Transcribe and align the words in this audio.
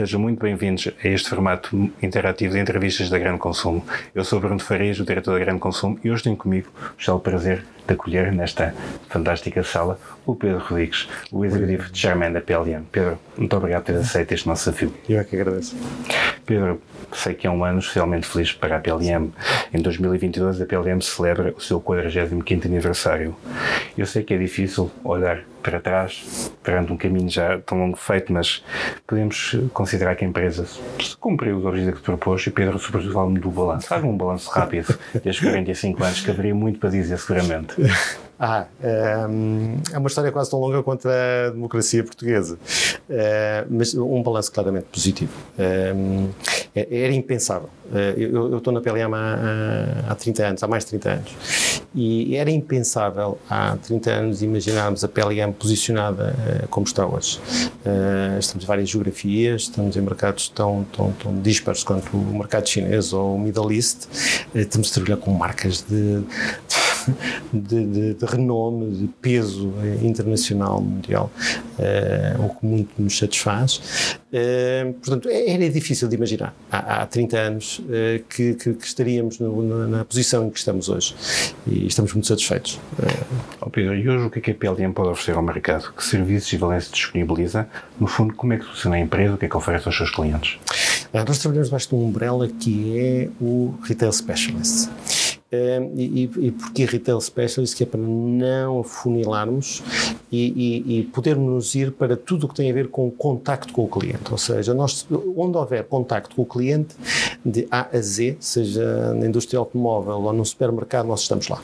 Sejam 0.00 0.18
muito 0.18 0.40
bem-vindos 0.40 0.88
a 1.04 1.08
este 1.08 1.28
formato 1.28 1.76
interativo 2.02 2.54
de 2.54 2.58
entrevistas 2.58 3.10
da 3.10 3.18
Grande 3.18 3.38
Consumo. 3.38 3.84
Eu 4.14 4.24
sou 4.24 4.40
Bruno 4.40 4.58
Farias, 4.58 4.98
o 4.98 5.04
diretor 5.04 5.34
da 5.34 5.44
Grande 5.44 5.60
Consumo, 5.60 6.00
e 6.02 6.10
hoje 6.10 6.22
tenho 6.22 6.38
comigo 6.38 6.68
o 6.74 6.98
excelente 6.98 7.22
prazer 7.22 7.66
acolher 7.92 8.32
nesta 8.32 8.74
fantástica 9.08 9.62
sala 9.62 9.98
o 10.26 10.34
Pedro 10.34 10.58
Rodrigues, 10.58 11.08
o 11.32 11.44
executivo 11.44 11.90
de 11.90 11.98
Charmander 11.98 12.34
da 12.34 12.40
PLM. 12.40 12.84
Pedro, 12.90 13.18
muito 13.36 13.56
obrigado 13.56 13.84
por 13.84 13.92
ter 13.92 13.98
aceito 13.98 14.32
este 14.32 14.46
nosso 14.46 14.70
desafio. 14.70 14.94
Eu 15.08 15.20
é 15.20 15.24
que 15.24 15.36
agradeço. 15.36 15.76
Pedro, 16.46 16.80
sei 17.12 17.34
que 17.34 17.46
é 17.46 17.50
um 17.50 17.64
ano 17.64 17.78
especialmente 17.78 18.26
feliz 18.26 18.52
para 18.52 18.76
a 18.76 18.80
PLM. 18.80 19.30
Em 19.72 19.82
2022 19.82 20.60
a 20.60 20.66
PLM 20.66 21.00
celebra 21.00 21.54
o 21.56 21.60
seu 21.60 21.80
45º 21.80 22.66
aniversário. 22.66 23.36
Eu 23.96 24.06
sei 24.06 24.22
que 24.22 24.34
é 24.34 24.38
difícil 24.38 24.90
olhar 25.04 25.42
para 25.62 25.80
trás, 25.80 26.50
perante 26.62 26.92
um 26.92 26.96
caminho 26.96 27.28
já 27.28 27.58
tão 27.60 27.78
longo 27.78 27.96
feito, 27.96 28.32
mas 28.32 28.64
podemos 29.06 29.56
considerar 29.72 30.16
que 30.16 30.24
a 30.24 30.28
empresa 30.28 30.66
cumpriu 31.18 31.58
os 31.58 31.64
objetivos 31.64 32.00
que 32.00 32.04
propôs 32.04 32.46
e 32.46 32.50
Pedro, 32.50 32.78
sobretudo, 32.78 33.12
fala-me 33.12 33.38
do 33.38 33.50
balanço. 33.50 33.86
Faz 33.86 34.02
um 34.02 34.16
balanço 34.16 34.50
rápido 34.50 34.98
destes 35.22 35.40
45 35.40 36.02
anos, 36.02 36.20
que 36.20 36.30
haveria 36.30 36.54
muito 36.54 36.78
para 36.78 36.90
dizer, 36.90 37.18
seguramente. 37.18 37.74
Ah, 38.42 38.64
ehm, 38.82 39.82
é 39.92 39.98
uma 39.98 40.08
história 40.08 40.32
quase 40.32 40.48
tão 40.48 40.58
longa 40.58 40.82
quanto 40.82 41.06
a 41.06 41.50
democracia 41.50 42.02
portuguesa, 42.02 42.58
eh, 43.10 43.66
mas 43.68 43.94
um 43.94 44.22
balanço 44.22 44.50
claramente 44.50 44.86
positivo. 44.90 45.34
Ehm, 45.58 46.30
é, 46.74 47.02
era 47.04 47.12
impensável. 47.12 47.68
Eh, 47.92 48.14
eu, 48.16 48.56
estou 48.56 48.72
na 48.72 48.80
PLM 48.80 49.12
há, 49.14 50.12
há 50.12 50.14
30 50.14 50.46
anos, 50.46 50.62
há 50.62 50.66
mais 50.66 50.84
de 50.84 50.90
30 50.90 51.10
anos, 51.10 51.82
e 51.94 52.34
era 52.34 52.50
impensável 52.50 53.36
há 53.50 53.76
30 53.76 54.10
anos 54.10 54.42
imaginarmos 54.42 55.04
a 55.04 55.08
PLM 55.08 55.52
posicionada 55.52 56.34
eh, 56.48 56.66
como 56.70 56.86
está 56.86 57.06
hoje. 57.06 57.38
Estamos 58.38 58.64
em 58.64 58.66
várias 58.66 58.88
geografias, 58.88 59.62
estamos 59.62 59.96
em 59.96 60.00
mercados 60.00 60.48
tão, 60.48 60.86
tão, 60.96 61.12
tão 61.12 61.42
dispares 61.42 61.82
quanto 61.82 62.16
o 62.16 62.38
mercado 62.38 62.66
chinês 62.66 63.12
ou 63.12 63.34
o 63.34 63.38
Middle 63.38 63.70
East, 63.70 64.06
estamos 64.54 64.90
a 64.90 64.94
trabalhar 64.94 65.16
com 65.18 65.30
marcas 65.32 65.82
de, 65.82 66.22
de, 67.52 67.86
de, 67.86 68.14
de 68.14 68.26
renome, 68.26 68.90
de 68.90 69.06
peso 69.20 69.72
internacional, 70.02 70.80
mundial, 70.80 71.30
uh, 71.78 72.44
o 72.44 72.54
que 72.54 72.66
muito 72.66 72.90
nos 72.98 73.16
satisfaz. 73.16 74.18
Uh, 74.32 74.92
portanto, 74.94 75.28
é, 75.28 75.50
era 75.50 75.68
difícil 75.68 76.08
de 76.08 76.16
imaginar 76.16 76.54
há, 76.70 77.02
há 77.02 77.06
30 77.06 77.36
anos 77.36 77.78
uh, 77.80 78.22
que, 78.28 78.54
que, 78.54 78.74
que, 78.74 78.86
estaríamos 78.86 79.38
no, 79.38 79.62
na, 79.62 79.98
na, 79.98 80.04
posição 80.04 80.46
em 80.46 80.50
que 80.50 80.58
estamos 80.58 80.88
hoje 80.88 81.14
e 81.66 81.86
estamos 81.86 82.12
muito 82.12 82.28
satisfeitos. 82.28 82.80
Oh 83.60 83.70
Pedro, 83.70 83.94
e 83.94 84.08
hoje 84.08 84.24
o 84.24 84.30
que 84.30 84.38
é 84.38 84.42
que 84.42 84.50
a 84.52 84.54
PLM 84.54 84.92
pode 84.92 85.08
oferecer 85.08 85.36
ao 85.36 85.42
mercado? 85.42 85.92
Que 85.92 86.04
serviços 86.04 86.52
e 86.52 86.56
valências 86.56 86.92
disponibiliza? 86.92 87.68
No 87.98 88.06
fundo, 88.06 88.34
como 88.34 88.52
é 88.52 88.58
que 88.58 88.64
funciona 88.64 88.96
a 88.96 89.00
empresa? 89.00 89.34
O 89.34 89.38
que 89.38 89.46
é 89.46 89.48
que 89.48 89.56
oferece 89.56 89.88
aos 89.88 89.96
seus 89.96 90.10
clientes? 90.10 90.58
nós 91.12 91.38
trabalhamos 91.38 91.68
debaixo 91.68 91.88
de 91.88 91.94
uma 91.94 92.04
umbrella 92.04 92.48
que 92.48 92.98
é 92.98 93.28
o 93.40 93.74
Retail 93.82 94.12
Specialist. 94.12 94.88
Um, 95.52 95.98
e, 95.98 96.30
e 96.38 96.50
porque 96.52 96.84
Retail 96.84 97.20
Specialist, 97.20 97.76
que 97.76 97.82
é 97.82 97.86
para 97.86 97.98
não 97.98 98.80
afunilarmos 98.80 99.82
e, 100.30 100.84
e, 100.86 100.98
e 101.00 101.02
podermos 101.04 101.74
ir 101.74 101.90
para 101.90 102.16
tudo 102.16 102.46
o 102.46 102.48
que 102.48 102.54
tem 102.54 102.70
a 102.70 102.74
ver 102.74 102.88
com 102.88 103.08
o 103.08 103.10
contacto 103.10 103.72
com 103.72 103.84
o 103.84 103.88
cliente. 103.88 104.30
Ou 104.30 104.38
seja, 104.38 104.72
nós, 104.72 105.04
onde 105.36 105.56
houver 105.56 105.84
contacto 105.84 106.36
com 106.36 106.42
o 106.42 106.46
cliente, 106.46 106.94
de 107.44 107.66
A 107.68 107.88
a 107.92 108.00
Z, 108.00 108.36
seja 108.38 109.12
na 109.14 109.26
indústria 109.26 109.58
automóvel 109.58 110.22
ou 110.22 110.32
no 110.32 110.44
supermercado, 110.44 111.06
nós 111.06 111.22
estamos 111.22 111.48
lá. 111.48 111.60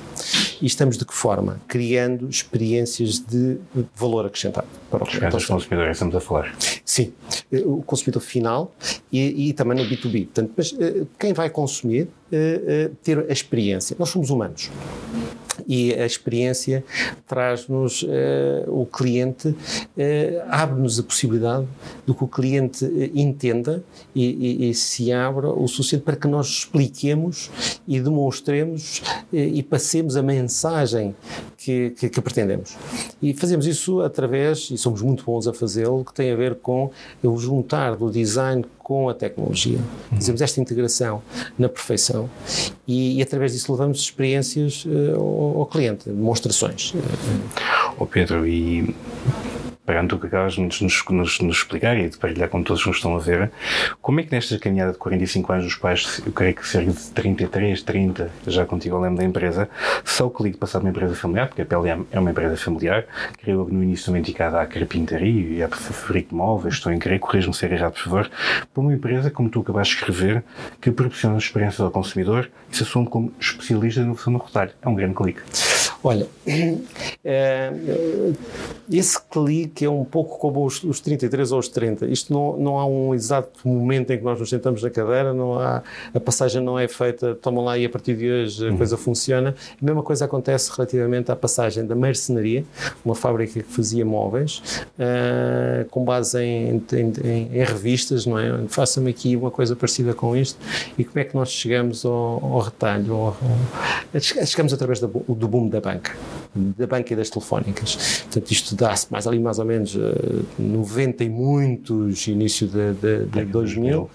E 0.60 0.66
estamos 0.66 0.96
de 0.96 1.04
que 1.04 1.14
forma? 1.14 1.60
Criando 1.68 2.28
experiências 2.28 3.20
de 3.20 3.58
valor 3.94 4.26
acrescentado 4.26 4.66
para 4.90 5.04
o 5.04 5.06
cliente. 5.06 5.36
Os 5.36 5.46
consumidores 5.46 5.92
estamos 5.92 6.14
a 6.14 6.20
falar. 6.20 6.56
Sim, 6.84 7.12
o 7.64 7.82
consumidor 7.82 8.22
final 8.22 8.72
e, 9.12 9.50
e 9.50 9.52
também 9.52 9.76
no 9.76 9.88
B2B. 9.88 10.24
Portanto, 10.24 10.52
mas 10.56 10.74
eh, 10.78 11.04
quem 11.18 11.32
vai 11.32 11.50
consumir, 11.50 12.08
eh, 12.25 12.25
eh, 12.25 12.25
ter 13.02 13.26
a 13.28 13.32
experiência. 13.32 13.96
Nós 13.98 14.08
somos 14.08 14.30
humanos 14.30 14.70
e 15.66 15.94
a 15.94 16.04
experiência 16.04 16.84
traz-nos 17.26 18.02
uh, 18.02 18.08
o 18.68 18.86
cliente, 18.86 19.48
uh, 19.48 19.56
abre-nos 20.48 20.98
a 20.98 21.02
possibilidade 21.02 21.66
de 22.06 22.14
que 22.14 22.24
o 22.24 22.28
cliente 22.28 22.84
uh, 22.84 23.10
entenda 23.14 23.82
e, 24.14 24.24
e, 24.24 24.70
e, 24.70 24.74
se 24.74 25.12
abra 25.12 25.48
o 25.48 25.66
suficiente 25.68 26.02
para 26.02 26.16
que 26.16 26.26
nós 26.26 26.46
expliquemos 26.46 27.50
e 27.86 28.00
demonstremos 28.00 29.02
e 29.32 29.62
passemos 29.62 30.16
a 30.16 30.22
mensagem 30.22 31.14
que, 31.56 31.90
que, 31.90 32.08
que, 32.08 32.20
pretendemos. 32.20 32.76
E 33.20 33.34
fazemos 33.34 33.66
isso 33.66 34.00
através, 34.00 34.70
e 34.70 34.78
somos 34.78 35.02
muito 35.02 35.24
bons 35.24 35.46
a 35.46 35.52
fazê-lo, 35.52 36.04
que 36.04 36.14
tem 36.14 36.30
a 36.30 36.36
ver 36.36 36.56
com 36.56 36.90
o 37.22 37.36
juntar 37.36 37.96
do 37.96 38.10
design 38.10 38.64
com 38.86 39.08
a 39.08 39.14
tecnologia. 39.14 39.80
Fazemos 40.14 40.40
esta 40.40 40.60
integração 40.60 41.20
na 41.58 41.68
perfeição 41.68 42.30
e, 42.86 43.18
e 43.18 43.22
através 43.22 43.52
disso 43.52 43.72
levamos 43.72 43.98
experiências 43.98 44.84
uh, 44.84 45.18
ao, 45.56 45.66
cliente, 45.66 46.08
demonstrações. 46.08 46.92
Oh 47.98 48.06
Pedro, 48.06 48.46
e 48.46 48.94
perante 49.86 50.14
o 50.14 50.18
que 50.18 50.26
acabas 50.26 50.54
de 50.54 50.60
nos, 50.60 50.80
nos, 50.80 51.40
nos, 51.40 51.56
explicar 51.56 51.96
e 51.96 52.08
de 52.08 52.18
partilhar 52.18 52.48
com 52.48 52.62
todos 52.62 52.82
que 52.82 52.88
nos 52.88 52.96
estão 52.98 53.16
a 53.16 53.20
ver, 53.20 53.50
como 54.02 54.20
é 54.20 54.24
que 54.24 54.32
nesta 54.32 54.58
caminhada 54.58 54.92
de 54.92 54.98
45 54.98 55.52
anos 55.52 55.66
os 55.66 55.74
pais, 55.76 56.20
eu 56.26 56.32
creio 56.32 56.54
que 56.54 56.66
cerca 56.66 56.90
de 56.90 57.10
33, 57.10 57.82
30, 57.82 58.30
já 58.46 58.66
contigo 58.66 58.96
ao 58.96 59.02
lembro 59.02 59.18
da 59.18 59.24
empresa, 59.24 59.68
só 60.04 60.26
o 60.26 60.30
clique 60.30 60.58
passar 60.58 60.80
uma 60.80 60.90
empresa 60.90 61.14
familiar, 61.14 61.48
porque 61.48 61.62
a 61.62 61.64
PLM 61.64 62.04
é 62.10 62.18
uma 62.18 62.30
empresa 62.30 62.56
familiar, 62.56 63.06
creio 63.40 63.64
que 63.64 63.72
no 63.72 63.82
início 63.82 64.06
também 64.06 64.20
indicada 64.20 64.60
à 64.60 64.66
carpintaria 64.66 65.56
e 65.56 65.62
à 65.62 65.68
fabrico 65.68 66.30
de 66.30 66.34
móveis, 66.34 66.74
estou 66.74 66.92
em 66.92 66.98
crer, 66.98 67.20
corrijam-me 67.20 67.54
se 67.54 67.64
errado, 67.64 67.92
por 67.92 68.02
favor, 68.02 68.30
para 68.74 68.80
uma 68.80 68.92
empresa, 68.92 69.30
como 69.30 69.48
tu 69.48 69.60
acabaste 69.60 69.94
de 69.94 70.00
escrever, 70.00 70.44
que 70.80 70.90
proporciona 70.90 71.38
experiências 71.38 71.80
ao 71.80 71.90
consumidor 71.90 72.50
e 72.70 72.76
se 72.76 72.82
assume 72.82 73.06
como 73.06 73.32
especialista 73.40 74.02
no 74.02 74.16
no 74.26 74.38
retalho. 74.38 74.72
É 74.82 74.88
um 74.88 74.94
grande 74.94 75.14
clique. 75.14 75.42
Olha, 76.06 76.28
é, 77.24 77.72
esse 78.88 79.20
clique 79.20 79.84
é 79.84 79.90
um 79.90 80.04
pouco 80.04 80.38
como 80.38 80.64
os, 80.64 80.84
os 80.84 81.00
33 81.00 81.50
ou 81.50 81.58
os 81.58 81.66
30. 81.66 82.06
Isto 82.06 82.32
não, 82.32 82.56
não 82.56 82.78
há 82.78 82.86
um 82.86 83.12
exato 83.12 83.66
momento 83.66 84.12
em 84.12 84.18
que 84.18 84.22
nós 84.22 84.38
nos 84.38 84.48
sentamos 84.48 84.84
na 84.84 84.88
cadeira, 84.88 85.34
não 85.34 85.58
há, 85.58 85.82
a 86.14 86.20
passagem 86.20 86.62
não 86.62 86.78
é 86.78 86.86
feita, 86.86 87.34
tomam 87.34 87.64
lá 87.64 87.76
e 87.76 87.84
a 87.84 87.90
partir 87.90 88.14
de 88.14 88.30
hoje 88.30 88.68
a 88.68 88.70
uhum. 88.70 88.76
coisa 88.76 88.96
funciona. 88.96 89.56
A 89.82 89.84
mesma 89.84 90.00
coisa 90.00 90.26
acontece 90.26 90.70
relativamente 90.76 91.32
à 91.32 91.34
passagem 91.34 91.84
da 91.84 91.96
mercenaria, 91.96 92.64
uma 93.04 93.16
fábrica 93.16 93.60
que 93.60 93.72
fazia 93.72 94.04
móveis, 94.04 94.62
uh, 95.00 95.88
com 95.90 96.04
base 96.04 96.40
em, 96.40 96.84
em, 96.92 97.12
em, 97.52 97.64
revistas, 97.64 98.26
não 98.26 98.38
é? 98.38 98.46
Faça-me 98.68 99.10
aqui 99.10 99.34
uma 99.34 99.50
coisa 99.50 99.74
parecida 99.74 100.14
com 100.14 100.36
isto 100.36 100.56
e 100.96 101.04
como 101.04 101.18
é 101.18 101.24
que 101.24 101.34
nós 101.34 101.50
chegamos 101.50 102.04
ao, 102.04 102.12
ao 102.12 102.60
retalho? 102.60 103.12
Ao, 103.12 103.26
ao, 104.14 104.20
chegamos 104.20 104.72
através 104.72 105.00
do 105.00 105.08
boom 105.08 105.68
da 105.68 105.80
banca 105.80 105.95
banca, 105.96 106.16
da 106.54 106.86
banca 106.86 107.12
e 107.12 107.16
das 107.16 107.30
telefónicas. 107.30 108.22
Portanto, 108.22 108.50
isto 108.50 108.74
dá-se 108.74 109.10
mais 109.10 109.26
ali 109.26 109.38
mais 109.38 109.58
ou 109.58 109.64
menos 109.64 109.94
uh, 109.94 110.00
eh, 110.00 110.62
90 110.62 111.24
e 111.24 111.28
muitos, 111.28 112.26
início 112.28 112.66
de, 112.66 112.92
de, 112.94 113.24
de 113.26 113.44
2000, 113.44 114.10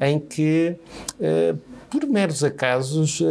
em 0.00 0.18
que 0.18 0.76
uh, 1.18 1.58
por 1.90 2.06
meros 2.06 2.42
acasos, 2.42 3.20
uh, 3.20 3.26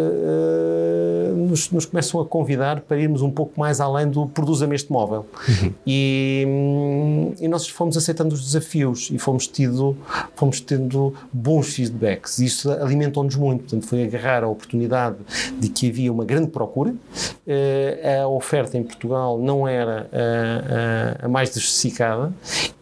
nos, 1.55 1.71
nos, 1.71 1.85
começam 1.85 2.19
a 2.19 2.25
convidar 2.25 2.81
para 2.81 2.97
irmos 2.97 3.21
um 3.21 3.31
pouco 3.31 3.57
mais 3.57 3.79
além 3.79 4.09
do 4.09 4.27
produza-me 4.27 4.75
este 4.75 4.91
móvel. 4.91 5.25
Uhum. 5.47 5.73
E, 5.87 6.43
hum, 6.47 7.33
e, 7.39 7.47
nós 7.47 7.67
fomos 7.67 7.95
aceitando 7.95 8.35
os 8.35 8.43
desafios 8.43 9.09
e 9.11 9.17
fomos, 9.17 9.47
tido, 9.47 9.95
fomos 10.35 10.59
tendo 10.59 11.13
bons 11.31 11.73
feedbacks. 11.73 12.39
Isso 12.39 12.69
alimentou-nos 12.71 13.35
muito. 13.35 13.61
Portanto, 13.61 13.87
foi 13.87 14.03
agarrar 14.03 14.43
a 14.43 14.47
oportunidade 14.47 15.15
de 15.57 15.69
que 15.69 15.89
havia 15.89 16.11
uma 16.11 16.25
grande 16.25 16.47
procura. 16.47 16.91
Uh, 16.91 18.23
a 18.23 18.27
oferta 18.27 18.77
em 18.77 18.83
Portugal 18.83 19.39
não 19.39 19.67
era 19.67 20.09
a, 20.11 21.23
a, 21.23 21.25
a 21.25 21.29
mais 21.29 21.49
diversificada 21.49 22.33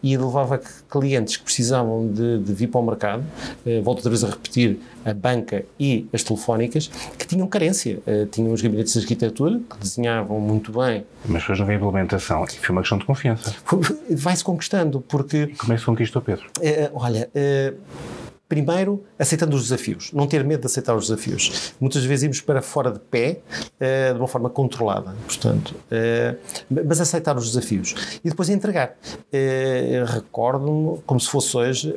e 0.02 0.16
levava 0.16 0.60
clientes 0.90 1.36
que 1.36 1.44
precisavam 1.44 2.08
de, 2.08 2.38
de 2.38 2.52
vir 2.52 2.66
para 2.68 2.80
o 2.80 2.84
mercado. 2.84 3.24
Uh, 3.64 3.82
volto 3.82 3.98
outra 3.98 4.10
vez 4.10 4.24
a 4.24 4.28
repetir, 4.28 4.80
a 5.04 5.12
banca 5.12 5.64
e 5.78 6.06
as 6.12 6.22
telefónicas, 6.22 6.88
que 7.18 7.26
tinham 7.26 7.46
carência. 7.46 8.00
Uh, 8.06 8.26
tinham 8.26 8.52
os 8.52 8.62
gabinetes 8.62 8.92
de 8.92 9.00
arquitetura, 9.00 9.60
que 9.70 9.78
desenhavam 9.78 10.40
muito 10.40 10.72
bem. 10.72 11.04
Mas 11.26 11.42
depois 11.42 11.58
não 11.58 11.66
havia 11.66 11.76
implementação. 11.76 12.44
E 12.44 12.58
foi 12.58 12.70
uma 12.70 12.82
questão 12.82 12.98
de 12.98 13.04
confiança. 13.04 13.54
Vai-se 14.10 14.44
conquistando, 14.44 15.00
porque... 15.00 15.44
E 15.44 15.54
como 15.56 15.72
é 15.72 15.76
que 15.76 15.80
se 15.80 15.86
conquistou, 15.86 16.22
Pedro? 16.22 16.46
Uh, 16.58 16.90
olha... 16.94 17.30
Uh, 17.34 17.76
Primeiro, 18.46 19.02
aceitando 19.18 19.56
os 19.56 19.62
desafios, 19.62 20.12
não 20.12 20.26
ter 20.26 20.44
medo 20.44 20.60
de 20.60 20.66
aceitar 20.66 20.94
os 20.94 21.08
desafios. 21.08 21.72
Muitas 21.80 22.04
vezes 22.04 22.24
irmos 22.24 22.40
para 22.42 22.60
fora 22.60 22.90
de 22.90 22.98
pé 22.98 23.38
uh, 23.80 24.14
de 24.14 24.20
uma 24.20 24.28
forma 24.28 24.50
controlada, 24.50 25.14
portanto, 25.26 25.70
uh, 25.70 26.36
mas 26.70 27.00
aceitar 27.00 27.36
os 27.38 27.46
desafios 27.48 28.18
e 28.22 28.28
depois 28.28 28.50
entregar. 28.50 28.96
Uh, 29.32 30.04
Recordo-me, 30.06 30.98
como 31.06 31.18
se 31.18 31.28
fosse 31.28 31.56
hoje, 31.56 31.94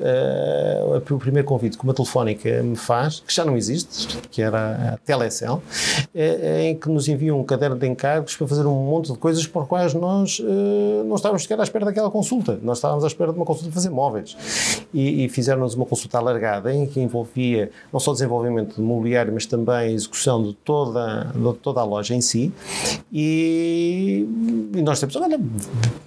o 1.11 1.17
primeiro 1.17 1.47
convite 1.47 1.77
que 1.77 1.83
uma 1.83 1.94
telefónica 1.94 2.63
me 2.63 2.75
faz, 2.75 3.19
que 3.19 3.33
já 3.33 3.43
não 3.43 3.57
existe, 3.57 4.17
que 4.31 4.41
era 4.41 4.93
a 4.93 4.97
Telecel, 4.97 5.61
em 6.15 6.75
que 6.75 6.89
nos 6.89 7.07
enviam 7.07 7.39
um 7.39 7.43
caderno 7.43 7.77
de 7.77 7.88
encargos 7.88 8.35
para 8.35 8.47
fazer 8.47 8.65
um 8.65 8.85
monte 8.85 9.11
de 9.11 9.17
coisas 9.17 9.45
por 9.45 9.67
quais 9.67 9.93
nós 9.93 10.39
não 10.39 11.15
estávamos 11.15 11.43
sequer 11.43 11.59
à 11.59 11.63
espera 11.63 11.85
daquela 11.85 12.09
consulta. 12.09 12.59
Nós 12.61 12.77
estávamos 12.77 13.03
à 13.03 13.07
espera 13.07 13.31
de 13.31 13.38
uma 13.38 13.45
consulta 13.45 13.69
de 13.69 13.75
fazer 13.75 13.89
móveis. 13.89 14.38
E, 14.93 15.27
fizeram-nos 15.29 15.73
uma 15.73 15.85
consulta 15.85 16.17
alargada 16.38 16.74
em 16.74 16.86
que 16.86 17.00
envolvia 17.00 17.72
não 17.92 18.00
só 18.00 18.13
desenvolvimento 18.13 18.75
de 18.75 18.81
mobiliário, 18.81 19.34
mas 19.34 19.45
também 19.45 19.75
a 19.75 19.88
execução 19.88 20.44
de 20.44 20.54
toda, 20.54 21.31
de 21.36 21.54
toda 21.56 21.81
a 21.81 21.84
loja 21.84 22.16
em 22.16 22.22
si. 22.22 22.54
E, 23.12 24.25
e 24.74 24.81
nós 24.81 25.00
temos, 25.00 25.16
olha, 25.16 25.39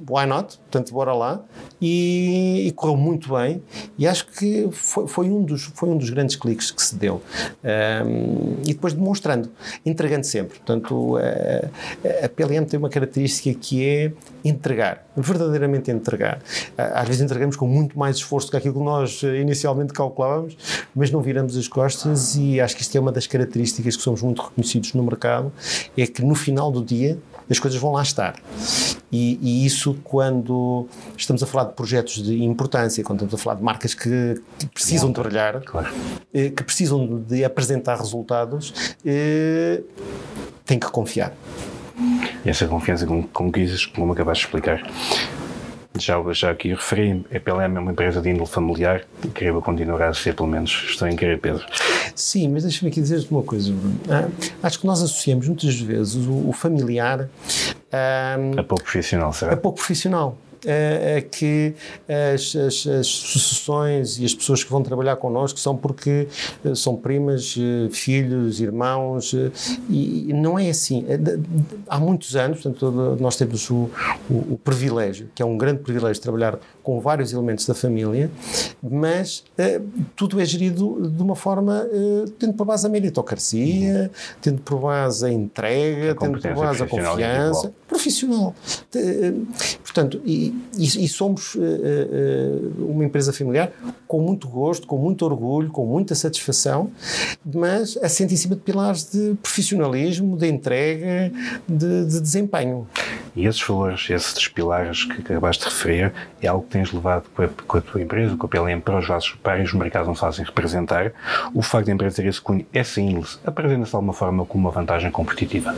why 0.08 0.26
not? 0.26 0.58
Portanto, 0.58 0.92
bora 0.92 1.12
lá. 1.12 1.40
E, 1.80 2.66
e, 2.68 2.72
correu 2.72 2.96
muito 2.96 3.34
bem. 3.34 3.62
E 3.98 4.06
acho 4.06 4.26
que 4.26 4.68
foi, 4.72 5.06
foi, 5.06 5.30
um, 5.30 5.42
dos, 5.42 5.64
foi 5.74 5.88
um 5.88 5.96
dos 5.96 6.10
grandes 6.10 6.36
cliques 6.36 6.70
que 6.70 6.82
se 6.82 6.94
deu. 6.94 7.22
Um, 7.64 8.56
e 8.62 8.74
depois 8.74 8.92
demonstrando, 8.92 9.50
entregando 9.84 10.26
sempre. 10.26 10.58
Portanto, 10.58 11.16
a, 11.16 12.26
a 12.26 12.28
PLM 12.28 12.64
tem 12.64 12.78
uma 12.78 12.88
característica 12.88 13.58
que 13.58 13.86
é 13.86 14.12
entregar, 14.44 15.06
verdadeiramente 15.16 15.90
entregar. 15.90 16.40
Às 16.76 17.06
vezes 17.06 17.22
entregamos 17.22 17.56
com 17.56 17.66
muito 17.66 17.98
mais 17.98 18.16
esforço 18.16 18.50
que 18.50 18.56
aquilo 18.56 18.74
que 18.74 18.80
nós 18.80 19.22
inicialmente 19.22 19.92
calculávamos, 19.92 20.56
mas 20.94 21.10
não 21.10 21.20
viramos 21.20 21.56
as 21.56 21.68
costas 21.68 22.36
e 22.36 22.60
acho 22.60 22.76
que 22.76 22.82
isto 22.82 22.96
é 22.96 23.00
uma 23.00 23.12
das 23.12 23.26
características 23.26 23.96
que 23.96 24.02
somos 24.02 24.22
muito 24.22 24.42
reconhecidos 24.42 24.92
no 24.94 25.02
mercado, 25.02 25.52
é 25.96 26.06
que 26.06 26.22
no 26.22 26.34
final 26.34 26.70
do 26.70 26.84
dia 26.84 27.18
as 27.50 27.58
coisas 27.58 27.80
vão 27.80 27.92
lá 27.92 28.02
estar. 28.02 28.36
E, 29.10 29.38
e, 29.42 29.66
isso 29.66 29.98
quando 30.04 30.86
estamos 31.16 31.42
a 31.42 31.46
falar 31.46 31.64
de 31.64 31.72
projetos 31.74 32.22
de 32.22 32.42
importância, 32.44 33.02
quando 33.02 33.18
estamos 33.24 33.34
a 33.34 33.38
falar 33.42 33.56
de 33.56 33.62
marcas 33.62 33.92
que, 33.92 34.40
que 34.58 34.66
precisam 34.66 35.10
de 35.10 35.20
brilhar, 35.20 35.60
claro. 35.62 35.88
Eh, 36.32 36.50
que 36.50 36.62
precisam 36.62 37.20
de 37.26 37.44
apresentar 37.44 37.98
resultados, 37.98 38.94
eh, 39.04 39.82
tem 40.64 40.78
que 40.78 40.86
confiar. 40.90 41.34
E 42.44 42.48
essa 42.48 42.66
confiança, 42.66 43.04
como, 43.06 43.26
como, 43.28 43.52
como 43.94 44.12
acabaste 44.12 44.44
de 44.44 44.46
explicar, 44.46 44.82
já, 45.98 46.16
já 46.32 46.50
aqui 46.50 46.68
referi, 46.70 47.24
a 47.34 47.40
PLM 47.40 47.76
é 47.76 47.80
uma 47.80 47.92
empresa 47.92 48.20
de 48.20 48.30
índole 48.30 48.48
familiar 48.48 49.02
e 49.24 49.28
creio 49.28 49.56
que 49.56 49.62
continuará 49.62 50.08
a 50.08 50.14
ser, 50.14 50.34
pelo 50.34 50.48
menos. 50.48 50.86
Estou 50.88 51.08
em 51.08 51.16
querer, 51.16 51.40
Pedro. 51.40 51.64
Sim, 52.14 52.48
mas 52.48 52.62
deixa-me 52.62 52.90
aqui 52.90 53.00
dizer-te 53.00 53.30
uma 53.30 53.42
coisa, 53.42 53.72
Bruno. 53.72 54.00
Ah, 54.08 54.28
acho 54.62 54.78
que 54.78 54.86
nós 54.86 55.02
associamos 55.02 55.48
muitas 55.48 55.78
vezes 55.80 56.26
o, 56.26 56.48
o 56.48 56.52
familiar 56.52 57.28
ah, 57.92 58.36
a 58.56 58.62
pouco 58.62 58.84
profissional, 58.84 59.32
será? 59.32 59.52
A 59.52 59.56
pouco 59.56 59.78
profissional 59.78 60.38
é 60.64 61.20
que 61.20 61.74
as, 62.34 62.54
as, 62.56 62.86
as, 62.86 63.06
sucessões 63.06 64.18
e 64.18 64.24
as 64.24 64.34
pessoas 64.34 64.62
que 64.62 64.70
vão 64.70 64.82
trabalhar 64.82 65.16
connosco 65.16 65.58
são 65.58 65.76
porque 65.76 66.28
eh, 66.64 66.74
são 66.74 66.96
primas, 66.96 67.56
eh, 67.58 67.88
filhos, 67.90 68.60
irmãos, 68.60 69.34
e 69.88 70.32
não 70.32 70.58
é 70.58 70.70
assim. 70.70 71.04
Há 71.88 71.98
muitos 71.98 72.36
anos, 72.36 72.62
portanto, 72.62 73.16
nós 73.20 73.36
temos 73.36 73.70
o, 73.70 73.90
o, 74.28 74.54
o 74.54 74.60
privilégio, 74.62 75.28
que 75.34 75.42
é 75.42 75.44
um 75.46 75.56
grande 75.56 75.80
privilégio 75.80 76.14
de 76.14 76.20
trabalhar 76.20 76.58
com 76.90 76.98
vários 76.98 77.32
elementos 77.32 77.64
da 77.66 77.72
família, 77.72 78.28
mas 78.82 79.44
uh, 79.56 79.86
tudo 80.16 80.40
é 80.40 80.44
gerido 80.44 81.08
de 81.08 81.22
uma 81.22 81.36
forma 81.36 81.86
uh, 81.86 82.28
tendo 82.30 82.54
por 82.54 82.64
base 82.66 82.84
a 82.84 82.90
meritocracia, 82.90 84.10
uhum. 84.12 84.36
tendo 84.42 84.62
por 84.62 84.80
base 84.80 85.24
a 85.24 85.30
entrega, 85.30 86.10
a 86.10 86.14
tendo 86.16 86.40
por 86.40 86.52
base 86.52 86.82
a 86.82 86.86
confiança 86.88 87.72
profissional. 87.86 88.52
Uh, 88.92 89.46
portanto, 89.84 90.20
e, 90.24 90.52
e, 90.76 91.04
e 91.04 91.08
somos 91.08 91.56
uma 92.78 93.04
empresa 93.04 93.32
familiar 93.32 93.72
com 94.08 94.20
muito 94.20 94.48
gosto, 94.48 94.86
com 94.88 94.98
muito 94.98 95.24
orgulho, 95.24 95.70
com 95.70 95.86
muita 95.86 96.16
satisfação, 96.16 96.90
mas 97.44 97.96
assente 97.98 98.34
em 98.34 98.36
cima 98.36 98.56
de 98.56 98.62
pilares 98.62 99.08
de 99.12 99.34
profissionalismo, 99.40 100.36
de 100.36 100.48
entrega, 100.48 101.32
de, 101.68 102.04
de 102.06 102.20
desempenho. 102.20 102.88
E 103.36 103.46
esses 103.46 103.62
valores, 103.62 104.10
esses 104.10 104.48
pilares 104.48 105.04
que 105.04 105.20
acabaste 105.20 105.64
de 105.64 105.70
referir, 105.70 106.12
é 106.42 106.48
algo 106.48 106.66
que 106.68 106.79
tens 106.80 106.92
levado 106.92 107.24
com 107.34 107.42
a, 107.42 107.48
com 107.66 107.78
a 107.78 107.80
tua 107.80 108.00
empresa, 108.00 108.36
com 108.36 108.46
a 108.46 108.48
PLM, 108.48 108.80
para 108.80 108.98
os 108.98 109.06
vossos 109.06 109.34
pares, 109.42 109.68
os 109.68 109.74
mercados 109.74 110.08
não 110.08 110.14
fazem 110.14 110.44
representar. 110.44 111.12
O 111.54 111.62
facto 111.62 111.86
de 111.86 111.90
a 111.92 111.94
empresa 111.94 112.16
ter 112.16 112.26
esse 112.26 112.40
cunho, 112.40 112.66
essa 112.72 113.00
índole, 113.00 113.26
apresenta-se 113.44 113.90
de 113.90 113.96
alguma 113.96 114.12
forma 114.12 114.44
como 114.46 114.66
uma 114.66 114.70
vantagem 114.70 115.10
competitiva? 115.10 115.74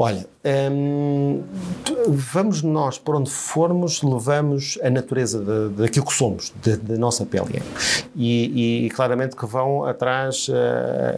Olha, 0.00 0.24
hum, 0.70 1.42
vamos 2.06 2.62
nós, 2.62 2.98
por 2.98 3.16
onde 3.16 3.28
formos, 3.28 4.00
levamos 4.00 4.78
a 4.80 4.88
natureza 4.88 5.42
daquilo 5.70 6.06
que 6.06 6.14
somos, 6.14 6.54
da 6.62 6.96
nossa 6.96 7.26
PLM. 7.26 7.64
E, 8.14 8.84
e, 8.86 8.90
claramente 8.90 9.34
que 9.34 9.44
vão 9.44 9.84
atrás 9.84 10.48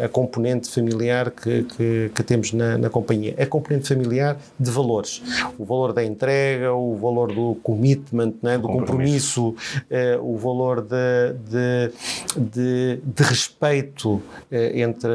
a, 0.01 0.07
a 0.07 0.09
componente 0.09 0.71
familiar 0.71 1.31
que, 1.31 1.65
que, 1.65 2.11
que 2.15 2.23
temos 2.23 2.55
na, 2.55 2.79
na, 2.79 2.89
companhia. 2.89 3.35
A 3.39 3.45
componente 3.45 3.87
familiar 3.87 4.39
de 4.59 4.71
valores. 4.71 5.21
O 5.59 5.65
valor 5.67 5.93
da 5.93 6.03
entrega, 6.03 6.73
o 6.73 6.97
valor 6.97 7.35
do 7.35 7.57
commitment, 7.63 8.33
né, 8.43 8.57
do 8.57 8.67
compromisso, 8.67 9.53
compromisso 9.53 9.55
eh, 9.91 10.19
o 10.23 10.39
valor 10.39 10.81
de, 10.81 11.35
de, 11.51 11.93
de, 12.35 13.01
de 13.05 13.23
respeito 13.23 14.23
eh, 14.51 14.81
entre, 14.81 15.11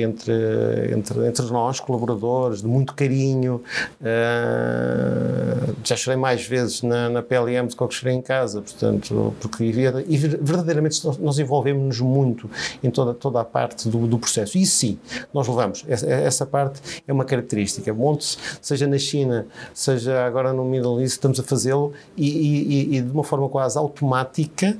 entre, 0.00 0.94
entre, 0.96 1.26
entre 1.26 1.46
nós, 1.50 1.80
colaboradores, 1.80 2.62
de 2.62 2.66
muito 2.66 2.94
carinho 2.94 3.09
carinho. 3.10 3.62
Uh, 4.00 5.74
já 5.84 5.96
chorei 5.96 6.16
mais 6.16 6.46
vezes 6.46 6.82
na, 6.82 7.08
na 7.08 7.22
PLM 7.22 7.66
do 7.66 7.88
que 7.88 7.94
chorei 7.94 8.14
em 8.14 8.22
casa, 8.22 8.62
portanto, 8.62 9.34
porque 9.40 9.64
e 9.64 10.16
verdadeiramente 10.16 11.04
nós 11.20 11.38
envolvemos-nos 11.38 12.00
muito 12.00 12.48
em 12.82 12.90
toda, 12.90 13.12
toda 13.12 13.40
a 13.40 13.44
parte 13.44 13.88
do, 13.88 14.06
do, 14.06 14.18
processo. 14.18 14.56
E 14.56 14.64
sim, 14.64 14.98
nós 15.34 15.48
levamos. 15.48 15.84
Essa, 15.88 16.06
essa 16.06 16.46
parte 16.46 16.80
é 17.06 17.12
uma 17.12 17.24
característica. 17.24 17.92
Monte, 17.92 18.38
seja 18.60 18.86
na 18.86 18.98
China, 18.98 19.46
seja 19.74 20.24
agora 20.24 20.52
no 20.52 20.64
Middle 20.64 21.00
East, 21.00 21.14
estamos 21.14 21.40
a 21.40 21.42
fazê-lo 21.42 21.92
e, 22.16 22.28
e, 22.28 22.96
e, 22.96 23.02
de 23.02 23.10
uma 23.10 23.24
forma 23.24 23.48
quase 23.48 23.76
automática. 23.78 24.76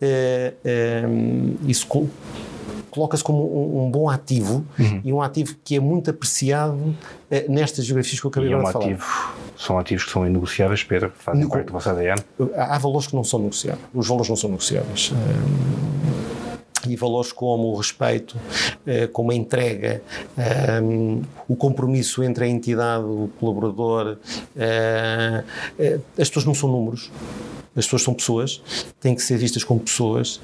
Uh, 0.00 0.54
uh, 0.64 1.68
isso 1.68 1.86
coloca-se 2.92 3.24
como 3.24 3.42
um, 3.42 3.86
um, 3.86 3.90
bom 3.90 4.08
ativo 4.10 4.66
uhum. 4.78 5.00
e 5.02 5.12
um 5.12 5.22
ativo 5.22 5.56
que 5.64 5.76
é 5.76 5.80
muito 5.80 6.10
apreciado 6.10 6.94
eh, 7.30 7.46
nestas 7.48 7.86
geografias 7.86 8.20
que 8.20 8.26
eu 8.26 8.28
acabei 8.28 8.50
e 8.50 8.52
é 8.52 8.56
um 8.56 8.62
de 8.62 8.70
falar. 8.70 8.84
Ativo, 8.84 9.34
são 9.56 9.78
ativos 9.78 10.04
que 10.04 10.10
são 10.10 10.26
inegociáveis, 10.26 10.84
Pedro, 10.84 11.10
que 11.10 11.18
fazem 11.18 11.48
parte 11.48 11.66
do 11.66 11.72
vosso 11.72 11.88
ADN? 11.88 12.20
Há, 12.54 12.76
há 12.76 12.78
valores 12.78 13.06
que 13.06 13.16
não 13.16 13.24
são 13.24 13.40
negociáveis. 13.40 13.82
Os 13.94 14.06
valores 14.06 14.28
não 14.28 14.36
são 14.36 14.50
negociáveis. 14.50 15.10
Eh, 15.14 16.88
e 16.90 16.96
valores 16.96 17.32
como 17.32 17.68
o 17.68 17.76
respeito, 17.76 18.36
eh, 18.86 19.06
como 19.06 19.30
a 19.30 19.34
entrega, 19.34 20.02
o 21.48 21.54
compromisso 21.54 22.24
entre 22.24 22.44
a 22.44 22.48
entidade, 22.48 23.04
o 23.04 23.30
colaborador. 23.38 24.18
as 26.18 26.28
pessoas 26.28 26.44
não 26.44 26.54
são 26.54 26.68
números. 26.68 27.08
As 27.74 27.84
pessoas 27.86 28.02
são 28.02 28.14
pessoas, 28.14 28.62
têm 29.00 29.14
que 29.14 29.22
ser 29.22 29.38
vistas 29.38 29.64
como 29.64 29.80
pessoas 29.80 30.40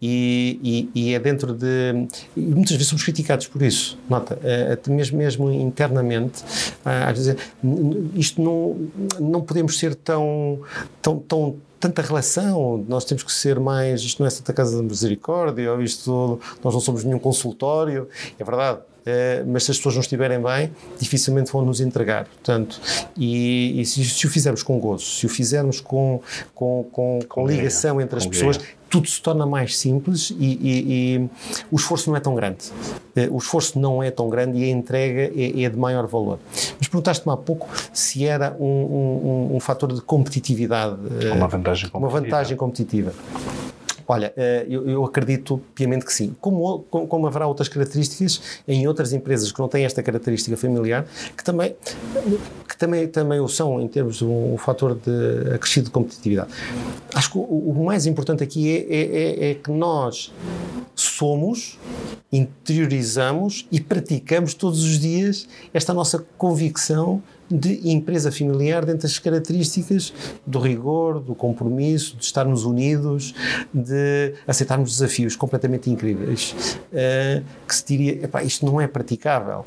e, 0.00 0.90
e, 0.94 1.00
e 1.00 1.14
é 1.14 1.18
dentro 1.18 1.54
de. 1.54 2.08
E 2.36 2.40
muitas 2.40 2.72
vezes 2.72 2.88
somos 2.88 3.04
criticados 3.04 3.46
por 3.46 3.62
isso. 3.62 3.96
Nota, 4.10 4.38
eh, 4.42 4.72
até 4.72 4.90
mesmo, 4.90 5.18
mesmo 5.18 5.50
internamente, 5.50 6.42
ah, 6.84 7.08
às 7.08 7.18
vezes, 7.18 7.36
isto 8.14 8.42
não, 8.42 8.76
não 9.20 9.40
podemos 9.40 9.78
ser 9.78 9.94
tão, 9.94 10.60
tão, 11.00 11.18
tão 11.18 11.56
tanta 11.82 12.00
relação, 12.00 12.84
nós 12.88 13.04
temos 13.04 13.24
que 13.24 13.32
ser 13.32 13.58
mais, 13.58 14.02
isto 14.02 14.20
não 14.20 14.26
é 14.28 14.30
Santa 14.30 14.52
Casa 14.52 14.76
da 14.76 14.82
Misericórdia, 14.84 15.72
ou 15.72 15.82
isto, 15.82 16.38
nós 16.62 16.72
não 16.72 16.80
somos 16.80 17.02
nenhum 17.02 17.18
consultório, 17.18 18.08
é 18.38 18.44
verdade, 18.44 18.78
mas 19.46 19.64
se 19.64 19.70
as 19.70 19.76
pessoas 19.76 19.94
não 19.94 20.02
estiverem 20.02 20.40
bem, 20.40 20.70
dificilmente 20.98 21.52
vão 21.52 21.64
nos 21.64 21.80
entregar. 21.80 22.24
Portanto, 22.26 22.80
e, 23.16 23.80
e 23.80 23.86
se, 23.86 24.04
se, 24.04 24.26
o 24.26 24.30
fizermos 24.30 24.62
com 24.62 24.78
gozo, 24.78 25.04
se 25.04 25.26
o 25.26 25.28
fizermos 25.28 25.80
com, 25.80 26.20
com, 26.54 26.86
com, 26.92 27.18
com 27.28 27.46
ligação 27.46 28.00
entre 28.00 28.18
as 28.18 28.26
pessoas, 28.26 28.60
tudo 28.92 29.08
se 29.08 29.22
torna 29.22 29.46
mais 29.46 29.78
simples 29.78 30.30
e, 30.38 30.44
e, 30.44 31.16
e, 31.16 31.30
o 31.70 31.76
esforço 31.76 32.10
não 32.10 32.16
é 32.16 32.20
tão 32.20 32.34
grande. 32.34 32.70
Uh, 33.16 33.34
o 33.34 33.38
esforço 33.38 33.78
não 33.78 34.02
é 34.02 34.10
tão 34.10 34.28
grande 34.28 34.58
e 34.58 34.64
a 34.64 34.68
entrega 34.68 35.32
é, 35.34 35.62
é 35.62 35.70
de 35.70 35.78
maior 35.78 36.06
valor. 36.06 36.38
Mas 36.78 36.88
perguntaste-me 36.88 37.32
há 37.32 37.36
pouco 37.38 37.66
se 37.90 38.26
era 38.26 38.54
um, 38.60 38.66
um, 38.66 39.56
um, 39.56 39.60
fator 39.60 39.90
de 39.94 40.02
competitividade. 40.02 40.94
Uh, 40.94 41.32
uma 41.34 41.48
vantagem 41.48 41.88
competitiva. 41.88 41.98
Uma 41.98 42.08
vantagem 42.08 42.56
competitiva. 42.56 43.14
Olha, 44.12 44.30
eh, 44.36 44.66
eu, 44.68 45.02
acredito 45.06 45.58
piamente 45.74 46.04
que 46.04 46.12
sim. 46.12 46.36
Como, 46.38 46.80
como, 46.90 47.26
haverá 47.26 47.46
outras 47.46 47.66
características 47.66 48.42
em 48.68 48.86
outras 48.86 49.14
empresas 49.14 49.50
que 49.50 49.58
não 49.58 49.68
têm 49.68 49.86
esta 49.86 50.02
característica 50.02 50.54
familiar, 50.54 51.06
que 51.34 51.42
também, 51.42 51.74
que 52.68 52.76
também, 52.76 53.08
também 53.08 53.40
o 53.40 53.48
são 53.48 53.80
em 53.80 53.88
termos 53.88 54.18
de 54.18 54.26
um, 54.26 54.52
um 54.52 54.58
fator 54.58 54.94
de 54.94 55.54
acrescido 55.54 55.86
de 55.86 55.92
competitividade. 55.92 56.50
Acho 57.14 57.30
que 57.32 57.38
o, 57.38 57.40
o 57.40 57.84
mais 57.86 58.04
importante 58.04 58.44
aqui 58.44 58.70
é, 58.70 58.80
é, 58.80 59.00
é, 59.00 59.50
é 59.52 59.54
que 59.54 59.70
nós 59.70 60.30
somos, 60.94 61.78
interiorizamos 62.30 63.66
e 63.72 63.80
praticamos 63.80 64.52
todos 64.52 64.84
os 64.84 64.98
dias 64.98 65.48
esta 65.72 65.94
nossa 65.94 66.22
convicção 66.36 67.22
de 67.52 67.90
empresa 67.90 68.32
familiar 68.32 68.84
dentro 68.84 69.02
das 69.02 69.18
características 69.18 70.12
do 70.46 70.58
rigor, 70.58 71.20
do 71.20 71.34
compromisso, 71.34 72.16
de 72.16 72.24
estarmos 72.24 72.64
unidos, 72.64 73.34
de 73.72 74.34
aceitarmos 74.46 74.90
desafios 74.90 75.36
completamente 75.36 75.90
incríveis, 75.90 76.78
uh, 76.92 77.44
que 77.66 77.74
se 77.74 77.84
diria, 77.86 78.24
epá, 78.24 78.42
isto 78.42 78.64
não 78.64 78.80
é 78.80 78.86
praticável. 78.86 79.64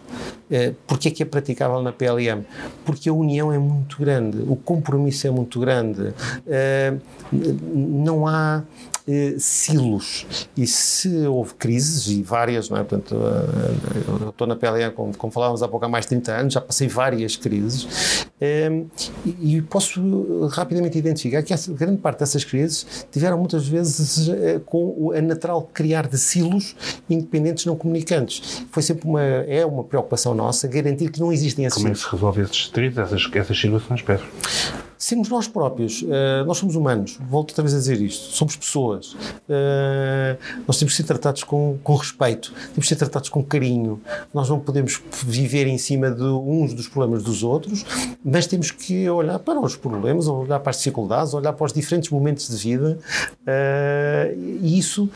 Uh, 0.50 0.76
Porquê 0.88 1.10
é 1.10 1.12
que 1.12 1.24
é 1.24 1.26
praticável 1.26 1.82
na 1.82 1.92
PLM? 1.92 2.44
Porque 2.86 3.10
a 3.10 3.14
união 3.14 3.52
é 3.52 3.58
muito 3.58 3.98
grande, 4.00 4.40
o 4.48 4.56
compromisso 4.56 5.28
é 5.28 5.32
muito 5.32 5.60
grande, 5.60 6.02
uh, 6.02 7.02
não 7.32 8.28
há 8.28 8.64
eh, 9.08 9.36
silos. 9.38 10.26
E 10.58 10.66
se 10.66 11.10
houve 11.28 11.54
crises, 11.56 12.08
e 12.08 12.24
várias, 12.24 12.70
não 12.70 12.78
é? 12.78 12.84
Portanto, 12.84 13.16
eh, 13.16 14.22
eu 14.24 14.30
estou 14.30 14.48
na 14.48 14.56
PLN, 14.56 14.92
como, 14.92 15.16
como, 15.16 15.32
falávamos 15.32 15.62
há 15.62 15.68
pouco, 15.68 15.86
há 15.86 15.90
mais 15.90 16.06
de 16.06 16.10
30 16.10 16.32
anos, 16.32 16.54
já 16.54 16.62
passei 16.62 16.88
várias 16.88 17.36
crises, 17.36 18.26
eh, 18.42 18.84
e, 19.26 19.62
posso 19.62 20.48
rapidamente 20.48 20.98
identificar 20.98 21.42
que 21.42 21.54
essa, 21.54 21.72
grande 21.72 21.98
parte 21.98 22.20
dessas 22.20 22.44
crises 22.44 23.08
tiveram 23.12 23.38
muitas 23.38 23.68
vezes 23.68 24.30
eh, 24.30 24.60
com 24.66 25.12
a 25.16 25.22
natural 25.22 25.70
criar 25.74 26.08
de 26.08 26.18
silos 26.18 26.76
independentes 27.10 27.66
não 27.66 27.76
comunicantes. 27.76 28.66
Foi 28.72 28.84
sempre 28.84 29.08
uma, 29.08 29.22
é 29.22 29.66
uma 29.66 29.84
preocupação 29.84 30.34
nossa 30.34 30.68
garantir 30.68 31.10
que 31.10 31.20
não 31.20 31.32
existem 31.32 31.66
esses 31.66 31.78
Como 31.78 31.90
é 31.90 31.92
que 31.92 32.00
se 32.00 32.10
resolve 32.10 32.42
esses 32.42 32.56
distritos, 32.56 32.98
essas, 32.98 33.30
essas 33.34 33.60
situações, 33.60 34.02
Pedro? 34.02 34.26
Sermos 35.06 35.30
nós 35.30 35.48
próprios. 35.48 36.02
Uh, 36.02 36.46
nós 36.48 36.58
somos 36.58 36.76
humanos, 36.76 37.20
volto 37.30 37.52
outra 37.52 37.62
vez 37.62 37.76
a 37.76 37.78
dizer 37.78 38.02
isto. 38.02 38.34
Somos 38.36 38.56
pessoas. 38.56 39.14
Uh, 39.14 40.36
nós 40.68 40.80
temos 40.80 40.94
que 40.94 40.98
ser 40.98 41.04
tratados 41.04 41.44
com, 41.44 41.78
com 41.84 41.96
respeito, 41.96 42.52
temos 42.74 42.86
que 42.86 42.88
ser 42.88 42.96
tratados 42.96 43.30
com 43.30 43.44
carinho. 43.44 44.02
Nós 44.34 44.50
não 44.50 44.60
podemos 44.60 45.02
viver 45.24 45.68
em 45.68 45.78
cima 45.78 46.10
de 46.10 46.24
uns 46.24 46.74
dos 46.74 46.88
problemas 46.88 47.24
dos 47.24 47.44
outros, 47.44 47.86
mas 48.24 48.48
temos 48.48 48.72
que 48.72 49.08
olhar 49.08 49.38
para 49.38 49.60
os 49.60 49.76
problemas, 49.76 50.28
olhar 50.28 50.60
para 50.60 50.72
as 50.72 50.78
dificuldades, 50.78 51.34
olhar 51.36 51.54
para 51.54 51.66
os 51.66 51.74
diferentes 51.74 52.10
momentos 52.10 52.48
de 52.48 52.56
vida. 52.56 52.98
Uh, 53.42 54.60
e 54.62 54.80
isso 54.80 55.08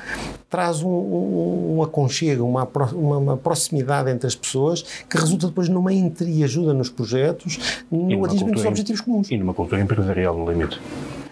traz 0.50 0.84
um, 0.84 0.90
um, 0.90 1.78
um 1.78 1.84
aconchego, 1.84 2.44
uma, 2.44 2.68
uma, 2.94 3.18
uma, 3.18 3.38
proximidade 3.38 4.12
entre 4.12 4.28
as 4.28 4.36
pessoas 4.36 4.84
que 5.10 5.18
resulta 5.18 5.48
depois 5.48 5.68
numa 5.68 5.92
entreajuda 5.92 6.74
nos 6.74 6.90
projetos, 6.90 7.84
no 7.92 8.26
atingimento 8.26 8.56
dos 8.56 8.66
objetivos 8.66 9.02
comuns. 9.02 9.32
E 9.32 9.38
numa 9.38 9.54
cultura 9.54 9.79
empresarial, 9.80 10.38
no 10.38 10.50
limite. 10.50 10.80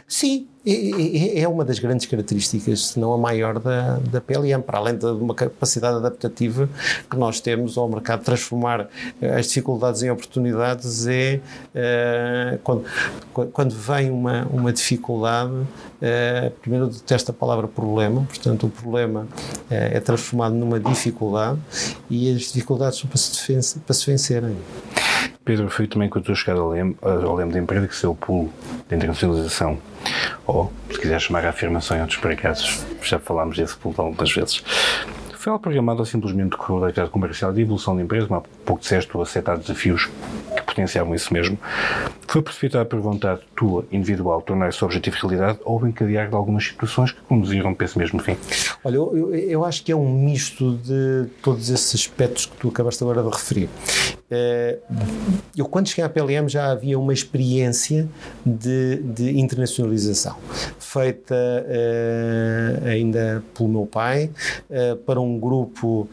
Sim, 0.08 0.48
é, 0.66 1.42
é 1.42 1.48
uma 1.48 1.66
das 1.66 1.80
grandes 1.80 2.06
características, 2.06 2.88
se 2.88 3.00
não 3.00 3.13
a 3.13 3.18
maior, 3.18 3.60
da, 3.60 3.98
da 3.98 4.22
PLM, 4.22 4.62
para 4.62 4.77
além 4.77 4.98
de 4.98 5.06
uma 5.06 5.36
capacidade 5.36 5.98
adaptativa 5.98 6.70
que 7.10 7.18
nós 7.18 7.42
temos 7.42 7.77
ao 7.77 7.89
mercado, 7.89 8.24
transformar 8.24 8.89
eh, 9.22 9.38
as 9.38 9.48
dificuldades 9.48 10.04
em 10.04 10.10
oportunidades 10.10 11.08
é 11.08 11.42
uh, 11.75 12.60
quando, 12.63 12.86
quando 13.51 13.75
vem 13.75 14.10
uma, 14.10 14.46
uma 14.46 14.72
dificuldade, 14.72 15.51
uh, 15.51 16.51
primeiro 16.62 16.88
detesto 16.88 17.32
a 17.32 17.34
palavra 17.34 17.68
problema, 17.68 18.24
portanto 18.24 18.68
o 18.68 18.70
problema 18.70 19.22
uh, 19.22 19.66
é 19.70 20.00
transformado 20.00 20.54
numa 20.54 20.80
dificuldade 20.80 21.60
e 22.10 22.34
as 22.34 22.42
dificuldades 22.44 23.00
são 23.00 23.10
para 23.10 23.18
se, 23.18 23.80
para 23.80 23.94
se 23.94 24.06
vencerem. 24.06 24.56
Pedro, 25.48 25.70
foi 25.70 25.88
também 25.88 26.10
quando 26.10 26.25
tu 26.25 26.36
chegaste 26.36 26.60
ao 26.60 26.72
leme, 26.72 26.98
ao 27.01 27.34
leme 27.34 27.54
da 27.54 27.60
empresa 27.60 27.88
que 27.88 27.96
seu 27.96 28.13
pulo 28.13 28.51
de 28.89 28.96
internacionalização, 28.98 29.80
ou 30.46 30.74
se 30.92 31.00
quiser 31.00 31.22
chamar 31.22 31.46
a 31.46 31.51
afirmação 31.51 31.96
em 31.96 32.01
outros 32.01 32.20
precasos, 32.20 32.86
já 33.01 33.18
falámos 33.18 33.56
desse 33.56 33.77
pulo 33.77 33.96
muitas 33.98 34.30
vezes. 34.30 34.62
Foi 35.48 35.54
algo 35.54 35.63
programado 35.63 36.06
simplesmente 36.06 36.50
decorreu 36.50 36.82
da 36.82 36.88
atividade 36.88 37.10
comercial 37.10 37.54
de 37.54 37.62
evolução 37.62 37.96
da 37.96 38.01
empresa, 38.01 38.27
mas 38.30 38.39
há 38.39 38.44
pouco 38.66 38.82
disseste 38.82 39.10
tu 39.10 39.22
aceitar 39.22 39.58
desafios 39.58 40.10
que 40.54 40.62
potenciavam 40.62 41.16
isso 41.16 41.34
mesmo. 41.34 41.58
Foi 42.27 42.42
precipitado 42.42 42.86
por 42.89 43.00
vontade 43.00 43.39
tua, 43.56 43.86
individual, 43.89 44.42
tornar 44.42 44.68
esse 44.68 44.84
objetivo 44.84 45.16
realidade 45.22 45.60
ou 45.63 45.88
encadear 45.88 46.27
de 46.27 46.36
algumas 46.36 46.66
situações 46.66 47.13
que 47.13 47.22
conduziram 47.22 47.74
para 47.74 47.86
esse 47.86 47.98
mesmo 47.98 48.20
fim? 48.20 48.36
Olha, 48.84 48.96
eu, 48.96 49.34
eu, 49.34 49.63
acho 49.63 49.86
que 49.86 49.92
é 49.94 49.96
um 49.96 50.12
misto 50.12 50.77
de 50.84 51.30
todos 51.42 51.70
esses 51.70 51.96
aspectos 51.96 52.46
que 52.46 52.58
tu 52.58 52.68
acabaste 52.68 53.01
agora 53.01 53.24
de 53.24 53.30
referir. 53.30 53.70
Eh, 54.30 54.80
eu, 55.56 55.66
quando 55.66 55.88
cheguei 55.88 56.04
à 56.04 56.10
PLM, 56.10 56.50
já 56.50 56.70
havia 56.70 57.00
uma 57.00 57.13
experiência 57.13 58.08
de, 58.46 58.98
de 58.98 59.39
internacionalização, 59.39 60.36
feita 60.80 61.36
uh, 61.36 62.88
ainda 62.88 63.44
pelo 63.56 63.70
meu 63.70 63.86
pai, 63.86 64.30
uh, 64.70 64.98
para 64.98 65.22
um 65.22 65.37
grupo 65.39 66.08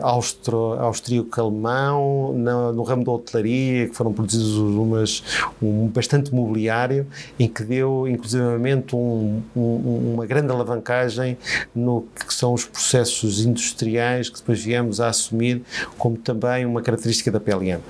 austro, 0.00 0.74
austríaco-alemão, 0.74 2.32
no, 2.32 2.82
ramo 2.82 3.04
da 3.04 3.12
hotelaria, 3.12 3.88
que 3.88 3.94
foram 3.94 4.12
produzidos 4.12 4.56
umas, 4.56 5.22
um 5.62 5.88
bastante 5.88 6.34
mobiliário, 6.34 7.06
em 7.38 7.48
que 7.48 7.62
deu, 7.62 8.06
inclusivamente, 8.08 8.94
um, 8.94 9.42
um, 9.56 10.12
uma 10.14 10.26
grande 10.26 10.50
alavancagem 10.52 11.36
no 11.74 12.04
que 12.14 12.32
são 12.32 12.52
os 12.52 12.64
processos 12.64 13.44
industriais 13.44 14.28
que 14.28 14.38
depois 14.38 14.62
viemos 14.62 15.00
a 15.00 15.08
assumir 15.08 15.62
como 15.98 16.16
também 16.16 16.66
uma 16.66 16.82
característica 16.82 17.30
da 17.30 17.40
PLM. 17.40 17.80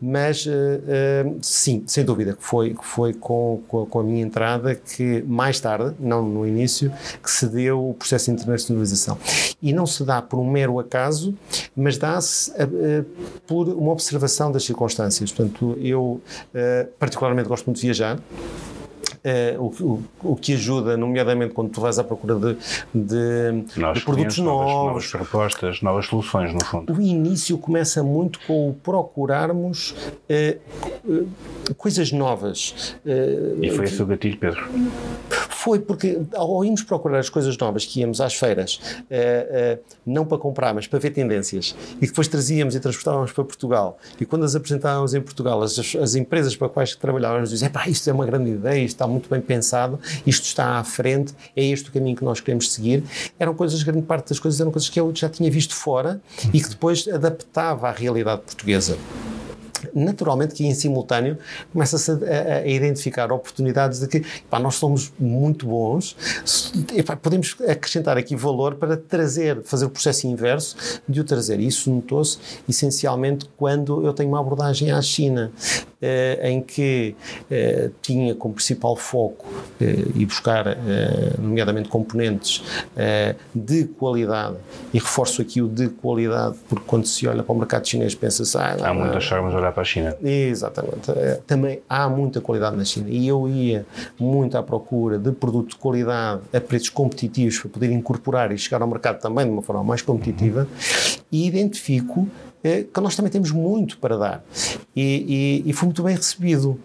Mas, 0.00 0.46
uh, 0.46 0.50
uh, 0.50 1.38
sim, 1.40 1.82
sem 1.86 2.04
dúvida, 2.04 2.34
que 2.34 2.42
foi, 2.42 2.74
que 2.74 2.84
foi 2.84 3.14
com, 3.14 3.62
com, 3.68 3.98
a 3.98 4.02
minha 4.02 4.22
entrada 4.22 4.74
que, 4.74 5.22
mais 5.22 5.60
tarde, 5.60 5.94
não 5.98 6.22
no 6.22 6.46
início, 6.46 6.92
que 7.22 7.30
se 7.30 7.46
deu 7.46 7.90
o 7.90 7.94
processo 7.94 8.26
de 8.26 8.32
internacionalização. 8.32 9.18
E 9.62 9.72
não 9.72 9.86
se 9.86 10.04
dá 10.04 10.20
por 10.24 10.38
um 10.38 10.50
mero 10.50 10.78
acaso, 10.78 11.34
mas 11.76 11.98
dá-se 11.98 12.50
uh, 12.50 13.04
por 13.46 13.68
uma 13.68 13.92
observação 13.92 14.50
das 14.50 14.64
circunstâncias. 14.64 15.32
Portanto, 15.32 15.76
eu 15.80 16.20
particularmente 16.98 17.48
gosto 17.48 17.66
muito 17.66 17.76
de 17.76 17.86
viajar, 17.86 18.18
Uh, 19.24 19.58
o, 19.58 19.84
o, 19.84 20.32
o, 20.32 20.36
que 20.36 20.52
ajuda, 20.52 20.98
nomeadamente 20.98 21.54
quando 21.54 21.70
tu 21.70 21.80
vais 21.80 21.98
à 21.98 22.04
procura 22.04 22.34
de, 22.34 22.58
de, 22.94 23.62
de 23.94 24.00
produtos 24.04 24.36
novos. 24.36 24.66
Novas, 24.66 24.86
novas, 24.86 25.10
propostas, 25.10 25.80
novas 25.80 26.06
soluções, 26.06 26.52
no 26.52 26.62
fundo. 26.62 26.92
O 26.92 27.00
início 27.00 27.56
começa 27.56 28.02
muito 28.02 28.38
com 28.46 28.68
o 28.68 28.74
procurarmos 28.74 29.92
uh, 30.28 30.58
uh, 31.10 31.74
coisas 31.74 32.12
novas. 32.12 32.96
e 33.62 33.70
foi 33.70 33.86
esse 33.86 34.02
o 34.02 34.06
gatilho, 34.06 34.36
Pedro? 34.36 34.62
Foi 35.48 35.78
porque 35.78 36.20
ao 36.34 36.62
irmos 36.62 36.82
procurar 36.82 37.18
as 37.18 37.30
coisas 37.30 37.56
novas 37.56 37.86
que 37.86 38.00
íamos 38.00 38.20
às 38.20 38.34
feiras, 38.34 38.78
não 40.04 40.26
para 40.26 40.36
comprar, 40.36 40.74
mas 40.74 40.86
para 40.86 40.98
ver 40.98 41.08
tendências, 41.08 41.74
e 42.02 42.06
depois 42.06 42.28
trazíamos 42.28 42.74
e 42.74 42.80
transportávamos 42.80 43.32
para 43.32 43.44
Portugal, 43.44 43.98
e 44.20 44.26
quando 44.26 44.44
as 44.44 44.54
apresentávamos 44.54 45.14
em 45.14 45.22
Portugal, 45.22 45.62
as, 45.62 45.78
as 45.78 46.14
empresas 46.14 46.54
para 46.54 46.68
quais 46.68 46.94
trabalhávamos 46.94 47.48
diziam, 47.48 47.70
isto 47.86 48.10
é 48.10 48.12
uma 48.12 48.26
grande 48.26 48.50
ideia, 48.50 48.84
isto 48.84 48.96
está 48.96 49.13
muito 49.14 49.30
bem 49.30 49.40
pensado, 49.40 49.98
isto 50.26 50.44
está 50.44 50.78
à 50.78 50.84
frente, 50.84 51.34
é 51.56 51.64
este 51.64 51.88
o 51.88 51.92
caminho 51.92 52.16
que 52.16 52.24
nós 52.24 52.40
queremos 52.40 52.72
seguir. 52.72 53.02
Eram 53.38 53.54
coisas, 53.54 53.82
grande 53.82 54.02
parte 54.02 54.28
das 54.28 54.38
coisas 54.38 54.60
eram 54.60 54.70
coisas 54.70 54.88
que 54.88 55.00
eu 55.00 55.12
já 55.14 55.28
tinha 55.28 55.50
visto 55.50 55.74
fora 55.74 56.20
e 56.52 56.60
que 56.60 56.68
depois 56.68 57.08
adaptava 57.08 57.88
à 57.88 57.92
realidade 57.92 58.42
portuguesa 58.42 58.96
naturalmente 59.94 60.54
que 60.54 60.66
em 60.66 60.74
simultâneo 60.74 61.38
começa-se 61.72 62.10
a, 62.10 62.58
a, 62.58 62.66
identificar 62.66 63.30
oportunidades 63.32 64.00
de 64.00 64.08
que 64.08 64.24
pá, 64.48 64.58
nós 64.58 64.76
somos 64.76 65.12
muito 65.18 65.66
bons, 65.66 66.16
pá, 67.04 67.16
podemos 67.16 67.56
acrescentar 67.68 68.16
aqui 68.16 68.36
valor 68.36 68.76
para 68.76 68.96
trazer, 68.96 69.62
fazer 69.64 69.86
o 69.86 69.90
processo 69.90 70.26
inverso 70.26 71.00
de 71.08 71.20
o 71.20 71.24
trazer. 71.24 71.60
Isso 71.60 71.90
notou-se 71.90 72.38
essencialmente 72.68 73.48
quando 73.56 74.04
eu 74.04 74.12
tenho 74.12 74.28
uma 74.28 74.40
abordagem 74.40 74.90
à 74.90 75.00
China, 75.02 75.52
em 76.42 76.60
que 76.60 77.14
eh, 77.50 77.90
tinha 78.02 78.34
como 78.34 78.54
principal 78.54 78.96
foco 78.96 79.46
eh, 79.80 80.04
e 80.14 80.26
buscar, 80.26 80.66
eh, 80.66 80.76
nomeadamente, 81.38 81.88
componentes 81.88 82.62
eh, 82.96 83.34
de 83.54 83.84
qualidade, 83.84 84.56
e 84.92 84.98
reforço 84.98 85.42
aqui 85.42 85.60
o 85.60 85.68
de 85.68 85.88
qualidade, 85.88 86.56
porque 86.68 86.84
quando 86.86 87.06
se 87.06 87.26
olha 87.26 87.42
para 87.42 87.54
o 87.54 87.58
mercado 87.58 87.86
chinês 87.86 88.14
pensa-se... 88.14 88.56
Ah, 88.56 88.76
há 88.80 88.94
muitas 88.94 89.24
formas 89.26 89.52
de 89.52 89.58
olhar 89.58 89.72
para 89.72 89.82
a 89.82 89.84
China. 89.84 90.16
Exatamente. 90.22 91.10
Eh, 91.10 91.40
também 91.46 91.80
há 91.88 92.08
muita 92.08 92.40
qualidade 92.40 92.76
na 92.76 92.84
China 92.84 93.08
e 93.08 93.26
eu 93.26 93.48
ia 93.48 93.86
muito 94.18 94.56
à 94.56 94.62
procura 94.62 95.18
de 95.18 95.32
produto 95.32 95.70
de 95.70 95.76
qualidade 95.76 96.42
a 96.52 96.60
preços 96.60 96.88
competitivos 96.88 97.58
para 97.58 97.70
poder 97.70 97.90
incorporar 97.90 98.52
e 98.52 98.58
chegar 98.58 98.82
ao 98.82 98.88
mercado 98.88 99.20
também 99.20 99.44
de 99.44 99.50
uma 99.50 99.62
forma 99.62 99.82
mais 99.82 100.02
competitiva 100.02 100.60
uhum. 100.60 101.24
e 101.32 101.46
identifico 101.46 102.28
eh, 102.52 102.53
que 102.92 103.00
nós 103.00 103.14
também 103.14 103.30
temos 103.30 103.50
muito 103.50 103.98
para 103.98 104.16
dar. 104.16 104.44
E, 104.96 105.62
e, 105.64 105.70
e 105.70 105.72
foi 105.72 105.86
muito 105.86 106.02
bem 106.02 106.16
recebido. 106.16 106.80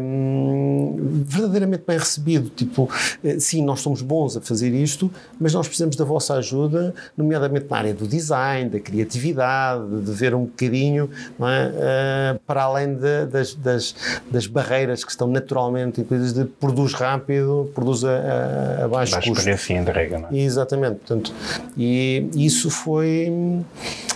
Um, 0.00 1.24
verdadeiramente 1.24 1.84
bem 1.86 1.98
recebido. 1.98 2.50
Tipo, 2.50 2.88
eh, 3.22 3.38
sim, 3.38 3.62
nós 3.64 3.80
somos 3.80 4.02
bons 4.02 4.36
a 4.36 4.40
fazer 4.40 4.72
isto, 4.72 5.10
mas 5.38 5.52
nós 5.52 5.66
precisamos 5.66 5.96
da 5.96 6.04
vossa 6.04 6.34
ajuda, 6.34 6.94
nomeadamente 7.16 7.66
na 7.68 7.76
área 7.76 7.94
do 7.94 8.06
design, 8.06 8.70
da 8.70 8.80
criatividade, 8.80 10.00
de 10.02 10.12
ver 10.12 10.34
um 10.34 10.44
bocadinho 10.44 11.10
é? 11.40 12.34
uh, 12.34 12.40
para 12.46 12.62
além 12.62 12.94
de, 12.94 13.26
das, 13.26 13.54
das, 13.54 13.94
das, 14.30 14.46
barreiras 14.46 15.04
que 15.04 15.10
estão 15.10 15.26
naturalmente 15.28 16.00
incluídas 16.00 16.32
de 16.32 16.44
produz 16.44 16.94
rápido, 16.94 17.70
produz 17.74 18.04
a, 18.04 18.10
a, 18.10 18.84
a 18.84 18.88
baixo, 18.88 19.12
baixo 19.12 19.28
custo. 19.28 19.44
preço 19.44 19.72
e 19.72 19.76
entrega, 19.76 20.18
não 20.18 20.28
é? 20.28 20.38
Exatamente. 20.38 20.96
Portanto, 20.96 21.32
e 21.76 22.28
isso 22.34 22.70
foi, 22.70 23.30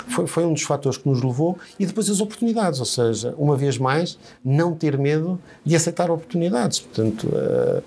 foi, 0.09 0.27
foi 0.27 0.45
um 0.45 0.53
dos 0.53 0.63
fatores 0.63 0.84
que 0.93 1.09
nos 1.09 1.23
levou 1.23 1.59
e 1.79 1.87
depois 1.87 2.09
as 2.09 2.21
oportunidades, 2.21 2.81
ou 2.81 2.87
seja, 2.87 3.35
uma 3.39 3.57
vez 3.57 3.79
mais, 3.79 4.19
não 4.45 4.75
ter 4.75 4.99
medo 4.99 5.39
de 5.65 5.75
aceitar 5.75 6.11
oportunidades. 6.11 6.81
Portanto, 6.81 7.25
uh, 7.29 7.83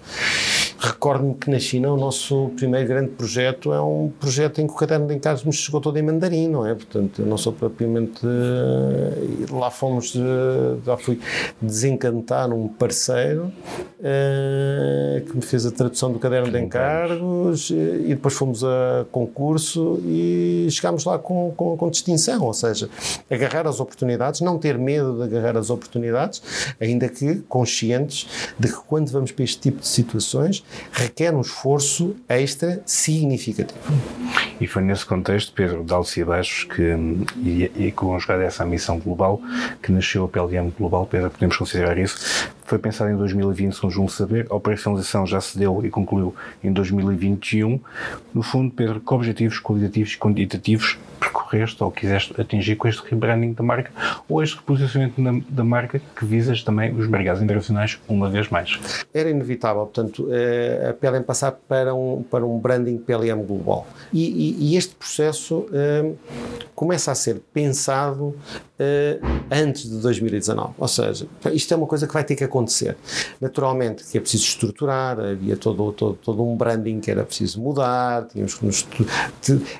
recordo-me 0.79 1.33
que 1.35 1.49
na 1.49 1.59
China 1.59 1.91
o 1.93 1.97
nosso 1.97 2.51
primeiro 2.55 2.87
grande 2.87 3.09
projeto 3.11 3.73
é 3.73 3.81
um 3.81 4.11
projeto 4.19 4.59
em 4.59 4.67
que 4.67 4.73
o 4.73 4.75
caderno 4.75 5.07
de 5.07 5.15
encargos 5.15 5.43
nos 5.43 5.55
chegou 5.55 5.81
todo 5.81 5.97
em 5.97 6.01
mandarim, 6.01 6.47
não 6.47 6.65
é? 6.65 6.73
Portanto, 6.75 7.21
eu 7.21 7.25
não 7.25 7.37
sou 7.37 7.53
propriamente. 7.53 8.25
Uh, 8.25 9.57
lá 9.57 9.71
fomos, 9.71 10.15
uh, 10.15 10.79
já 10.85 10.97
fui 10.97 11.19
desencantar 11.61 12.51
um 12.51 12.67
parceiro 12.67 13.51
que 15.27 15.35
me 15.35 15.41
fez 15.41 15.65
a 15.65 15.71
tradução 15.71 16.11
do 16.11 16.19
caderno 16.19 16.51
de 16.51 16.59
encargos 16.59 17.71
e 17.71 18.09
depois 18.09 18.33
fomos 18.35 18.63
a 18.63 19.05
concurso 19.11 19.99
e 20.05 20.67
chegámos 20.69 21.03
lá 21.05 21.17
com, 21.17 21.51
com, 21.55 21.75
com 21.75 21.89
distinção, 21.89 22.43
ou 22.43 22.53
seja, 22.53 22.86
agarrar 23.29 23.67
as 23.67 23.79
oportunidades, 23.79 24.41
não 24.41 24.57
ter 24.57 24.77
medo 24.77 25.17
de 25.17 25.23
agarrar 25.23 25.57
as 25.57 25.69
oportunidades, 25.69 26.41
ainda 26.79 27.09
que 27.09 27.35
conscientes 27.47 28.27
de 28.57 28.67
que 28.67 28.77
quando 28.87 29.11
vamos 29.11 29.31
para 29.31 29.43
este 29.43 29.59
tipo 29.59 29.81
de 29.81 29.87
situações 29.87 30.63
requer 30.91 31.33
um 31.33 31.41
esforço 31.41 32.15
extra 32.27 32.81
significativo. 32.85 33.79
E 34.59 34.67
foi 34.67 34.81
nesse 34.81 35.05
contexto, 35.05 35.53
Pedro, 35.53 35.83
de 35.83 35.93
altos 35.93 36.15
e 36.17 36.23
baixos, 36.23 36.63
que, 36.63 36.95
e, 37.37 37.71
e 37.75 37.91
conjugada 37.91 38.43
essa 38.43 38.65
missão 38.65 38.99
global, 38.99 39.41
que 39.81 39.91
nasceu 39.91 40.25
a 40.25 40.27
PLM 40.27 40.71
Global, 40.77 41.05
Pedro, 41.05 41.29
podemos 41.29 41.55
considerar 41.57 41.97
isso, 41.97 42.49
foi 42.67 42.77
pensado 42.77 43.09
em 43.09 43.15
2020, 43.15 43.73
segundo 43.73 43.91
João 43.91 44.07
Saber, 44.09 44.45
a 44.49 44.55
operacionalização 44.55 45.25
já 45.25 45.39
se 45.39 45.57
deu 45.57 45.85
e 45.85 45.89
concluiu 45.89 46.35
em 46.61 46.71
2021. 46.71 47.79
No 48.33 48.43
fundo, 48.43 48.71
Pedro, 48.73 48.99
que 48.99 49.13
objetivos 49.13 49.57
qualitativos 49.59 50.13
e 50.13 50.17
quantitativos 50.17 50.99
percorreste 51.17 51.81
ou 51.81 51.89
quiseste 51.89 52.39
atingir 52.39 52.75
com 52.75 52.87
este 52.87 53.01
rebranding 53.09 53.53
da 53.53 53.63
marca 53.63 53.89
ou 54.27 54.43
este 54.43 54.57
reposicionamento 54.57 55.49
da 55.49 55.63
marca 55.63 56.01
que 56.15 56.25
visas 56.25 56.61
também 56.61 56.93
os 56.93 57.07
mercados 57.07 57.41
internacionais 57.41 57.99
uma 58.07 58.29
vez 58.29 58.49
mais? 58.49 59.05
Era 59.13 59.29
inevitável, 59.29 59.83
portanto, 59.85 60.27
eh, 60.29 60.89
a 60.89 60.93
PLM 60.93 61.23
passar 61.23 61.53
para 61.53 61.95
um, 61.95 62.21
para 62.21 62.45
um 62.45 62.59
branding 62.59 62.97
PLM 62.97 63.43
global. 63.45 63.87
E, 64.11 64.25
e, 64.25 64.71
e 64.71 64.77
este 64.77 64.93
processo 64.93 65.59
uh, 65.59 66.17
começa 66.75 67.13
a 67.13 67.15
ser 67.15 67.41
pensado 67.53 68.35
antes 69.49 69.89
de 69.89 69.97
2019. 69.97 70.73
Ou 70.77 70.87
seja, 70.87 71.27
isto 71.51 71.73
é 71.73 71.77
uma 71.77 71.87
coisa 71.87 72.07
que 72.07 72.13
vai 72.13 72.23
ter 72.23 72.35
que 72.35 72.43
acontecer. 72.43 72.95
Naturalmente 73.41 74.03
que 74.03 74.17
é 74.17 74.21
preciso 74.21 74.45
estruturar, 74.45 75.19
havia 75.19 75.57
todo, 75.57 75.91
todo, 75.91 76.13
todo 76.15 76.43
um 76.43 76.55
branding 76.55 76.99
que 76.99 77.09
era 77.09 77.23
preciso 77.23 77.61
mudar, 77.61 78.27
tínhamos 78.27 78.55
que 78.55 78.65
nos, 78.65 78.87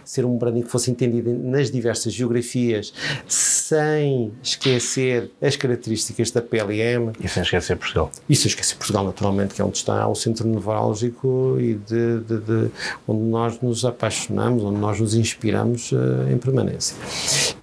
ser 0.04 0.26
um 0.26 0.38
branding 0.38 0.62
que 0.62 0.70
fosse 0.70 0.90
entendido 0.92 1.34
nas 1.34 1.70
diversas 1.72 2.14
geografias, 2.14 2.94
sem 3.28 4.32
esquecer 4.42 5.32
as 5.42 5.56
características 5.56 6.32
da 6.32 6.42
PLM. 6.42 7.12
E 7.20 7.28
sem 7.28 7.44
esquecer 7.44 7.78
Portugal. 7.78 8.12
E 8.28 8.36
sem 8.36 8.48
esquecer 8.48 8.76
Portugal, 8.76 9.06
naturalmente, 9.06 9.54
que 9.54 9.62
é 9.62 9.66
onde 9.66 9.78
está 9.78 10.08
o 10.08 10.16
centro 10.16 10.48
nevrálgico 10.48 11.58
e 11.60 11.76
de, 11.76 12.20
de, 12.22 12.40
de 12.40 12.72
onde 13.08 13.24
nós 13.24 13.62
nos 13.62 13.86
apaixonamos, 13.86 14.64
onde 14.64 14.80
nós 14.80 15.00
nos 15.00 15.14
inspiramos 15.14 15.92
uh, 15.92 16.30
em 16.32 16.38
permanência. 16.38 16.96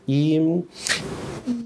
E, 0.07 0.39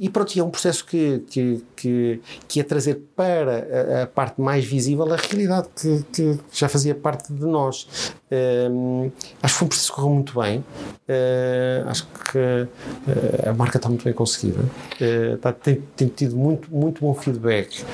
e 0.01 0.09
pronto, 0.09 0.39
é 0.39 0.43
um 0.43 0.51
processo 0.51 0.85
que, 0.85 1.21
que, 1.31 1.65
que, 1.77 2.21
que 2.47 2.61
é 2.61 2.63
trazer 2.63 3.03
para 3.15 3.99
a, 4.01 4.03
a, 4.03 4.07
parte 4.07 4.41
mais 4.41 4.65
visível 4.65 5.13
a 5.13 5.17
realidade 5.17 5.69
que, 5.75 6.05
que 6.13 6.39
já 6.53 6.69
fazia 6.69 6.95
parte 6.95 7.33
de 7.33 7.45
nós. 7.45 8.13
Um, 8.31 9.11
acho 9.43 9.55
que 9.55 9.59
foi 9.59 9.67
um 9.67 9.69
processo 9.69 9.91
que 9.91 9.97
correu 9.97 10.15
muito 10.15 10.41
bem. 10.41 10.59
Uh, 11.09 11.89
acho 11.89 12.07
que 12.07 12.39
uh, 12.39 13.49
a 13.49 13.53
marca 13.55 13.79
está 13.79 13.89
muito 13.89 14.05
bem 14.05 14.13
conseguida. 14.13 14.61
Uh, 15.01 15.35
está, 15.35 15.53
tem, 15.53 15.83
tem, 15.97 16.09
tido 16.09 16.37
muito, 16.37 16.73
muito 16.73 17.01
bom 17.01 17.15
feedback. 17.15 17.85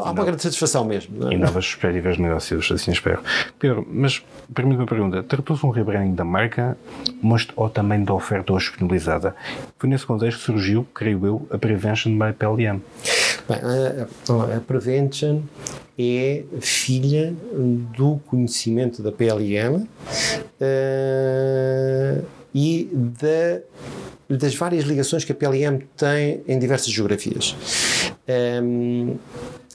Há 0.00 0.10
uma 0.10 0.24
grande 0.24 0.42
satisfação 0.42 0.84
mesmo. 0.84 1.28
É? 1.28 1.34
E 1.34 1.36
novas 1.36 1.66
perspectivas 1.66 2.16
de 2.16 2.22
negócios, 2.22 2.70
assim 2.70 2.92
espero. 2.92 3.20
Pedro, 3.58 3.86
mas 3.90 4.22
permite 4.54 4.78
uma 4.78 4.86
pergunta: 4.86 5.22
tratou-se 5.22 5.64
um 5.64 5.70
rebranding 5.70 6.14
da 6.14 6.24
marca 6.24 6.76
mas, 7.22 7.46
ou 7.56 7.68
também 7.68 8.04
da 8.04 8.14
oferta 8.14 8.52
hoje 8.52 8.68
disponibilizada? 8.68 9.34
Foi 9.78 9.88
nesse 9.88 10.06
contexto 10.06 10.38
que 10.38 10.44
surgiu, 10.44 10.86
creio 10.94 11.26
eu, 11.26 11.46
a 11.50 11.58
Prevention 11.58 12.18
by 12.18 12.32
PLM. 12.32 12.80
Bem, 13.48 13.58
a, 13.58 14.56
a, 14.56 14.60
Prevention 14.60 15.40
é 15.98 16.44
filha 16.60 17.34
do 17.96 18.20
conhecimento 18.26 19.02
da 19.02 19.12
PLM 19.12 19.76
uh, 19.76 19.88
eh, 20.60 22.22
e 22.54 22.88
da 22.92 23.60
das 24.38 24.54
várias 24.54 24.84
ligações 24.84 25.24
que 25.24 25.32
a 25.32 25.34
PLM 25.34 25.82
tem 25.96 26.42
em 26.48 26.58
diversas 26.58 26.90
geografias. 26.90 27.54
Um, 28.62 29.16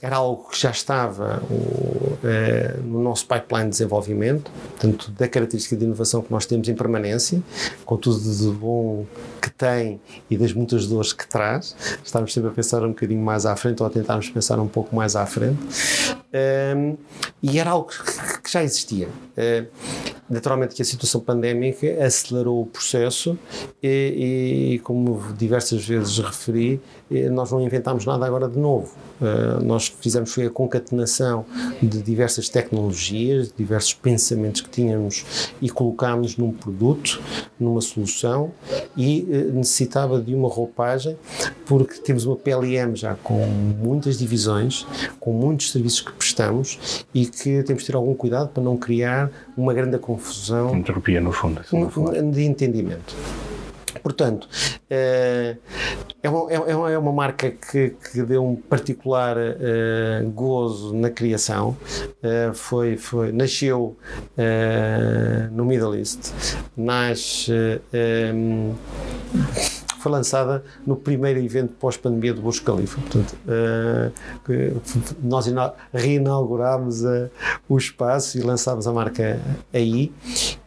era 0.00 0.16
algo 0.16 0.48
que 0.48 0.60
já 0.60 0.70
estava 0.70 1.42
uh, 1.42 2.82
no 2.82 3.02
nosso 3.02 3.26
pipeline 3.26 3.64
de 3.64 3.70
desenvolvimento, 3.70 4.50
tanto 4.78 5.10
da 5.12 5.26
característica 5.26 5.76
de 5.76 5.84
inovação 5.84 6.22
que 6.22 6.30
nós 6.30 6.46
temos 6.46 6.68
em 6.68 6.74
permanência, 6.74 7.42
com 7.84 7.96
tudo 7.96 8.20
de 8.20 8.48
bom 8.50 9.04
que 9.40 9.50
tem 9.50 10.00
e 10.30 10.36
das 10.36 10.52
muitas 10.52 10.86
dores 10.86 11.12
que 11.12 11.26
traz. 11.26 11.74
Estávamos 12.04 12.32
sempre 12.32 12.50
a 12.50 12.52
pensar 12.52 12.82
um 12.84 12.88
bocadinho 12.88 13.22
mais 13.22 13.44
à 13.44 13.56
frente 13.56 13.82
ou 13.82 13.86
a 13.86 13.90
tentarmos 13.90 14.28
pensar 14.30 14.58
um 14.60 14.68
pouco 14.68 14.94
mais 14.94 15.16
à 15.16 15.26
frente. 15.26 15.58
Um, 16.76 16.96
e 17.42 17.58
era 17.58 17.70
algo 17.70 17.88
que, 17.88 18.40
que 18.42 18.50
já 18.50 18.62
existia. 18.62 19.08
Uh, 19.08 19.66
naturalmente 20.28 20.74
que 20.74 20.82
a 20.82 20.84
situação 20.84 21.20
pandémica 21.20 22.04
acelerou 22.04 22.62
o 22.62 22.66
processo 22.66 23.38
e, 23.82 24.74
e, 24.74 24.78
como 24.80 25.20
diversas 25.34 25.86
vezes 25.86 26.18
referi, 26.18 26.80
eh, 27.10 27.30
nós 27.30 27.50
não 27.50 27.60
inventámos 27.60 28.04
nada 28.04 28.26
agora 28.26 28.48
de 28.48 28.58
novo. 28.58 28.92
Uh, 29.20 29.60
nós 29.64 29.88
fizemos 29.88 30.32
foi 30.32 30.46
a 30.46 30.50
concatenação 30.50 31.44
de 31.82 32.00
diversas 32.02 32.48
tecnologias, 32.48 33.48
de 33.48 33.54
diversos 33.58 33.92
pensamentos 33.92 34.60
que 34.60 34.70
tínhamos 34.70 35.50
e 35.60 35.68
colocámos 35.68 36.36
num 36.36 36.52
produto, 36.52 37.20
numa 37.58 37.80
solução 37.80 38.52
e 38.96 39.22
uh, 39.22 39.52
necessitava 39.54 40.20
de 40.20 40.34
uma 40.34 40.48
roupagem 40.48 41.16
porque 41.66 41.94
temos 41.94 42.24
uma 42.26 42.36
PLM 42.36 42.94
já 42.94 43.16
com 43.16 43.44
muitas 43.44 44.18
divisões, 44.18 44.86
com 45.18 45.32
muitos 45.32 45.72
serviços 45.72 46.00
que 46.00 46.12
prestamos 46.12 47.04
e 47.12 47.26
que 47.26 47.62
temos 47.64 47.82
de 47.82 47.88
ter 47.88 47.96
algum 47.96 48.14
cuidado 48.14 48.50
para 48.50 48.62
não 48.62 48.76
criar 48.76 49.30
uma 49.58 49.74
grande 49.74 49.98
confusão. 49.98 50.74
Entropia, 50.74 51.20
no 51.20 51.32
fundo. 51.32 51.60
Um, 51.72 52.30
de 52.30 52.44
entendimento. 52.44 53.14
Portanto, 54.02 54.48
eh, 54.88 55.56
é 56.22 56.28
uma, 56.28 56.52
é, 56.52 56.92
é 56.92 56.98
uma 56.98 57.12
marca 57.12 57.50
que, 57.50 57.90
que 57.90 58.22
deu 58.22 58.44
um 58.44 58.54
particular 58.54 59.36
uh, 59.36 60.30
gozo 60.30 60.94
na 60.94 61.10
criação. 61.10 61.76
Uh, 62.22 62.54
foi, 62.54 62.96
foi, 62.96 63.32
nasceu 63.32 63.96
uh, 64.36 65.54
no 65.54 65.64
Middle 65.64 65.96
East, 65.96 66.32
nasce. 66.76 67.52
Um, 68.34 68.74
foi 69.98 70.12
lançada 70.12 70.64
no 70.86 70.96
primeiro 70.96 71.40
evento 71.40 71.74
pós-pandemia 71.74 72.34
do 72.34 72.42
Burj 72.42 72.62
Khalifa. 72.62 73.00
Portanto, 73.00 73.36
nós 75.22 75.46
reinaugurámos 75.92 77.02
o 77.68 77.76
espaço 77.76 78.38
e 78.38 78.42
lançámos 78.42 78.86
a 78.86 78.92
marca 78.92 79.40
aí. 79.72 80.12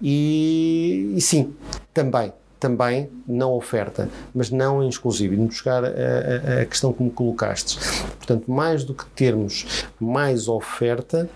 E, 0.01 1.13
e 1.15 1.21
sim, 1.21 1.53
também 1.93 2.33
também 2.61 3.09
não 3.27 3.53
oferta, 3.53 4.07
mas 4.35 4.51
não 4.51 4.83
em 4.83 4.87
exclusivo. 4.87 5.33
E 5.33 5.37
buscar 5.37 5.83
a, 5.83 5.87
a, 5.87 6.61
a, 6.61 6.65
questão 6.67 6.93
que 6.93 7.01
me 7.01 7.09
colocaste. 7.09 7.79
Portanto, 8.17 8.49
mais 8.49 8.83
do 8.83 8.93
que 8.93 9.03
termos 9.07 9.87
mais 9.99 10.47
oferta, 10.47 11.27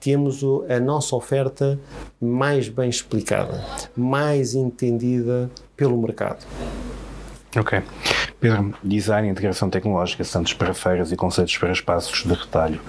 temos 0.00 0.42
a 0.68 0.80
nossa 0.80 1.14
oferta 1.14 1.78
mais 2.20 2.68
bem 2.68 2.90
explicada, 2.90 3.64
mais 3.96 4.56
entendida 4.56 5.48
pelo 5.76 5.96
mercado. 5.96 6.44
Ok. 7.56 7.82
Pedro, 8.40 8.74
design 8.82 9.28
e 9.28 9.30
integração 9.30 9.70
tecnológica, 9.70 10.24
santos 10.24 10.52
para 10.52 10.74
feiras 10.74 11.12
e 11.12 11.16
conceitos 11.16 11.56
para 11.56 11.70
espaços 11.72 12.24
de 12.24 12.34
retalho. 12.34 12.80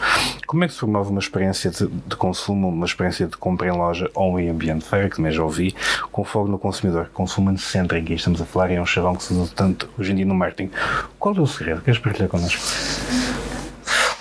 Como 0.47 0.63
é 0.63 0.67
que 0.67 0.73
se 0.73 0.79
promove 0.79 1.11
uma 1.11 1.19
experiência 1.19 1.69
de, 1.69 1.87
de, 1.87 2.15
consumo, 2.15 2.69
uma 2.69 2.85
experiência 2.85 3.27
de 3.27 3.37
compra 3.37 3.67
em 3.67 3.71
loja 3.71 4.09
ou 4.15 4.39
em 4.39 4.49
ambiente 4.49 4.79
de 4.79 4.89
feira, 4.89 5.09
que 5.09 5.17
também 5.17 5.31
já 5.31 5.43
ouvi, 5.43 5.75
com 6.11 6.23
foco 6.23 6.47
no 6.47 6.57
consumidor, 6.57 7.09
consumo 7.13 7.55
centric, 7.57 8.11
e 8.11 8.15
estamos 8.15 8.41
a 8.41 8.45
falar, 8.45 8.71
é 8.71 8.81
um 8.81 8.85
chavão 8.85 9.15
que 9.15 9.23
se 9.23 9.33
usa 9.33 9.51
tanto 9.55 9.87
hoje 9.97 10.11
em 10.11 10.15
dia 10.15 10.25
no 10.25 10.33
marketing. 10.33 10.71
Qual 11.19 11.35
é 11.35 11.39
o 11.39 11.47
segredo? 11.47 11.81
Queres 11.81 11.99
partilhar 11.99 12.27
connosco? 12.27 12.61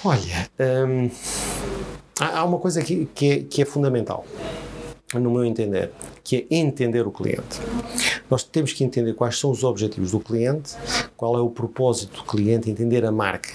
Olha, 0.04 0.50
hum, 0.86 1.10
há 2.20 2.44
uma 2.44 2.58
coisa 2.58 2.82
que, 2.82 3.06
que, 3.14 3.30
é, 3.30 3.38
que 3.38 3.62
é 3.62 3.64
fundamental, 3.64 4.26
no 5.14 5.30
meu 5.30 5.44
entender, 5.44 5.90
que 6.22 6.46
é 6.50 6.54
entender 6.54 7.06
o 7.06 7.10
cliente. 7.10 7.60
Nós 8.34 8.42
temos 8.42 8.72
que 8.72 8.82
entender 8.82 9.12
quais 9.12 9.38
são 9.38 9.48
os 9.52 9.62
objetivos 9.62 10.10
do 10.10 10.18
cliente, 10.18 10.74
qual 11.16 11.38
é 11.38 11.40
o 11.40 11.48
propósito 11.48 12.16
do 12.16 12.24
cliente, 12.24 12.68
entender 12.68 13.04
a 13.04 13.12
marca. 13.12 13.50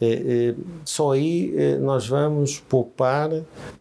Eh, 0.00 0.50
eh, 0.50 0.54
só 0.84 1.12
aí 1.12 1.54
eh, 1.56 1.76
nós 1.76 2.08
vamos 2.08 2.58
poupar 2.58 3.30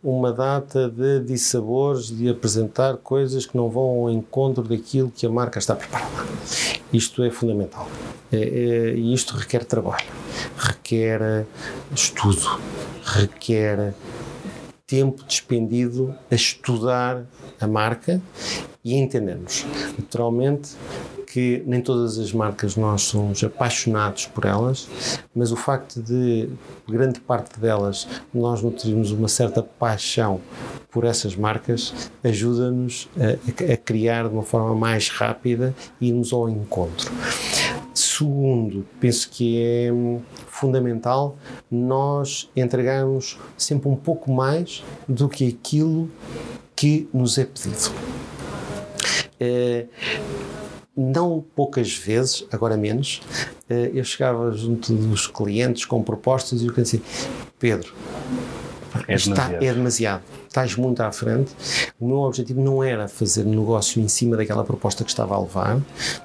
uma 0.03 0.31
data 0.31 0.87
de 0.87 1.21
dissabores, 1.21 2.15
de 2.15 2.29
apresentar 2.29 2.97
coisas 2.97 3.47
que 3.47 3.57
não 3.57 3.67
vão 3.67 4.01
ao 4.01 4.11
encontro 4.11 4.63
daquilo 4.63 5.09
que 5.09 5.25
a 5.25 5.29
marca 5.31 5.57
está 5.57 5.73
preparada. 5.73 6.11
Isto 6.93 7.23
é 7.23 7.31
fundamental. 7.31 7.87
E 8.31 9.11
isto 9.15 9.35
requer 9.35 9.65
trabalho, 9.65 10.05
requer 10.55 11.47
estudo, 11.95 12.59
requer 13.03 13.95
tempo 14.91 15.23
despendido 15.23 16.13
a 16.29 16.35
estudar 16.35 17.23
a 17.61 17.65
marca 17.65 18.21
e 18.83 18.93
a 18.93 18.97
entendermos. 18.97 19.65
Naturalmente 19.97 20.71
que 21.25 21.63
nem 21.65 21.79
todas 21.79 22.19
as 22.19 22.33
marcas 22.33 22.75
nós 22.75 23.03
somos 23.03 23.41
apaixonados 23.41 24.25
por 24.25 24.43
elas, 24.43 24.89
mas 25.33 25.49
o 25.49 25.55
facto 25.55 26.01
de 26.01 26.49
grande 26.89 27.21
parte 27.21 27.57
delas 27.57 28.05
nós 28.33 28.61
nutrirmos 28.61 29.11
uma 29.11 29.29
certa 29.29 29.63
paixão 29.63 30.41
por 30.89 31.05
essas 31.05 31.37
marcas 31.37 32.11
ajuda-nos 32.21 33.07
a, 33.17 33.73
a, 33.73 33.77
criar 33.77 34.27
de 34.27 34.33
uma 34.33 34.43
forma 34.43 34.75
mais 34.75 35.07
rápida 35.07 35.73
e 36.01 36.09
irmos 36.09 36.33
ao 36.33 36.49
encontro. 36.49 37.09
Segundo, 37.93 38.85
penso 38.99 39.29
que 39.29 39.61
é 39.61 39.89
fundamental 40.47 41.37
nós 41.69 42.49
entregarmos 42.55 43.37
sempre 43.57 43.89
um 43.89 43.95
pouco 43.95 44.31
mais 44.31 44.83
do 45.07 45.27
que 45.27 45.47
aquilo 45.47 46.09
que 46.75 47.09
nos 47.13 47.37
é 47.37 47.45
pedido. 47.45 47.91
É, 49.39 49.87
não 50.95 51.43
poucas 51.55 51.93
vezes, 51.93 52.45
agora 52.51 52.77
menos, 52.77 53.21
é, 53.69 53.91
eu 53.93 54.03
chegava 54.03 54.51
junto 54.51 54.93
dos 54.93 55.27
clientes 55.27 55.83
com 55.85 56.01
propostas 56.03 56.61
e 56.61 56.67
eu 56.67 56.73
disse 56.73 57.01
Pedro, 57.59 57.93
é 59.07 59.15
está, 59.15 59.51
é 59.53 59.73
demasiado 59.73 60.23
estás 60.51 60.75
muito 60.75 61.01
à 61.01 61.11
frente. 61.11 61.51
O 61.99 62.05
meu 62.05 62.17
objetivo 62.17 62.61
não 62.61 62.83
era 62.83 63.07
fazer 63.07 63.45
negócio 63.45 64.01
em 64.01 64.07
cima 64.07 64.35
daquela 64.35 64.63
proposta 64.63 65.03
que 65.03 65.09
estava 65.09 65.33
a 65.33 65.39
levar, 65.39 65.81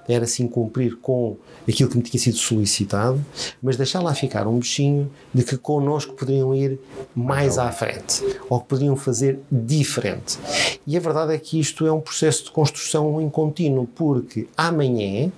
era 0.09 0.27
sim 0.27 0.49
cumprir 0.49 0.97
com 0.97 1.37
aquilo 1.69 1.89
que 1.89 1.97
me 1.97 2.03
tinha 2.03 2.21
sido 2.21 2.37
solicitado, 2.37 3.25
mas 3.63 3.77
deixar 3.77 4.01
lá 4.01 4.13
ficar 4.15 4.47
um 4.47 4.59
bichinho 4.59 5.11
de 5.33 5.45
que 5.45 5.57
connosco 5.57 6.15
poderiam 6.15 6.55
ir 6.55 6.79
mais 7.15 7.57
à 7.57 7.71
frente 7.71 8.23
ou 8.51 8.61
que 8.61 8.67
poderiam 8.67 8.97
fazer 8.97 9.39
diferente. 9.51 10.39
E 10.87 10.97
a 10.97 11.01
verdade 11.01 11.33
é 11.33 11.39
que 11.39 11.61
isto 11.61 11.87
é 11.87 11.93
um 11.93 12.01
processo 12.01 12.45
de 12.45 12.51
construção 12.51 13.21
em 13.21 13.31
contínuo, 13.31 13.87
porque 13.87 14.49
amanhã 14.57 15.31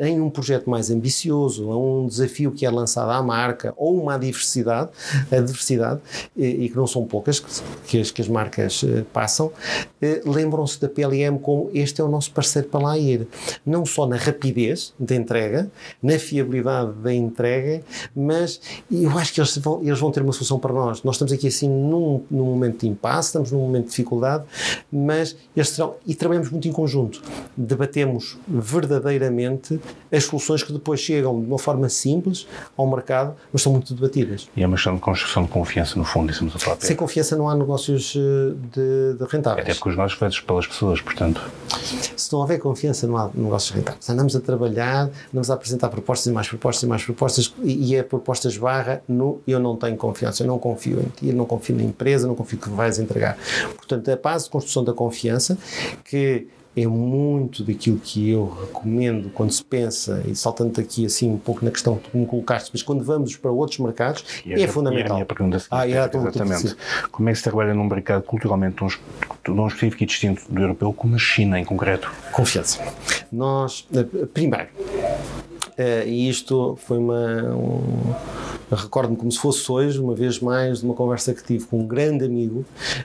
em 0.00 0.20
um 0.20 0.30
projeto 0.30 0.68
mais 0.68 0.90
ambicioso, 0.90 1.70
a 1.70 1.78
um 1.78 2.06
desafio 2.06 2.52
que 2.52 2.64
é 2.64 2.70
lançado 2.70 3.10
à 3.10 3.22
marca 3.22 3.74
ou 3.76 4.00
uma 4.00 4.18
diversidade, 4.18 4.90
a 5.30 5.40
diversidade, 5.40 6.00
eh, 6.38 6.46
e 6.46 6.68
que 6.68 6.76
não 6.76 6.86
são 6.86 7.04
poucas 7.04 7.40
que 7.86 8.00
as, 8.00 8.10
que 8.10 8.22
as 8.22 8.28
marcas 8.28 8.84
eh, 8.84 9.04
passam, 9.12 9.52
lembram-se 10.24 10.80
da 10.80 10.88
PLM 10.88 11.38
como 11.40 11.70
este 11.74 12.00
é 12.00 12.04
o 12.04 12.08
nosso 12.08 12.30
parceiro 12.30 12.68
para 12.68 12.80
lá 12.80 12.98
ir. 12.98 13.26
Não 13.64 13.84
só 13.84 14.06
na 14.06 14.16
rapidez 14.16 14.94
da 14.98 15.14
entrega, 15.14 15.70
na 16.02 16.18
fiabilidade 16.18 16.92
da 16.92 17.12
entrega, 17.12 17.82
mas 18.14 18.60
eu 18.90 19.10
acho 19.18 19.32
que 19.32 19.40
eles 19.40 19.56
vão, 19.58 19.82
eles 19.82 19.98
vão 19.98 20.10
ter 20.10 20.22
uma 20.22 20.32
solução 20.32 20.58
para 20.58 20.72
nós. 20.72 21.02
Nós 21.02 21.16
estamos 21.16 21.32
aqui 21.32 21.48
assim 21.48 21.68
num, 21.68 22.22
num 22.30 22.44
momento 22.44 22.80
de 22.80 22.88
impasse, 22.88 23.28
estamos 23.28 23.50
num 23.50 23.60
momento 23.60 23.84
de 23.84 23.90
dificuldade, 23.90 24.44
mas 24.90 25.36
eles 25.56 25.70
terão, 25.70 25.94
e 26.06 26.14
trabalhamos 26.14 26.50
muito 26.50 26.68
em 26.68 26.72
conjunto. 26.72 27.22
Debatemos 27.56 28.38
verdadeiramente 28.46 29.67
as 30.10 30.24
soluções 30.24 30.62
que 30.62 30.72
depois 30.72 31.00
chegam 31.00 31.40
de 31.40 31.46
uma 31.46 31.58
forma 31.58 31.88
simples 31.88 32.46
ao 32.76 32.86
mercado, 32.86 33.34
mas 33.52 33.62
são 33.62 33.72
muito 33.72 33.94
debatidas. 33.94 34.48
E 34.56 34.62
é 34.62 34.66
uma 34.66 34.76
questão 34.76 34.94
de 34.94 35.00
construção 35.00 35.44
de 35.44 35.48
confiança, 35.48 35.98
no 35.98 36.04
fundo, 36.04 36.30
estamos 36.30 36.54
a 36.54 36.58
falar. 36.58 36.76
Sem 36.80 36.96
confiança 36.96 37.36
não 37.36 37.48
há 37.48 37.54
negócios 37.54 38.14
eh, 38.16 38.54
de, 38.74 39.18
de 39.18 39.24
rentáveis. 39.30 39.64
Até 39.64 39.74
porque 39.74 39.88
os 39.90 39.96
negócios 39.96 40.18
feitos 40.18 40.40
pelas 40.40 40.66
pessoas, 40.66 41.00
portanto. 41.00 41.40
Se 42.16 42.32
não 42.32 42.40
houver 42.40 42.58
confiança, 42.58 43.06
não 43.06 43.16
há 43.16 43.30
negócios 43.34 43.70
rentáveis. 43.70 44.08
Andamos 44.08 44.34
a 44.34 44.40
trabalhar, 44.40 45.10
andamos 45.32 45.50
a 45.50 45.54
apresentar 45.54 45.88
propostas 45.88 46.26
e 46.26 46.32
mais 46.32 46.48
propostas 46.48 46.82
e 46.82 46.86
mais 46.86 47.04
propostas, 47.04 47.54
e, 47.62 47.92
e 47.92 47.98
a 47.98 48.04
propostas 48.04 48.56
barra 48.56 49.02
no 49.08 49.40
eu 49.46 49.58
não 49.58 49.76
tenho 49.76 49.96
confiança, 49.96 50.42
eu 50.42 50.46
não 50.46 50.58
confio 50.58 51.00
em 51.00 51.08
ti, 51.08 51.28
eu 51.28 51.34
não 51.34 51.44
confio 51.44 51.76
na 51.76 51.82
empresa, 51.82 52.26
não 52.26 52.34
confio 52.34 52.58
que 52.58 52.68
vais 52.70 52.98
entregar. 52.98 53.36
Portanto, 53.76 54.10
a 54.10 54.16
base 54.16 54.44
de 54.44 54.50
construção 54.50 54.84
da 54.84 54.92
confiança, 54.92 55.56
que 56.04 56.46
é 56.82 56.86
muito 56.86 57.62
daquilo 57.62 57.98
que 57.98 58.30
eu 58.30 58.46
recomendo 58.60 59.30
quando 59.30 59.50
se 59.50 59.64
pensa, 59.64 60.22
e 60.26 60.34
saltando 60.34 60.80
aqui 60.80 61.06
assim 61.06 61.30
um 61.30 61.38
pouco 61.38 61.64
na 61.64 61.70
questão 61.70 61.96
que 61.96 62.10
tu 62.10 62.16
me 62.16 62.26
colocaste, 62.26 62.70
mas 62.72 62.82
quando 62.82 63.04
vamos 63.04 63.36
para 63.36 63.50
outros 63.50 63.78
mercados, 63.78 64.24
é, 64.46 64.62
é 64.62 64.68
fundamental. 64.68 65.12
A 65.12 65.14
minha 65.14 65.26
pergunta 65.26 65.58
seguinte, 65.58 65.74
ah, 65.80 65.88
é, 65.88 65.90
exatamente. 65.90 66.76
Como 67.10 67.28
é 67.28 67.32
que 67.32 67.38
se 67.38 67.44
trabalha 67.44 67.74
num 67.74 67.84
mercado 67.84 68.22
culturalmente 68.22 68.76
tão, 68.76 68.88
tão 69.44 69.66
específico 69.66 70.02
e 70.02 70.06
distinto 70.06 70.42
do 70.48 70.60
europeu, 70.60 70.92
como 70.92 71.14
a 71.14 71.18
China 71.18 71.58
em 71.58 71.64
concreto? 71.64 72.10
Confiança. 72.32 72.80
Nós, 73.32 73.86
eh, 73.94 74.04
primeiro, 74.32 74.68
Uh, 75.78 76.02
e 76.08 76.28
isto 76.28 76.76
foi 76.84 76.98
uma. 76.98 77.54
Um, 77.54 78.12
Recordo-me 78.70 79.16
como 79.16 79.32
se 79.32 79.38
fosse 79.38 79.70
hoje, 79.70 79.98
uma 79.98 80.14
vez 80.14 80.40
mais, 80.40 80.80
de 80.80 80.84
uma 80.84 80.94
conversa 80.94 81.32
que 81.32 81.42
tive 81.42 81.64
com 81.64 81.80
um 81.80 81.86
grande 81.86 82.24
amigo 82.24 82.64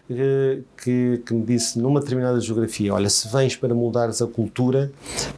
uh, 0.09 0.63
que, 0.81 1.21
que, 1.25 1.33
me 1.33 1.43
disse 1.43 1.79
numa 1.79 1.99
determinada 1.99 2.39
geografia: 2.39 2.93
Olha, 2.93 3.09
se 3.09 3.27
vens 3.29 3.55
para 3.55 3.73
moldares 3.73 4.21
a 4.21 4.27
cultura, 4.27 4.91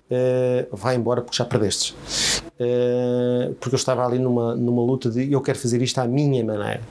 uh, 0.10 0.76
vai 0.76 0.96
embora 0.96 1.22
porque 1.22 1.38
já 1.38 1.46
perdestes. 1.46 1.96
Porque 3.60 3.76
eu 3.76 3.78
estava 3.78 4.06
ali 4.06 4.18
numa, 4.18 4.56
numa 4.56 4.82
luta 4.82 5.10
de 5.10 5.32
eu 5.32 5.42
quero 5.42 5.58
fazer 5.60 5.82
isto 5.82 6.00
à 6.00 6.08
minha 6.08 6.44
maneira. 6.44 6.82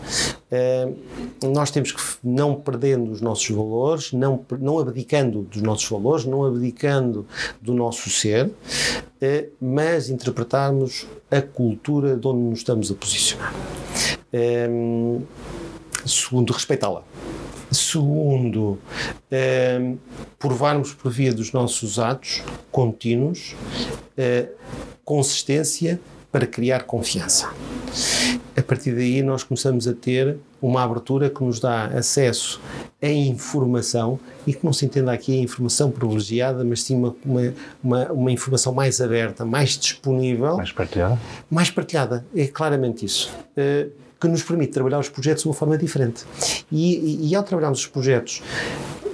nós 1.43 1.71
temos 1.71 1.93
que, 1.93 2.03
não 2.23 2.55
perdendo 2.55 3.11
os 3.11 3.21
nossos 3.21 3.49
valores, 3.49 4.13
não, 4.13 4.45
não 4.61 4.79
abdicando 4.79 5.43
dos 5.43 5.63
nossos 5.63 5.89
valores, 5.89 6.25
não 6.25 6.45
abdicando 6.45 7.27
do 7.61 7.73
nosso 7.75 8.11
ser, 8.11 8.51
mas 9.61 10.11
interpretarmos 10.11 11.07
a 11.31 11.41
cultura 11.41 12.17
de 12.17 12.27
onde 12.27 12.41
nos 12.41 12.59
estamos 12.59 12.91
a 12.91 12.95
posicionar. 12.95 13.55
Segundo, 16.07 16.53
respeitá-la. 16.53 17.03
Segundo, 17.75 18.79
um, 19.81 19.99
provarmos 20.39 20.95
por 20.95 21.11
via 21.11 21.33
dos 21.33 21.53
nossos 21.53 21.99
atos 21.99 22.43
contínuos 22.71 23.55
uh, 24.17 24.49
consistência 25.05 26.01
para 26.31 26.47
criar 26.47 26.85
confiança. 26.85 27.53
A 28.57 28.63
partir 28.63 28.93
daí, 28.93 29.23
nós 29.23 29.43
começamos 29.45 29.87
a 29.87 29.93
ter 29.93 30.37
uma 30.61 30.83
abertura 30.83 31.29
que 31.29 31.43
nos 31.45 31.61
dá 31.61 31.87
acesso 31.87 32.61
a 33.01 33.09
informação 33.09 34.19
e 34.47 34.55
que 34.55 34.65
não 34.65 34.73
se 34.73 34.87
entenda 34.87 35.13
aqui 35.13 35.39
a 35.39 35.43
informação 35.43 35.91
privilegiada, 35.91 36.65
mas 36.65 36.83
sim 36.83 36.97
uma, 36.97 37.15
uma, 37.25 37.55
uma, 37.83 38.13
uma, 38.13 38.33
informação 38.33 38.73
mais 38.73 39.01
aberta, 39.01 39.45
mais 39.45 39.77
disponível. 39.77 40.57
Mais 40.57 40.73
partilhada? 40.73 41.21
Mais 41.51 41.71
partilhada, 41.71 42.25
é 42.35 42.47
claramente 42.47 43.05
isso. 43.05 43.31
Uh, 43.57 43.91
que 44.25 44.29
nos 44.31 44.43
permite 44.43 44.73
trabalhar 44.73 44.99
os 44.99 45.09
projetos 45.11 45.43
de 45.43 45.49
uma 45.49 45.55
forma 45.55 45.77
diferente. 45.77 46.25
E, 46.73 46.97
e, 46.97 47.29
e 47.29 47.35
ao 47.35 47.43
trabalharmos 47.43 47.81
os 47.81 47.87
projetos 47.87 48.43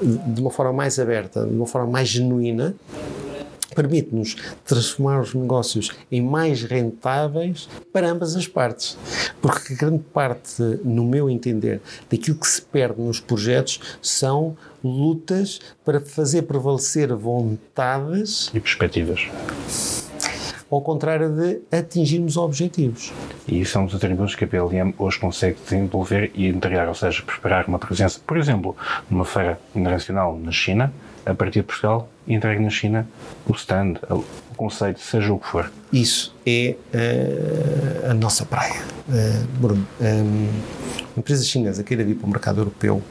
de 0.01 0.41
uma 0.41 0.51
forma 0.51 0.73
mais 0.73 0.99
aberta, 0.99 1.45
de 1.45 1.53
uma 1.53 1.67
forma 1.67 1.91
mais 1.91 2.09
genuína, 2.09 2.75
permite-nos 3.75 4.37
transformar 4.65 5.21
os 5.21 5.35
negócios 5.35 5.91
em 6.11 6.23
mais 6.23 6.63
rentáveis 6.63 7.69
para 7.93 8.09
ambas 8.09 8.37
as 8.37 8.47
partes. 8.47 8.97
Porque 9.43 9.75
grande 9.75 10.03
parte, 10.15 10.63
no 10.85 11.05
meu 11.05 11.29
entender, 11.29 11.81
daquilo 12.09 12.37
que 12.37 12.47
se 12.47 12.63
perde 12.63 13.01
nos 13.01 13.19
projetos 13.19 13.81
são 14.01 14.57
lutas 14.83 15.61
para 15.85 16.01
fazer 16.01 16.43
prevalecer 16.43 17.13
vontades 17.15 18.51
e 18.55 18.61
perspectivas 18.61 19.29
ao 20.71 20.81
contrário 20.81 21.31
de 21.31 21.61
atingirmos 21.77 22.37
objetivos. 22.37 23.13
E 23.47 23.65
são 23.65 23.85
os 23.85 23.95
atributos 23.95 24.35
que 24.35 24.45
a 24.45 24.49
PLM 24.49 24.95
hoje 24.99 25.19
consegue 25.19 25.59
desenvolver 25.63 26.31
e 26.35 26.47
entregar, 26.47 26.89
ou 26.89 26.95
seja, 26.95 27.23
preparar 27.23 27.67
uma 27.67 27.79
presença, 27.79 28.21
por 28.27 28.37
exemplo, 28.37 28.77
numa 29.11 29.25
feira 29.25 29.59
internacional 29.75 30.39
na 30.39 30.53
China, 30.53 30.93
a 31.27 31.35
partir 31.35 31.61
de 31.61 31.67
Portugal 31.67 32.09
entregue 32.27 32.63
na 32.63 32.71
China 32.71 33.07
o 33.47 33.53
stand, 33.53 33.95
o 34.09 34.25
conceito, 34.57 35.01
seja 35.01 35.33
o 35.33 35.39
que 35.39 35.47
for. 35.47 35.71
Isso 35.93 36.35
é 36.47 36.77
uh, 36.95 38.11
a 38.11 38.15
nossa 38.15 38.45
praia, 38.47 38.81
uh, 39.09 39.61
Bruno. 39.61 39.87
Um, 40.01 40.49
empresa 41.17 41.45
chinesa 41.45 41.83
queira 41.83 42.05
vir 42.05 42.15
para 42.15 42.27
o 42.27 42.31
mercado 42.31 42.61
europeu, 42.61 43.03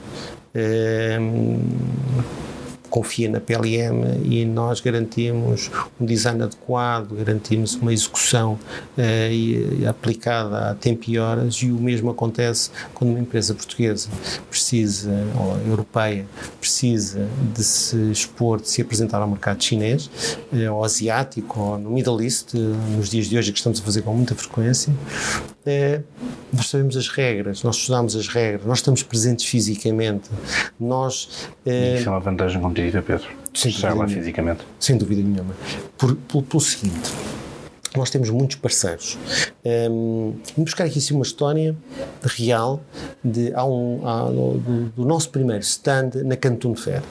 confia 2.89 3.29
na 3.29 3.39
PLM 3.39 4.21
e 4.23 4.45
nós 4.45 4.79
garantimos 4.79 5.69
um 5.99 6.05
design 6.05 6.43
adequado, 6.43 7.15
garantimos 7.15 7.75
uma 7.75 7.93
execução 7.93 8.59
uh, 8.97 9.89
aplicada 9.89 10.71
a 10.71 10.75
tempo 10.75 11.05
e 11.07 11.17
horas 11.17 11.55
e 11.55 11.71
o 11.71 11.75
mesmo 11.75 12.09
acontece 12.09 12.71
quando 12.93 13.11
uma 13.11 13.19
empresa 13.19 13.53
portuguesa 13.53 14.09
precisa, 14.49 15.11
ou 15.37 15.57
europeia, 15.67 16.25
precisa 16.59 17.27
de 17.53 17.63
se 17.63 17.95
expor, 18.11 18.61
de 18.61 18.69
se 18.69 18.81
apresentar 18.81 19.21
ao 19.21 19.27
mercado 19.27 19.63
chinês, 19.63 20.09
uh, 20.51 20.73
ou 20.73 20.83
asiático, 20.83 21.59
ou 21.59 21.77
no 21.77 21.89
Middle 21.89 22.21
East, 22.21 22.53
uh, 22.53 22.57
nos 22.97 23.09
dias 23.09 23.27
de 23.27 23.37
hoje 23.37 23.51
que 23.51 23.57
estamos 23.59 23.79
a 23.79 23.83
fazer 23.83 24.01
com 24.01 24.13
muita 24.13 24.35
frequência, 24.35 24.93
nós 26.51 26.67
sabemos 26.67 26.97
as 26.97 27.07
regras, 27.09 27.61
nós 27.63 27.75
estudamos 27.75 28.15
as 28.15 28.27
regras, 28.27 28.65
nós 28.65 28.79
estamos 28.79 29.03
presentes 29.03 29.45
fisicamente, 29.45 30.29
nós... 30.79 31.49
Isso 31.65 32.07
é 32.07 32.09
uma 32.09 32.19
vantagem 32.19 32.59
competitiva, 32.59 32.78
Pedro. 33.01 33.27
Sem 33.53 33.71
Estar 33.71 33.93
lá 33.93 34.07
fisicamente. 34.07 34.61
Sem 34.79 34.97
dúvida 34.97 35.21
nenhuma. 35.21 35.53
Por, 35.97 36.15
por, 36.15 36.43
pelo 36.43 36.61
seguinte, 36.61 37.11
nós 37.95 38.09
temos 38.09 38.29
muitos 38.29 38.57
parceiros. 38.57 39.17
Um, 39.65 40.33
vamos 40.55 40.71
buscar 40.71 40.85
aqui 40.85 40.99
assim, 40.99 41.13
uma 41.13 41.23
história 41.23 41.75
real 42.23 42.81
de, 43.23 43.53
há 43.53 43.65
um, 43.65 44.07
há, 44.07 44.25
do, 44.29 44.91
do, 44.95 45.05
nosso 45.05 45.29
primeiro 45.29 45.63
stand 45.63 46.11
na 46.23 46.35
Canton 46.35 46.75
Fair. 46.75 47.01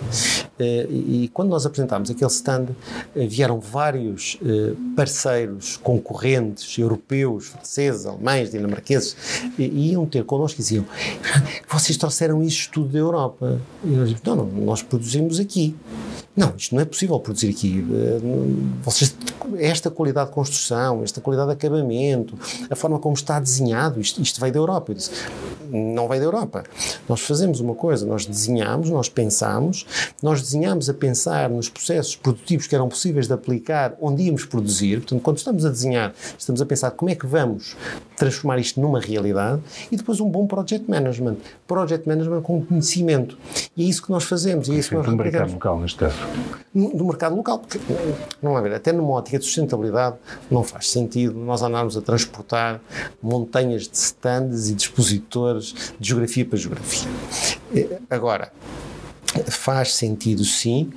Uh, 0.58 0.92
e, 0.92 1.30
quando 1.32 1.50
nós 1.50 1.64
apresentámos 1.64 2.10
aquele 2.10 2.30
stand, 2.30 2.66
uh, 2.70 3.28
vieram 3.28 3.60
vários 3.60 4.38
uh, 4.42 4.76
parceiros, 4.96 5.76
concorrentes, 5.76 6.76
europeus, 6.76 7.46
franceses, 7.46 8.06
alemães, 8.06 8.50
dinamarqueses, 8.50 9.16
e, 9.56 9.90
iam 9.90 10.04
ter 10.04 10.24
connosco 10.24 10.60
e 10.60 10.62
diziam: 10.62 10.84
Vocês 11.70 11.96
trouxeram 11.96 12.42
isto 12.42 12.72
tudo 12.72 12.88
da 12.88 12.98
Europa? 12.98 13.60
E 13.84 13.88
nós 13.88 14.08
dizíamos: 14.10 14.22
Não, 14.24 14.36
não, 14.36 14.64
nós 14.64 14.82
produzimos 14.82 15.38
aqui. 15.38 15.76
Não, 16.36 16.54
isto 16.56 16.74
não 16.74 16.82
é 16.82 16.84
possível 16.84 17.18
produzir 17.18 17.50
aqui. 17.50 17.84
Vocês, 18.84 19.12
esta 19.58 19.90
qualidade 19.90 20.28
de 20.28 20.34
construção, 20.34 21.02
esta 21.02 21.20
qualidade 21.20 21.48
de 21.48 21.54
acabamento, 21.54 22.38
a 22.70 22.76
forma 22.76 22.98
como 23.00 23.14
está 23.14 23.40
desenhado, 23.40 24.00
isto, 24.00 24.22
isto 24.22 24.40
veio 24.40 24.52
da 24.52 24.58
Europa. 24.60 24.92
Eu 24.92 24.94
disse, 24.94 25.10
não 25.70 26.08
veio 26.08 26.20
da 26.20 26.26
Europa. 26.26 26.64
Nós 27.08 27.20
fazemos 27.20 27.60
uma 27.60 27.74
coisa, 27.74 28.06
nós 28.06 28.24
desenhamos, 28.24 28.90
nós 28.90 29.08
pensamos, 29.08 29.86
nós 30.22 30.40
desenhamos 30.48 30.88
a 30.88 30.94
pensar 30.94 31.50
nos 31.50 31.68
processos 31.68 32.16
produtivos 32.16 32.66
que 32.66 32.74
eram 32.74 32.88
possíveis 32.88 33.26
de 33.26 33.34
aplicar 33.34 33.94
onde 34.00 34.22
íamos 34.22 34.46
produzir. 34.46 35.00
Portanto, 35.00 35.20
quando 35.20 35.36
estamos 35.36 35.66
a 35.66 35.68
desenhar, 35.68 36.14
estamos 36.38 36.62
a 36.62 36.66
pensar 36.66 36.90
como 36.92 37.10
é 37.10 37.14
que 37.14 37.26
vamos 37.26 37.76
transformar 38.16 38.58
isto 38.58 38.80
numa 38.80 38.98
realidade 38.98 39.60
e 39.92 39.96
depois 39.96 40.20
um 40.20 40.28
bom 40.28 40.46
project 40.46 40.90
management. 40.90 41.36
Project 41.66 42.08
management 42.08 42.40
com 42.42 42.64
conhecimento. 42.64 43.36
E 43.76 43.84
é 43.84 43.86
isso 43.86 44.02
que 44.02 44.10
nós 44.10 44.24
fazemos. 44.24 44.68
E 44.68 44.72
é 44.72 44.74
isso 44.76 44.88
que 44.88 44.94
nós 44.94 45.06
no 45.06 45.16
mercado 45.16 45.52
local, 45.52 45.80
neste 45.80 45.98
caso. 45.98 46.16
No, 46.74 47.04
mercado 47.06 47.36
local, 47.36 47.58
porque, 47.58 47.78
não 48.40 48.56
é 48.56 48.62
ver, 48.62 48.74
até 48.74 48.92
numa 48.92 49.10
ótica 49.10 49.38
de 49.38 49.44
sustentabilidade 49.44 50.16
não 50.50 50.62
faz 50.62 50.90
sentido 50.90 51.38
nós 51.38 51.62
andarmos 51.62 51.96
a 51.96 52.00
transportar 52.00 52.80
montanhas 53.22 53.88
de 53.88 53.96
stands 53.96 54.68
e 54.68 54.74
dispositores 54.74 55.74
de 55.98 56.08
geografia 56.08 56.44
para 56.44 56.58
geografia. 56.58 57.08
Eh, 57.74 57.98
agora, 58.08 58.52
faz 59.44 59.94
sentido 59.94 60.44
sim, 60.44 60.90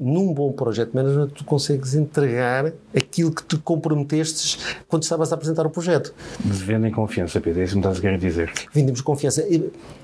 num 0.00 0.32
bom 0.32 0.52
projeto 0.52 0.92
management 0.94 1.28
tu 1.28 1.44
consegues 1.44 1.94
entregar 1.94 2.72
aquilo 2.96 3.32
que 3.32 3.42
te 3.42 3.56
comprometestes 3.56 4.58
quando 4.88 5.02
estavas 5.02 5.32
a 5.32 5.34
apresentar 5.34 5.66
o 5.66 5.70
projeto. 5.70 6.14
Vendem 6.40 6.90
confiança, 6.90 7.40
Pedro, 7.40 7.60
é 7.60 7.64
isso 7.64 7.72
que 7.72 7.78
me 7.78 7.82
estás 7.82 7.98
a 7.98 8.00
querer 8.00 8.18
dizer. 8.18 8.52
Vendemos 8.72 9.00
confiança. 9.00 9.44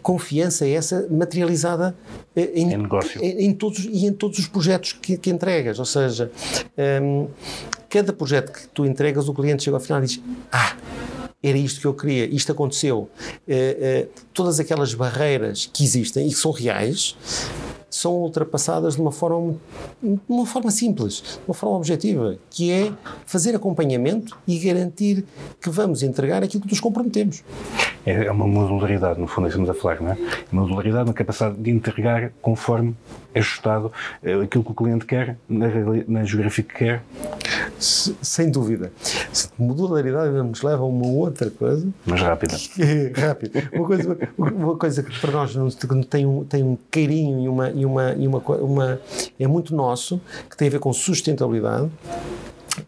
Confiança 0.03 0.67
é 0.67 0.73
essa 0.73 1.07
materializada 1.11 1.97
eh, 2.37 2.51
em, 2.55 2.73
em 2.73 2.77
negócio. 2.77 3.23
Em, 3.23 3.47
em, 3.47 3.53
todos, 3.53 3.85
e 3.85 4.07
em 4.07 4.13
todos 4.13 4.39
os 4.39 4.49
projetos 4.49 4.93
que, 4.93 5.17
que 5.17 5.31
entregas, 5.31 5.79
ou 5.79 5.85
seja, 5.85 6.31
um, 7.03 7.29
cada 7.89 8.13
projeto 8.13 8.53
que 8.53 8.69
tu 8.69 8.85
entregas, 8.85 9.29
o 9.29 9.35
cliente 9.35 9.63
chega 9.63 9.77
ao 9.77 9.81
final 9.81 10.03
e 10.03 10.07
diz, 10.07 10.21
ah, 10.53 10.77
era 11.45 11.59
isto 11.59 11.81
que 11.81 11.87
eu 11.87 11.93
queria, 11.93 12.25
isto 12.25 12.51
aconteceu. 12.51 13.01
Uh, 13.01 13.07
uh, 13.07 14.09
todas 14.33 14.59
aquelas 14.59 14.95
barreiras 14.95 15.69
que 15.71 15.85
existem 15.85 16.27
e 16.27 16.31
que 16.31 16.37
são 16.37 16.51
reais, 16.51 17.15
são 17.95 18.15
ultrapassadas 18.15 18.97
de 18.97 19.01
uma 19.01 19.13
forma, 19.13 19.55
de 20.03 20.19
uma 20.29 20.45
forma 20.45 20.71
simples, 20.73 21.23
de 21.23 21.39
uma 21.47 21.55
forma 21.55 21.77
objetiva, 21.77 22.37
que 22.51 22.73
é 22.73 22.93
fazer 23.25 23.55
acompanhamento 23.55 24.37
e 24.49 24.59
garantir 24.59 25.25
que 25.61 25.71
vamos 25.71 26.03
entregar 26.03 26.43
aquilo 26.43 26.65
que 26.65 26.71
nos 26.71 26.81
comprometemos. 26.81 27.45
É, 28.05 28.27
é 28.27 28.31
uma 28.33 28.49
modularidade, 28.49 29.21
no 29.21 29.29
fundo, 29.29 29.47
é 29.47 29.49
estamos 29.49 29.71
a 29.71 29.75
falar, 29.75 30.01
não 30.01 30.11
é? 30.11 30.19
Uma 30.51 30.63
modularidade, 30.63 31.05
uma 31.05 31.15
capacidade 31.15 31.57
de 31.57 31.71
entregar 31.71 32.33
conforme 32.43 32.91
é 32.91 33.24
ajustado 33.35 33.93
eh, 34.23 34.35
aquilo 34.43 34.65
que 34.65 34.71
o 34.71 34.75
cliente 34.75 35.05
quer, 35.05 35.37
na, 35.49 35.67
na 36.07 36.25
geografia 36.25 36.65
que 36.65 36.75
quer. 36.75 37.03
Sem 37.79 38.51
dúvida. 38.51 38.93
Modularidade 39.59 40.33
nos 40.33 40.63
leva 40.63 40.83
a 40.83 40.87
uma 40.87 41.07
outra 41.07 41.51
coisa. 41.51 41.87
Mas 42.07 42.21
rápida. 42.21 42.57
rápida. 43.15 43.71
Uma 43.73 43.87
coisa, 43.87 44.19
uma 44.39 44.77
coisa 44.77 45.03
que 45.03 45.21
para 45.21 45.33
nós 45.33 45.57
tem 46.09 46.27
um, 46.27 46.45
tem 46.45 46.63
um 46.63 46.77
carinho 46.91 47.41
e 47.41 47.49
uma, 47.49 47.71
e 47.71 47.85
uma, 47.85 48.13
e 48.13 48.27
uma, 48.27 48.39
uma. 48.39 49.01
é 49.39 49.47
muito 49.47 49.75
nosso, 49.75 50.21
que 50.49 50.57
tem 50.57 50.69
a 50.69 50.71
ver 50.71 50.79
com 50.79 50.93
sustentabilidade 50.93 51.91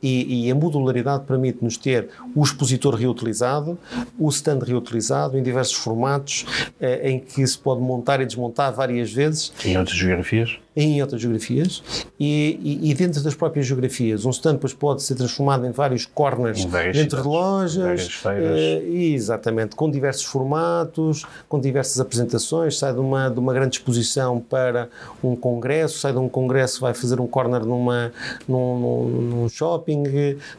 e, 0.02 0.46
e, 0.46 0.50
a 0.50 0.54
modularidade 0.54 1.24
permite-nos 1.24 1.76
ter 1.76 2.08
o 2.34 2.42
expositor 2.42 2.94
reutilizado, 2.94 3.78
o 4.18 4.28
stand 4.28 4.60
reutilizado 4.60 5.38
em 5.38 5.42
diversos 5.42 5.74
formatos, 5.74 6.44
eh, 6.80 7.10
em 7.10 7.20
que 7.20 7.46
se 7.46 7.58
pode 7.58 7.80
montar 7.80 8.20
e 8.20 8.26
desmontar 8.26 8.72
várias 8.72 9.12
vezes. 9.12 9.52
Em 9.64 9.76
outras 9.76 9.96
geografias? 9.96 10.58
Em 10.76 11.00
outras 11.00 11.22
geografias 11.22 11.82
e, 12.20 12.60
e, 12.62 12.90
e, 12.90 12.94
dentro 12.94 13.22
das 13.22 13.34
próprias 13.34 13.66
geografias. 13.66 14.26
Um 14.26 14.30
stand 14.30 14.54
depois 14.54 14.74
pode 14.74 15.02
ser 15.02 15.14
transformado 15.14 15.66
em 15.66 15.70
vários 15.70 16.04
corners 16.04 16.64
em 16.64 16.92
dentro 16.92 17.22
de 17.22 17.26
lojas. 17.28 18.22
Uh, 18.24 18.94
exatamente, 18.94 19.74
com 19.74 19.90
diversos 19.90 20.24
formatos, 20.24 21.24
com 21.48 21.58
diversas 21.58 21.98
apresentações. 21.98 22.78
Sai 22.78 22.92
de 22.92 23.00
uma, 23.00 23.30
de 23.30 23.38
uma 23.38 23.54
grande 23.54 23.76
exposição 23.78 24.38
para 24.38 24.90
um 25.24 25.34
congresso, 25.34 25.98
sai 25.98 26.12
de 26.12 26.18
um 26.18 26.28
congresso, 26.28 26.80
vai 26.80 26.92
fazer 26.92 27.20
um 27.20 27.26
corner 27.26 27.64
numa, 27.64 28.12
num, 28.46 28.78
num, 28.78 29.08
num 29.08 29.48
shopping, 29.48 30.02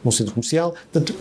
num 0.04 0.10
centro 0.10 0.34
comercial. 0.34 0.74
Portanto, 0.92 1.14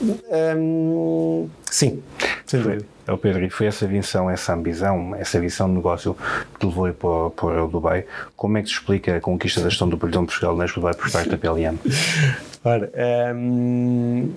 um, 0.58 1.48
sim, 1.70 2.02
sem 2.46 2.62
dúvida. 2.62 2.97
É 3.08 3.14
o 3.14 3.18
Pedro, 3.18 3.46
e 3.46 3.50
foi 3.50 3.68
essa 3.68 3.88
visão, 3.88 4.30
essa 4.30 4.54
ambição, 4.54 5.16
essa 5.16 5.40
visão 5.40 5.70
de 5.70 5.76
negócio 5.76 6.16
que 6.54 6.60
te 6.60 6.66
levou 6.66 7.32
para, 7.32 7.48
para 7.48 7.64
o 7.64 7.70
Dubai. 7.70 8.06
Como 8.36 8.58
é 8.58 8.62
que 8.62 8.68
se 8.68 8.76
explica 8.76 9.16
a 9.16 9.22
conquista 9.22 9.62
da 9.62 9.70
gestão 9.70 9.88
do 9.88 9.98
pavilhão 9.98 10.24
de 10.24 10.28
Portugal 10.28 10.58
na 10.58 10.66
Dubai 10.66 10.94
por 10.94 11.10
parte 11.10 11.30
da 11.30 11.38
PLM? 11.38 11.78
Ora, 12.66 12.92
um, 13.34 14.30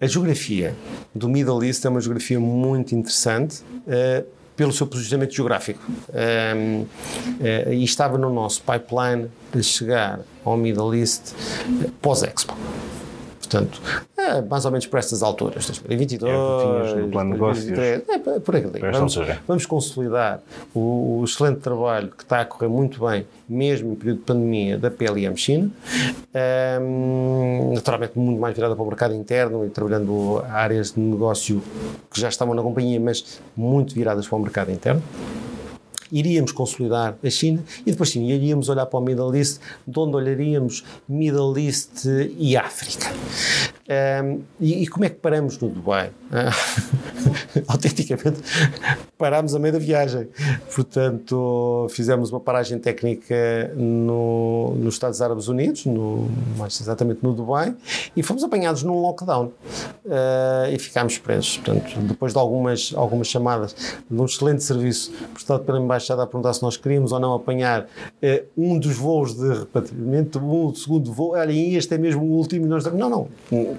a 0.00 0.06
geografia 0.06 0.72
do 1.12 1.28
Middle 1.28 1.64
East 1.64 1.84
é 1.84 1.88
uma 1.88 2.00
geografia 2.00 2.38
muito 2.38 2.94
interessante. 2.94 3.62
Uh, 3.86 4.36
pelo 4.56 4.72
seu 4.72 4.86
posicionamento 4.86 5.34
geográfico. 5.34 5.80
Um, 5.86 6.80
uh, 6.82 7.72
e 7.72 7.84
estava 7.84 8.16
no 8.16 8.32
nosso 8.32 8.62
pipeline 8.62 9.28
de 9.52 9.62
chegar 9.62 10.20
ao 10.42 10.56
Middle 10.56 10.94
East 10.94 11.32
uh, 11.32 11.90
pós-Expo. 12.00 12.56
Portanto, 13.48 13.80
é, 14.16 14.42
mais 14.42 14.64
ou 14.64 14.72
menos 14.72 14.86
por 14.86 14.98
estas 14.98 15.22
alturas, 15.22 15.66
2022, 15.66 16.32
é, 16.32 16.94
no 16.96 17.08
plano 17.08 17.30
de 17.30 17.34
negócios. 17.34 17.78
É, 17.78 17.98
por 18.44 18.56
aqui. 18.56 18.66
Vamos, 18.92 19.18
vamos, 19.46 19.66
consolidar 19.66 20.40
o, 20.74 21.20
o, 21.20 21.24
excelente 21.24 21.60
trabalho 21.60 22.10
que 22.10 22.24
está 22.24 22.40
a 22.40 22.44
correr 22.44 22.68
muito 22.68 23.06
bem, 23.06 23.24
mesmo 23.48 23.92
em 23.92 23.94
período 23.94 24.18
de 24.18 24.24
pandemia, 24.24 24.78
da 24.78 24.90
PLM 24.90 25.36
China. 25.36 25.70
Um, 26.80 27.72
naturalmente, 27.74 28.18
muito 28.18 28.40
mais 28.40 28.54
virada 28.54 28.74
para 28.74 28.82
o 28.82 28.86
mercado 28.86 29.14
interno 29.14 29.64
e 29.64 29.70
trabalhando 29.70 30.44
áreas 30.50 30.92
de 30.92 31.00
negócio 31.00 31.62
que 32.10 32.20
já 32.20 32.28
estavam 32.28 32.54
na 32.54 32.62
companhia, 32.62 32.98
mas 32.98 33.40
muito 33.56 33.94
viradas 33.94 34.26
para 34.26 34.36
o 34.36 34.40
mercado 34.40 34.72
interno 34.72 35.02
iríamos 36.10 36.52
consolidar 36.52 37.16
a 37.22 37.30
China 37.30 37.62
e 37.84 37.90
depois 37.90 38.10
sim, 38.10 38.26
iríamos 38.26 38.68
olhar 38.68 38.86
para 38.86 38.98
o 38.98 39.02
Middle 39.02 39.34
East, 39.36 39.60
de 39.86 39.98
onde 39.98 40.16
olharíamos 40.16 40.84
Middle 41.08 41.58
East 41.58 42.04
e 42.38 42.56
África. 42.56 43.06
Um, 43.88 44.42
e, 44.60 44.82
e, 44.82 44.86
como 44.88 45.04
é 45.04 45.08
que 45.08 45.16
paramos 45.16 45.58
no 45.60 45.68
Dubai? 45.68 46.10
Ah, 46.32 46.50
autenticamente 47.68 48.40
parámos 49.16 49.54
a 49.54 49.60
meio 49.60 49.74
da 49.74 49.78
viagem. 49.78 50.28
Portanto, 50.74 51.86
fizemos 51.90 52.30
uma 52.30 52.40
paragem 52.40 52.80
técnica 52.80 53.72
no, 53.76 54.74
nos 54.76 54.94
Estados 54.94 55.22
Árabes 55.22 55.46
Unidos, 55.46 55.86
no, 55.86 56.28
mais 56.56 56.80
exatamente 56.80 57.20
no 57.22 57.32
Dubai, 57.32 57.76
e 58.16 58.24
fomos 58.24 58.42
apanhados 58.42 58.82
num 58.82 59.00
lockdown 59.00 59.46
uh, 59.46 60.72
e 60.72 60.78
ficámos 60.80 61.16
presos. 61.18 61.58
Portanto, 61.58 62.00
depois 62.00 62.32
de 62.32 62.38
algumas, 62.40 62.92
algumas 62.96 63.28
chamadas 63.28 63.74
de 64.10 64.20
um 64.20 64.24
excelente 64.24 64.64
serviço 64.64 65.12
prestado 65.32 65.62
pela 65.62 65.78
Embaixada 65.78 65.95
a 66.22 66.26
perguntar 66.26 66.52
se 66.54 66.62
nós 66.62 66.76
queríamos 66.76 67.12
ou 67.12 67.20
não 67.20 67.34
apanhar 67.34 67.82
uh, 67.82 68.46
um 68.56 68.78
dos 68.78 68.96
voos 68.96 69.34
de 69.34 69.48
repatriamento, 69.48 70.38
um 70.38 70.74
segundo 70.74 71.12
voo, 71.12 71.32
olha, 71.32 71.52
este 71.52 71.94
é 71.94 71.98
mesmo 71.98 72.22
o 72.22 72.30
último, 72.36 72.66
e 72.66 72.68
nós 72.68 72.84
não, 72.84 73.28
não 73.50 73.76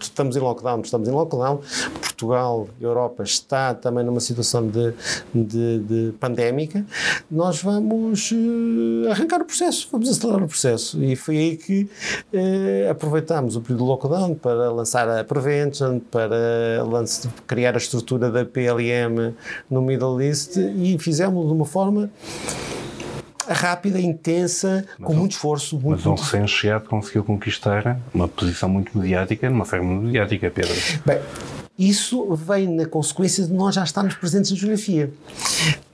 estamos 0.00 0.36
em 0.36 0.40
lockdown, 0.40 0.80
estamos 0.80 1.08
em 1.08 1.12
lockdown. 1.12 1.60
Portugal, 2.18 2.68
Europa 2.80 3.22
está 3.22 3.74
também 3.74 4.04
numa 4.04 4.18
situação 4.18 4.66
de, 4.66 4.92
de, 5.32 5.78
de 5.78 6.12
pandémica. 6.18 6.84
Nós 7.30 7.62
vamos 7.62 8.32
uh, 8.32 9.10
arrancar 9.10 9.40
o 9.40 9.44
processo, 9.44 9.88
vamos 9.92 10.08
acelerar 10.08 10.42
o 10.42 10.48
processo. 10.48 11.02
E 11.02 11.14
foi 11.14 11.36
aí 11.38 11.56
que 11.56 11.82
uh, 12.32 12.90
aproveitámos 12.90 13.54
o 13.54 13.60
período 13.60 13.78
do 13.78 13.84
lockdown 13.84 14.34
para 14.34 14.72
lançar 14.72 15.08
a 15.08 15.22
Prevention, 15.22 16.00
para 16.00 16.82
lançar, 16.84 17.30
criar 17.46 17.74
a 17.74 17.78
estrutura 17.78 18.30
da 18.30 18.44
PLM 18.44 19.34
no 19.70 19.80
Middle 19.80 20.20
East 20.20 20.56
e 20.56 20.98
fizemos 20.98 21.52
uma 21.58 21.66
forma 21.66 22.10
rápida, 23.48 24.00
intensa, 24.00 24.84
mas 24.98 25.06
com 25.06 25.14
um, 25.14 25.16
muito 25.18 25.32
esforço. 25.32 25.78
Muito, 25.78 25.90
mas 25.90 26.06
um 26.06 26.14
recém-chegado 26.14 26.88
conseguiu 26.88 27.24
conquistar 27.24 27.98
uma 28.12 28.28
posição 28.28 28.68
muito 28.68 28.96
mediática, 28.96 29.48
numa 29.48 29.64
forma 29.64 30.00
mediática, 30.02 30.50
Pedro. 30.50 30.74
Bem, 31.04 31.18
isso 31.78 32.34
vem 32.34 32.66
na 32.66 32.86
consequência 32.86 33.44
de 33.44 33.52
nós 33.52 33.72
já 33.72 33.84
estarmos 33.84 34.16
presentes 34.16 34.50
na 34.50 34.56
geografia. 34.56 35.12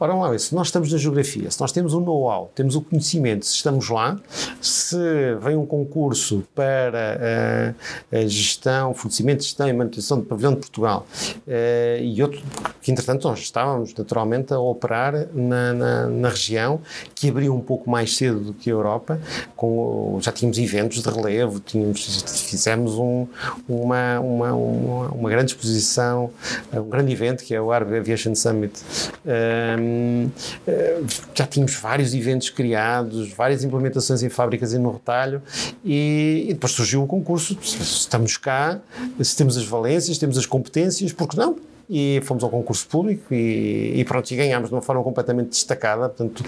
Ora, 0.00 0.14
lá, 0.14 0.38
se 0.38 0.54
nós 0.54 0.68
estamos 0.68 0.90
na 0.90 0.96
geografia, 0.96 1.50
se 1.50 1.60
nós 1.60 1.72
temos 1.72 1.92
o 1.92 2.00
know-how, 2.00 2.50
temos 2.54 2.74
o 2.74 2.80
conhecimento, 2.80 3.44
se 3.44 3.54
estamos 3.54 3.90
lá, 3.90 4.18
se 4.62 4.96
vem 5.42 5.56
um 5.56 5.66
concurso 5.66 6.42
para 6.54 7.74
a, 8.12 8.16
a 8.16 8.26
gestão, 8.26 8.94
fornecimento, 8.94 9.42
gestão 9.42 9.68
e 9.68 9.74
manutenção 9.74 10.18
do 10.18 10.24
pavilhão 10.24 10.54
de 10.54 10.60
Portugal 10.60 11.06
uh, 11.46 12.02
e 12.02 12.22
outro, 12.22 12.42
que 12.80 12.90
entretanto 12.90 13.28
nós 13.28 13.40
estávamos 13.40 13.92
naturalmente 13.94 14.54
a 14.54 14.58
operar 14.58 15.28
na, 15.34 15.74
na, 15.74 16.06
na, 16.06 16.28
região, 16.30 16.80
que 17.14 17.28
abriu 17.28 17.54
um 17.54 17.60
pouco 17.60 17.90
mais 17.90 18.16
cedo 18.16 18.40
do 18.40 18.54
que 18.54 18.70
a 18.70 18.72
Europa, 18.72 19.20
com, 19.54 20.18
já 20.22 20.32
tínhamos 20.32 20.56
eventos 20.56 21.02
de 21.02 21.10
relevo, 21.10 21.60
tínhamos, 21.60 22.22
fizemos 22.48 22.94
um, 22.94 23.26
uma, 23.68 24.18
uma, 24.20 24.54
uma, 24.54 25.08
uma 25.08 25.30
grande 25.30 25.52
exposição 25.52 25.73
exposição, 25.76 26.30
um 26.72 26.88
grande 26.88 27.12
evento 27.12 27.44
que 27.44 27.54
é 27.54 27.60
o 27.60 27.72
Arab 27.72 27.94
Aviation 27.94 28.34
Summit. 28.34 28.80
Um, 29.24 30.30
eh, 30.66 31.02
já 31.34 31.46
tínhamos 31.46 31.74
vários 31.74 32.14
eventos 32.14 32.50
criados, 32.50 33.32
várias 33.32 33.64
implementações 33.64 34.22
em 34.22 34.28
fábricas 34.28 34.72
e 34.72 34.78
no 34.78 34.92
retalho 34.92 35.42
e, 35.84 36.46
e 36.48 36.54
depois 36.54 36.72
surgiu 36.72 37.02
o 37.02 37.06
concurso. 37.06 37.58
Estamos 37.60 38.36
cá, 38.36 38.80
se 39.20 39.36
temos 39.36 39.56
as 39.56 39.64
valências, 39.64 40.18
temos 40.18 40.38
as 40.38 40.46
competências, 40.46 41.12
porque 41.12 41.36
não? 41.36 41.56
E 41.88 42.20
fomos 42.24 42.42
ao 42.42 42.50
concurso 42.50 42.86
público 42.88 43.32
e, 43.32 44.00
e 44.00 44.04
pronto, 44.04 44.30
e 44.30 44.36
ganhámos 44.36 44.68
de 44.68 44.74
uma 44.74 44.82
forma 44.82 45.02
completamente 45.02 45.50
destacada, 45.50 46.08
portanto 46.08 46.42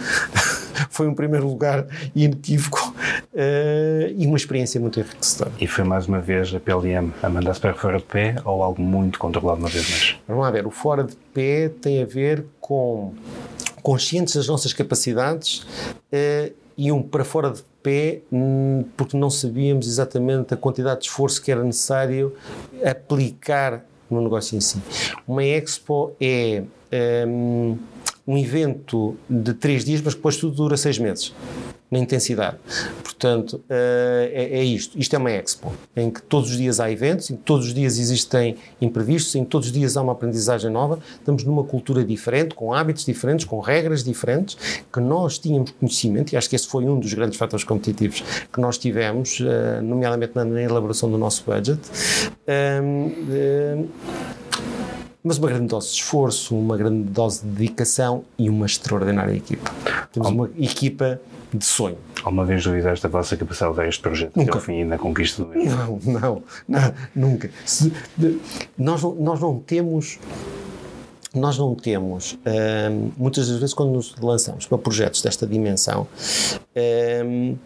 foi 0.90 1.06
um 1.06 1.14
primeiro 1.14 1.46
lugar 1.46 1.86
inequívoco 2.14 2.94
uh, 3.32 4.14
e 4.16 4.26
uma 4.26 4.36
experiência 4.36 4.80
muito 4.80 4.98
enriquecedora. 4.98 5.52
E 5.60 5.66
foi 5.66 5.84
mais 5.84 6.06
uma 6.06 6.20
vez 6.20 6.54
a 6.54 6.60
PLM 6.60 7.12
a 7.22 7.28
mandar-se 7.28 7.60
para 7.60 7.74
fora 7.74 7.98
de 7.98 8.04
pé 8.04 8.36
ou 8.44 8.62
algo 8.62 8.80
muito 8.80 9.18
controlado 9.18 9.60
uma 9.60 9.68
vez 9.68 9.88
mais? 9.88 10.16
Vamos 10.26 10.42
lá 10.42 10.50
ver, 10.50 10.66
o 10.66 10.70
fora 10.70 11.04
de 11.04 11.16
pé 11.34 11.68
tem 11.68 12.02
a 12.02 12.06
ver 12.06 12.44
com 12.60 13.14
conscientes 13.82 14.34
das 14.34 14.48
nossas 14.48 14.72
capacidades 14.72 15.60
uh, 16.12 16.52
e 16.76 16.90
um 16.90 17.02
para 17.02 17.24
fora 17.24 17.50
de 17.50 17.62
pé 17.82 18.22
hum, 18.32 18.84
porque 18.96 19.16
não 19.16 19.30
sabíamos 19.30 19.86
exatamente 19.86 20.52
a 20.52 20.56
quantidade 20.56 21.00
de 21.00 21.06
esforço 21.06 21.40
que 21.40 21.52
era 21.52 21.62
necessário 21.62 22.34
aplicar 22.84 23.84
no 24.10 24.20
negócio 24.20 24.56
em 24.56 24.60
si. 24.60 24.78
Uma 25.26 25.44
expo 25.44 26.12
é 26.20 26.62
um, 27.26 27.76
um 28.26 28.38
evento 28.38 29.16
de 29.28 29.54
três 29.54 29.84
dias, 29.84 30.00
mas 30.00 30.14
depois 30.14 30.36
tudo 30.36 30.54
dura 30.54 30.76
seis 30.76 30.98
meses 30.98 31.32
na 31.90 31.98
intensidade. 31.98 32.56
Portanto, 33.02 33.54
uh, 33.54 33.62
é, 33.70 34.58
é, 34.58 34.64
isto. 34.64 34.98
Isto 34.98 35.14
é 35.14 35.18
uma 35.18 35.30
expo, 35.30 35.72
em 35.96 36.10
que 36.10 36.20
todos 36.22 36.50
os 36.50 36.56
dias 36.56 36.80
há 36.80 36.90
eventos, 36.90 37.30
em 37.30 37.36
que 37.36 37.42
todos 37.42 37.66
os 37.66 37.74
dias 37.74 37.98
existem 37.98 38.56
imprevistos, 38.80 39.34
em 39.34 39.44
que 39.44 39.50
todos 39.50 39.68
os 39.68 39.72
dias 39.72 39.96
há 39.96 40.02
uma 40.02 40.12
aprendizagem 40.12 40.70
nova. 40.70 40.98
Estamos 41.14 41.44
numa 41.44 41.64
cultura 41.64 42.04
diferente, 42.04 42.54
com 42.54 42.72
hábitos 42.72 43.04
diferentes, 43.04 43.44
com 43.44 43.60
regras 43.60 44.02
diferentes, 44.02 44.82
que 44.92 45.00
nós 45.00 45.38
tínhamos 45.38 45.70
conhecimento, 45.72 46.32
e 46.32 46.36
acho 46.36 46.48
que 46.50 46.56
esse 46.56 46.66
foi 46.66 46.84
um 46.84 46.98
dos 46.98 47.12
grandes 47.14 47.38
fatores 47.38 47.64
competitivos 47.64 48.22
que 48.52 48.60
nós 48.60 48.76
tivemos, 48.78 49.40
uh, 49.40 49.82
nomeadamente 49.82 50.32
na, 50.34 50.62
elaboração 50.62 51.10
do 51.10 51.16
nosso 51.16 51.44
budget. 51.46 51.80
Uh, 52.48 53.88
mas 55.22 55.38
uma 55.38 55.48
grande 55.48 55.66
dose 55.66 55.88
de 55.88 55.94
esforço, 55.94 56.56
uma 56.56 56.76
grande 56.76 57.02
dose 57.08 57.42
de 57.42 57.48
dedicação 57.48 58.24
e 58.38 58.48
uma 58.48 58.64
extraordinária 58.64 59.34
equipa. 59.34 59.72
Temos 60.12 60.30
uma 60.30 60.48
equipa 60.56 61.20
de 61.52 61.64
sonho. 61.64 61.98
Alguma 62.22 62.44
vez 62.44 62.64
duvidaste 62.64 63.02
da 63.02 63.08
vossa 63.08 63.36
capacidade 63.36 63.72
de 63.72 63.76
dar 63.76 63.88
este 63.88 64.02
projeto 64.02 64.36
nunca. 64.36 64.50
até 64.50 64.58
ao 64.58 64.64
fim 64.64 64.80
e 64.80 64.84
na 64.84 64.98
conquista 64.98 65.44
do 65.44 65.48
mesmo? 65.50 66.00
Não, 66.04 66.12
não, 66.12 66.42
não 66.68 66.94
nunca. 67.14 67.50
Se, 67.64 67.92
de, 68.16 68.38
nós, 68.76 69.02
nós 69.02 69.40
não 69.40 69.58
temos 69.58 70.18
nós 71.36 71.58
não 71.58 71.74
temos, 71.74 72.38
hum, 72.46 73.10
muitas 73.16 73.48
das 73.48 73.58
vezes 73.58 73.74
quando 73.74 73.92
nos 73.92 74.14
lançamos 74.16 74.66
para 74.66 74.78
projetos 74.78 75.20
desta 75.20 75.46
dimensão, 75.46 76.08
hum, 77.24 77.56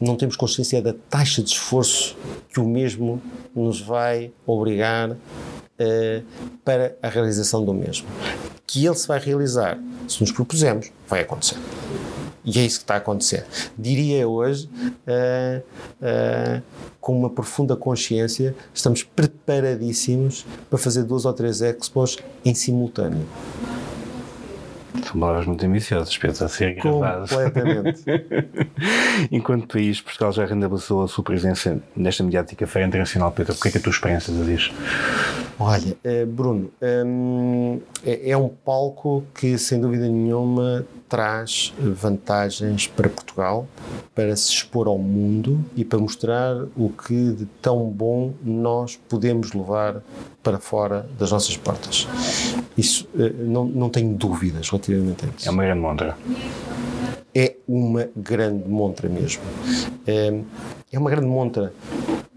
não 0.00 0.16
temos 0.16 0.34
consciência 0.34 0.80
da 0.80 0.94
taxa 1.10 1.42
de 1.42 1.50
esforço 1.50 2.16
que 2.48 2.58
o 2.58 2.64
mesmo 2.64 3.20
nos 3.54 3.80
vai 3.80 4.32
obrigar 4.46 5.10
uh, 5.10 6.24
para 6.64 6.96
a 7.02 7.08
realização 7.08 7.64
do 7.64 7.74
mesmo. 7.74 8.06
Que 8.66 8.86
ele 8.86 8.94
se 8.94 9.08
vai 9.08 9.18
realizar, 9.18 9.78
se 10.06 10.20
nos 10.20 10.32
propusemos, 10.32 10.90
vai 11.08 11.20
acontecer. 11.20 11.56
E 12.48 12.58
é 12.58 12.64
isso 12.64 12.78
que 12.78 12.84
está 12.84 12.94
a 12.94 12.96
acontecer. 12.96 13.44
Diria 13.76 14.26
hoje, 14.26 14.70
uh, 15.06 15.62
uh, 16.00 16.62
com 16.98 17.18
uma 17.18 17.28
profunda 17.28 17.76
consciência, 17.76 18.54
estamos 18.72 19.02
preparadíssimos 19.02 20.46
para 20.70 20.78
fazer 20.78 21.02
duas 21.02 21.26
ou 21.26 21.32
três 21.34 21.60
expos 21.60 22.16
em 22.42 22.54
simultâneo. 22.54 23.26
São 25.04 25.20
palavras 25.20 25.46
muito 25.46 25.64
ambiciosas, 25.64 26.16
Pedro, 26.16 26.44
a 26.44 26.48
ser 26.48 26.74
gravadas. 26.74 27.30
Completamente. 27.30 28.04
Enquanto 29.30 29.68
país, 29.68 30.00
Portugal 30.00 30.32
já 30.32 30.46
rentabilizou 30.46 31.04
a 31.04 31.08
sua 31.08 31.22
presença 31.22 31.78
nesta 31.94 32.24
mediática 32.24 32.66
feira 32.66 32.88
internacional, 32.88 33.30
Pedro. 33.30 33.52
O 33.52 33.60
que 33.60 33.68
é 33.68 33.70
que 33.70 33.78
a 33.78 33.80
tua 33.80 33.90
experiência 33.90 34.32
te 34.32 34.44
diz? 34.44 34.70
Olha, 35.58 35.96
eh, 36.02 36.24
Bruno, 36.24 36.70
hum, 37.04 37.80
é, 38.04 38.30
é 38.30 38.36
um 38.36 38.48
palco 38.48 39.24
que, 39.34 39.58
sem 39.58 39.80
dúvida 39.80 40.08
nenhuma, 40.08 40.86
traz 41.08 41.72
vantagens 41.78 42.86
para 42.86 43.08
Portugal, 43.08 43.66
para 44.14 44.36
se 44.36 44.52
expor 44.52 44.86
ao 44.86 44.98
mundo 44.98 45.64
e 45.74 45.84
para 45.84 45.98
mostrar 45.98 46.56
o 46.76 46.90
que 46.90 47.32
de 47.32 47.46
tão 47.62 47.88
bom 47.88 48.32
nós 48.42 48.96
podemos 49.08 49.52
levar 49.52 50.02
para 50.42 50.58
fora 50.58 51.08
das 51.18 51.30
nossas 51.30 51.56
portas. 51.56 52.06
Isso 52.76 53.08
eh, 53.18 53.32
não, 53.38 53.64
não 53.64 53.90
tenho 53.90 54.14
dúvidas 54.14 54.68
relativamente 54.68 55.24
a 55.24 55.28
isso. 55.28 55.48
É 55.48 55.50
uma 55.50 55.64
grande 55.64 55.80
montra. 55.80 56.16
É 57.34 57.56
uma 57.66 58.08
grande 58.16 58.68
montra 58.68 59.08
mesmo. 59.08 59.42
É, 60.06 60.40
é 60.92 60.98
uma 60.98 61.10
grande 61.10 61.26
montra 61.26 61.72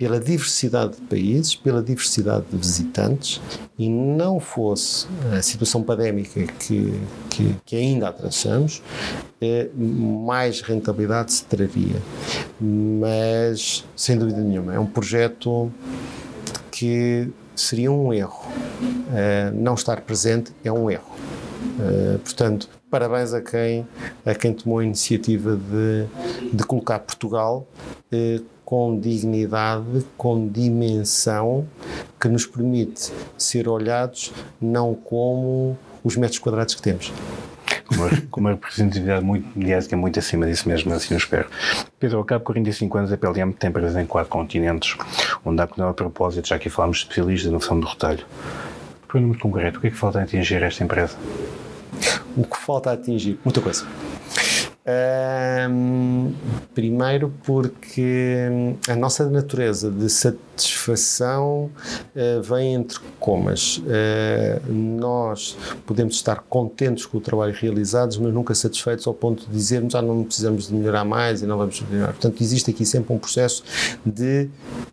pela 0.02 0.20
diversidade 0.20 0.96
de 0.96 1.02
países, 1.02 1.54
pela 1.54 1.80
diversidade 1.80 2.44
de 2.52 2.58
visitantes, 2.58 3.40
e 3.78 3.88
não 3.88 4.40
fosse 4.40 5.06
a 5.32 5.44
situação 5.44 5.84
pandémica 5.84 6.44
que, 6.54 7.00
que, 7.30 7.56
que 7.64 7.76
ainda 7.76 8.08
atravessamos, 8.08 8.82
eh, 9.40 9.70
mais 9.76 10.62
rentabilidade 10.62 11.32
se 11.34 11.46
traria. 11.46 12.02
Mas, 12.60 13.86
sem 13.96 14.18
dúvida 14.18 14.42
nenhuma, 14.42 14.74
é 14.74 14.80
um 14.80 14.88
projeto 14.88 15.72
que 16.72 17.30
seria 17.56 17.92
um 17.92 18.12
erro. 18.12 18.52
Eh, 19.14 19.52
não 19.54 19.76
estar 19.76 20.02
presente 20.02 20.52
é 20.64 20.72
um 20.72 20.90
erro. 20.90 21.12
Uh, 21.80 22.18
portanto, 22.20 22.68
parabéns 22.90 23.34
a 23.34 23.42
quem, 23.42 23.88
a 24.26 24.34
quem 24.34 24.52
tomou 24.52 24.80
a 24.80 24.84
iniciativa 24.84 25.56
de, 25.56 26.56
de 26.56 26.64
colocar 26.64 26.98
Portugal 27.00 27.68
com 28.72 28.98
dignidade, 28.98 30.06
com 30.16 30.48
dimensão, 30.48 31.68
que 32.18 32.30
nos 32.30 32.46
permite 32.46 33.12
ser 33.38 33.68
olhados 33.68 34.32
não 34.62 34.96
como 34.96 35.78
os 36.02 36.16
metros 36.16 36.40
quadrados 36.40 36.76
que 36.76 36.82
temos. 36.82 37.12
Com 38.30 38.40
uma, 38.40 38.52
representatividade 38.52 39.26
muito 39.26 39.46
mediática, 39.60 39.98
muito 39.98 40.18
acima 40.20 40.46
disso 40.46 40.70
mesmo, 40.70 40.94
assim 40.94 41.14
eu 41.14 41.18
espero. 41.18 41.50
Pedro, 42.00 42.20
ao 42.20 42.24
cabo 42.24 42.40
de 42.40 42.46
45 42.46 42.98
anos, 42.98 43.12
a 43.12 43.18
PLM 43.18 43.52
tem 43.52 43.70
empresa 43.70 44.02
em 44.02 44.06
quatro 44.06 44.30
continentes, 44.30 44.96
onde 45.44 45.62
há 45.62 45.66
a 45.66 45.94
propósito, 45.94 46.48
já 46.48 46.56
aqui 46.56 46.70
falámos 46.70 47.00
de 47.00 47.04
especialistas 47.04 47.52
na 47.52 47.58
noção 47.58 47.78
do 47.78 47.86
retalho. 47.86 48.26
Por 49.06 49.18
um 49.18 49.24
número 49.24 49.40
concreto, 49.42 49.80
o 49.80 49.82
que 49.82 49.88
é 49.88 49.90
que 49.90 49.98
falta 49.98 50.22
atingir 50.22 50.64
esta 50.64 50.82
empresa? 50.82 51.18
O 52.38 52.46
que 52.46 52.58
falta 52.58 52.94
atingir? 52.94 53.38
Muita 53.44 53.60
coisa. 53.60 53.86
Um, 54.84 56.34
primeiro 56.74 57.32
porque 57.44 58.48
a 58.90 58.96
nossa 58.96 59.30
natureza 59.30 59.92
de 59.92 60.10
satisfação 60.10 60.51
uh, 60.70 62.42
vem 62.42 62.76
entre 62.76 63.00
comas. 63.20 63.78
Uh, 63.78 64.72
nós 64.72 65.58
podemos 65.86 66.16
estar 66.16 66.42
contentes 66.50 67.06
com 67.06 67.18
o 67.18 67.22
trabalho 67.22 67.54
realizado, 67.54 68.18
mas 68.22 68.34
nunca 68.34 68.54
satisfeitos 68.54 69.08
ao 69.08 69.14
ponto 69.14 69.46
de 69.46 69.52
dizermos 69.52 69.96
ah, 69.96 70.02
não 70.02 70.24
precisamos 70.24 70.68
de 70.68 70.74
melhorar 70.74 71.06
mais 71.06 71.42
e 71.42 71.46
não 71.46 71.58
vamos 71.58 71.82
melhorar. 71.90 72.14
Portanto, 72.14 72.42
existe 72.42 72.72
aqui 72.72 72.86
sempre 72.86 73.14
um 73.14 73.18
processo 73.18 73.64
de 74.06 74.50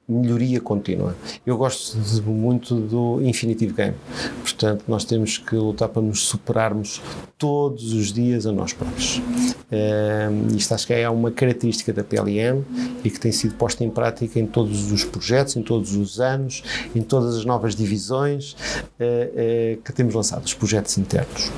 melhoria 0.08 0.60
contínua. 0.60 1.14
Eu 1.46 1.56
gosto 1.56 1.98
de, 1.98 2.22
muito 2.22 2.74
do 2.74 3.20
Infinitive 3.22 3.72
Game. 3.72 3.94
Portanto, 4.42 4.84
nós 4.88 5.04
temos 5.04 5.38
que 5.38 5.54
lutar 5.54 5.88
para 5.88 6.02
nos 6.02 6.20
superarmos 6.26 7.00
todos 7.36 7.92
os 7.92 8.12
dias 8.12 8.46
a 8.46 8.52
nós 8.52 8.72
próprios. 8.72 9.18
Uh, 9.18 10.56
isto 10.56 10.74
acho 10.74 10.86
que 10.86 10.94
é 10.94 11.08
uma 11.08 11.30
característica 11.30 11.92
da 11.92 12.02
PLM 12.02 12.64
e 13.04 13.10
que 13.10 13.20
tem 13.20 13.30
sido 13.30 13.54
posta 13.54 13.84
em 13.84 13.90
prática 13.90 14.40
em 14.40 14.46
todos 14.46 14.90
os 14.90 15.04
projetos, 15.04 15.56
em 15.58 15.62
todos 15.62 15.94
os 15.94 16.20
anos, 16.20 16.62
em 16.94 17.02
todas 17.02 17.36
as 17.36 17.44
novas 17.44 17.74
divisões 17.74 18.52
uh, 18.52 19.76
uh, 19.78 19.82
que 19.82 19.92
temos 19.92 20.14
lançado, 20.14 20.44
os 20.44 20.54
projetos 20.54 20.96
internos. 20.98 21.50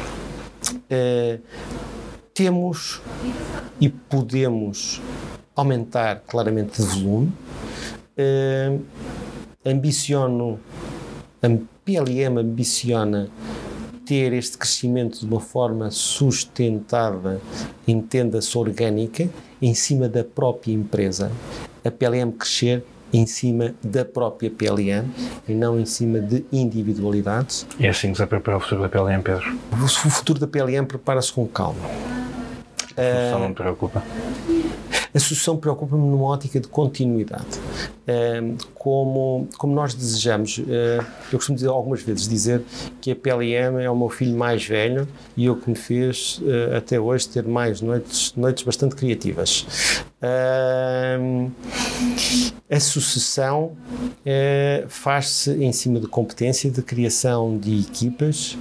temos 2.35 3.01
e 3.81 3.89
podemos 3.89 5.01
aumentar 5.55 6.23
claramente 6.27 6.81
de 6.81 6.89
volume. 6.89 7.33
ambiciono, 9.65 10.59
a 11.43 11.49
PLM 11.85 12.39
ambiciona 12.39 13.29
ter 14.11 14.33
este 14.33 14.59
crescimento 14.59 15.21
de 15.21 15.27
uma 15.27 15.41
forma 15.41 15.89
sustentada, 15.91 17.41
entenda-se 17.87 18.59
orgânica, 18.59 19.31
em 19.63 19.73
cima 19.73 20.09
da 20.09 20.25
própria 20.25 20.73
empresa. 20.73 21.31
A 21.85 21.91
PLM 21.93 22.33
crescer 22.33 22.85
em 23.13 23.27
cima 23.27 23.75
da 23.83 24.05
própria 24.05 24.51
PLM 24.51 25.09
e 25.49 25.53
não 25.53 25.79
em 25.79 25.85
cima 25.85 26.21
de 26.21 26.45
individualidades. 26.53 27.67
E 27.79 27.87
é 27.87 27.91
assim 27.91 28.09
que 28.09 28.15
se 28.15 28.19
vai 28.19 28.29
preparar 28.29 28.59
o 28.59 28.61
futuro 28.61 28.83
da 28.83 28.89
PLM, 28.89 29.23
Pedro? 29.23 29.59
O 29.73 30.11
futuro 30.11 30.39
da 30.39 30.47
PLM 30.47 30.87
prepara-se 30.87 31.33
com 31.33 31.47
calma. 31.47 31.81
A 32.97 33.39
não 33.39 33.49
me 33.49 33.55
preocupa. 33.55 34.03
A 35.13 35.19
solução 35.19 35.57
preocupa-me 35.57 36.07
numa 36.07 36.27
ótica 36.27 36.61
de 36.61 36.69
continuidade. 36.69 37.59
Como, 38.75 39.49
como 39.59 39.75
nós 39.75 39.95
desejamos, 39.95 40.61
eh, 40.69 41.01
eu 41.33 41.39
costumo 41.39 41.57
dizer 41.57 41.69
algumas 41.69 42.03
vezes 42.03 42.29
dizer 42.29 42.63
que 43.01 43.11
a 43.11 43.17
PLM 43.17 43.81
é 43.81 43.91
o 43.91 43.97
meu 43.97 44.09
filho 44.09 44.37
mais 44.37 44.65
velho 44.65 45.09
e 45.37 45.49
o 45.51 45.57
que 45.57 45.71
me 45.71 45.77
fez 45.77 46.41
até 46.77 46.99
hoje 46.99 47.29
ter 47.29 47.45
mais 47.45 47.81
noites, 47.81 48.33
noites 48.37 48.63
bastante 48.63 48.95
criativas. 48.95 49.67
A 52.71 52.79
sucessão 52.79 53.73
eh, 54.25 54.85
faz-se 54.87 55.51
em 55.65 55.73
cima 55.73 55.99
de 55.99 56.07
competência 56.07 56.71
de 56.71 56.83
criação 56.83 57.59
de 57.59 57.81
equipas 57.81 58.57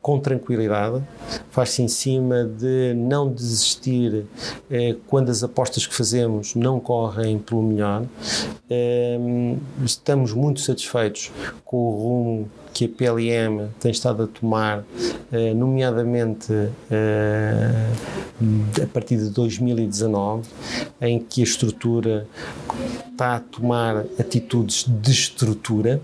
com 0.00 0.18
tranquilidade, 0.18 1.02
faz-se 1.50 1.82
em 1.82 1.88
cima 1.88 2.44
de 2.44 2.94
não 2.94 3.30
desistir 3.30 4.24
eh, 4.70 4.96
quando 5.06 5.30
as 5.30 5.42
apostas 5.42 5.86
que 5.86 5.94
fazemos 5.94 6.54
não 6.54 6.80
correm 6.80 7.38
pelo 7.38 7.62
melhor. 7.62 8.04
Estamos 9.84 10.32
muito 10.32 10.60
satisfeitos 10.60 11.30
com 11.64 11.76
o 11.76 11.90
rumo 11.90 12.50
que 12.72 12.84
a 12.84 12.88
PLM 12.88 13.68
tem 13.78 13.90
estado 13.90 14.24
a 14.24 14.26
tomar, 14.26 14.84
eh, 15.32 15.54
nomeadamente 15.54 16.52
eh, 16.90 17.92
a 18.82 18.86
partir 18.86 19.16
de 19.16 19.30
2019, 19.30 20.48
em 21.00 21.18
que 21.18 21.40
a 21.40 21.44
estrutura 21.44 22.26
está 23.10 23.36
a 23.36 23.40
tomar 23.40 24.04
atitudes 24.18 24.84
de 24.88 25.10
estrutura 25.10 26.00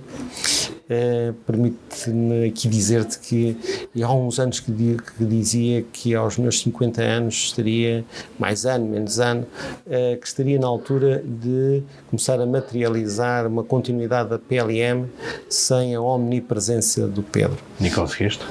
Uh, 0.89 1.33
Permite-me 1.45 2.49
aqui 2.49 2.69
dizer-te 2.69 3.19
que 3.19 3.57
há 4.01 4.13
uns 4.13 4.39
anos 4.39 4.61
que, 4.61 4.71
que, 4.71 5.25
dizia 5.25 5.85
que 5.93 6.15
aos 6.15 6.39
meus 6.39 6.61
50 6.61 7.03
anos 7.03 7.35
estaria, 7.35 8.05
mais 8.39 8.65
ano, 8.65 8.87
menos 8.87 9.19
ano, 9.19 9.47
uh, 9.87 10.17
que 10.17 10.27
estaria 10.27 10.59
na 10.61 10.69
altura 10.69 11.25
de 11.27 11.83
começar 12.09 12.41
a 12.41 12.47
materializar 12.47 13.49
uma 13.49 13.65
continuidade 13.65 14.31
da 14.31 14.39
PLM 14.39 15.07
sem 15.51 15.97
a 15.97 16.01
omnipresença 16.01 17.09
do 17.09 17.23
Pedro. 17.23 17.59
E 17.81 17.91
conseguiste? 17.91 18.45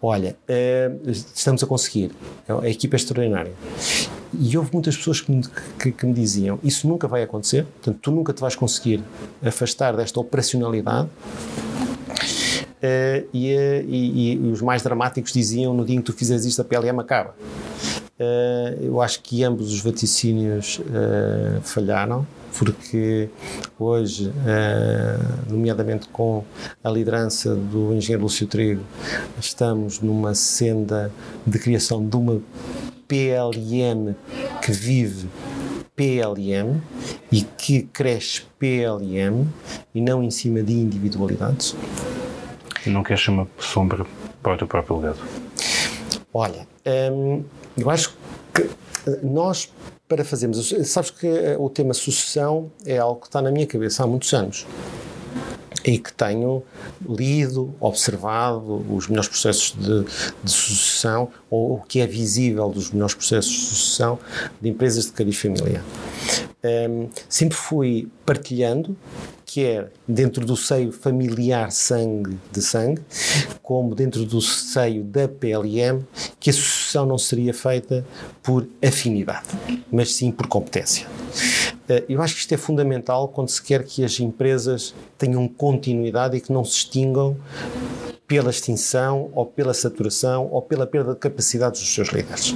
Olha, 0.00 0.36
uh, 0.48 1.10
estamos 1.10 1.62
a 1.62 1.66
conseguir. 1.66 2.12
A 2.48 2.66
equipa 2.66 2.94
é 2.94 2.98
extraordinária. 2.98 3.52
E 4.40 4.56
houve 4.56 4.70
muitas 4.72 4.96
pessoas 4.96 5.20
que 5.20 5.30
me, 5.30 5.42
que, 5.78 5.92
que 5.92 6.06
me, 6.06 6.12
diziam: 6.12 6.58
Isso 6.62 6.88
nunca 6.88 7.06
vai 7.06 7.22
acontecer, 7.22 7.64
portanto, 7.64 7.98
tu 8.00 8.10
nunca 8.10 8.32
te 8.32 8.40
vais 8.40 8.56
conseguir 8.56 9.02
afastar 9.44 9.96
desta 9.96 10.18
operacionalidade. 10.20 11.08
Uh, 12.84 13.26
e, 13.32 13.48
e, 13.88 14.32
e, 14.34 14.52
os 14.52 14.60
mais 14.60 14.82
dramáticos 14.82 15.32
diziam: 15.32 15.72
No 15.72 15.84
dia 15.84 15.96
em 15.96 16.00
que 16.00 16.04
tu 16.04 16.12
fizeres 16.12 16.44
isto, 16.44 16.60
a 16.60 16.64
PLM 16.64 16.98
acaba. 17.00 17.34
Uh, 18.18 18.84
eu 18.84 19.00
acho 19.00 19.22
que 19.22 19.42
ambos 19.42 19.72
os 19.72 19.80
vaticínios 19.80 20.78
uh, 20.78 21.60
falharam, 21.62 22.26
porque 22.56 23.28
hoje, 23.76 24.32
nomeadamente 25.50 26.06
com 26.08 26.44
a 26.84 26.88
liderança 26.88 27.52
do 27.56 27.92
engenheiro 27.92 28.22
Lúcio 28.22 28.46
Trigo, 28.46 28.82
estamos 29.40 30.00
numa 30.00 30.36
senda 30.36 31.10
de 31.44 31.58
criação 31.58 32.06
de 32.06 32.14
uma 32.14 32.40
PLM 33.08 34.14
que 34.62 34.72
vive 34.72 35.28
PLM 35.96 36.80
e 37.30 37.42
que 37.42 37.82
cresce 37.82 38.42
PLM 38.58 39.46
e 39.94 40.00
não 40.00 40.22
em 40.22 40.30
cima 40.30 40.62
de 40.62 40.72
individualidades. 40.72 41.76
Não 42.86 43.02
queres 43.02 43.26
uma 43.28 43.48
sombra 43.58 44.04
para 44.42 44.54
o 44.54 44.58
teu 44.58 44.66
próprio 44.66 44.96
legado? 44.96 45.18
Olha, 46.32 46.66
hum, 47.12 47.44
eu 47.76 47.88
acho 47.88 48.16
que 48.52 48.68
nós, 49.22 49.72
para 50.08 50.24
fazermos. 50.24 50.74
Sabes 50.84 51.10
que 51.10 51.28
o 51.58 51.70
tema 51.70 51.94
sucessão 51.94 52.70
é 52.84 52.98
algo 52.98 53.20
que 53.20 53.26
está 53.26 53.40
na 53.40 53.50
minha 53.50 53.66
cabeça 53.66 54.02
há 54.02 54.06
muitos 54.06 54.32
anos 54.34 54.66
e 55.84 55.98
que 55.98 56.12
tenho 56.12 56.62
lido, 57.06 57.74
observado 57.78 58.84
os 58.90 59.06
melhores 59.06 59.28
processos 59.28 59.76
de, 59.78 60.04
de 60.42 60.50
sucessão 60.50 61.28
ou 61.50 61.74
o 61.74 61.82
que 61.82 62.00
é 62.00 62.06
visível 62.06 62.68
dos 62.68 62.90
melhores 62.90 63.14
processos 63.14 63.52
de 63.52 63.60
sucessão 63.66 64.18
de 64.60 64.68
empresas 64.70 65.06
de 65.06 65.12
cariz 65.12 65.36
familiar. 65.36 65.84
Um, 66.64 67.08
sempre 67.28 67.56
fui 67.56 68.08
partilhando 68.24 68.96
quer 69.54 69.92
dentro 70.08 70.44
do 70.44 70.56
seio 70.56 70.90
familiar 70.90 71.70
sangue 71.70 72.36
de 72.50 72.60
sangue, 72.60 73.00
como 73.62 73.94
dentro 73.94 74.24
do 74.24 74.40
seio 74.40 75.04
da 75.04 75.28
PLM, 75.28 76.02
que 76.40 76.50
a 76.50 76.52
sucessão 76.52 77.06
não 77.06 77.18
seria 77.18 77.54
feita 77.54 78.04
por 78.42 78.66
afinidade, 78.84 79.46
mas 79.92 80.12
sim 80.14 80.32
por 80.32 80.48
competência. 80.48 81.06
Eh, 81.88 82.04
eu 82.08 82.22
acho 82.22 82.34
que 82.34 82.40
isto 82.40 82.52
é 82.54 82.56
fundamental 82.56 83.28
quando 83.28 83.48
se 83.48 83.62
quer 83.62 83.84
que 83.84 84.04
as 84.04 84.18
empresas 84.20 84.94
tenham 85.18 85.46
continuidade 85.48 86.36
e 86.36 86.40
que 86.40 86.52
não 86.52 86.64
se 86.64 86.78
extingam 86.78 87.36
pela 88.26 88.50
extinção 88.50 89.30
ou 89.34 89.44
pela 89.44 89.74
saturação 89.74 90.48
ou 90.50 90.62
pela 90.62 90.86
perda 90.86 91.12
de 91.12 91.18
capacidade 91.18 91.78
dos 91.78 91.94
seus 91.94 92.08
líderes. 92.08 92.54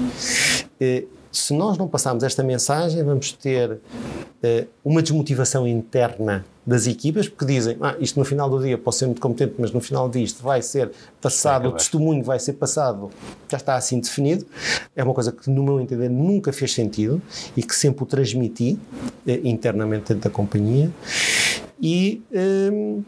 Se 1.31 1.53
nós 1.55 1.77
não 1.77 1.87
passarmos 1.87 2.25
esta 2.25 2.43
mensagem, 2.43 3.03
vamos 3.03 3.33
ter 3.33 3.73
uh, 3.73 4.69
uma 4.85 5.03
desmotivação 5.03 5.67
interna 5.67 6.45
das 6.67 6.87
equipas, 6.87 7.29
porque 7.29 7.47
dizem, 7.47 7.79
ah, 7.81 7.97
isto 7.99 8.19
no 8.19 8.25
final 8.25 8.51
do 8.51 8.63
dia 8.63 8.77
posso 8.77 8.99
ser 8.99 9.07
muito 9.07 9.21
competente, 9.21 9.55
mas 9.59 9.73
no 9.73 9.81
final 9.81 10.09
disto 10.09 10.43
vai 10.43 10.61
ser 10.61 10.91
passado, 11.21 11.71
o 11.71 11.73
testemunho 11.73 12.23
vai 12.23 12.39
ser 12.39 12.55
passado, 12.55 13.11
já 13.49 13.57
está 13.57 13.75
assim 13.75 14.01
definido. 14.01 14.47
É 14.95 15.03
uma 15.03 15.15
coisa 15.15 15.33
que, 15.33 15.49
no 15.49 15.63
meu 15.63 15.81
entender, 15.81 16.11
nunca 16.11 16.53
fez 16.53 16.75
sentido 16.75 17.23
e 17.57 17.63
que 17.63 17.75
sempre 17.75 18.03
o 18.03 18.07
transmiti 18.07 18.79
uh, 19.27 19.31
internamente 19.45 20.13
dentro 20.13 20.29
da 20.29 20.31
companhia. 20.31 20.91
E. 21.81 22.23
Uh, 22.31 23.03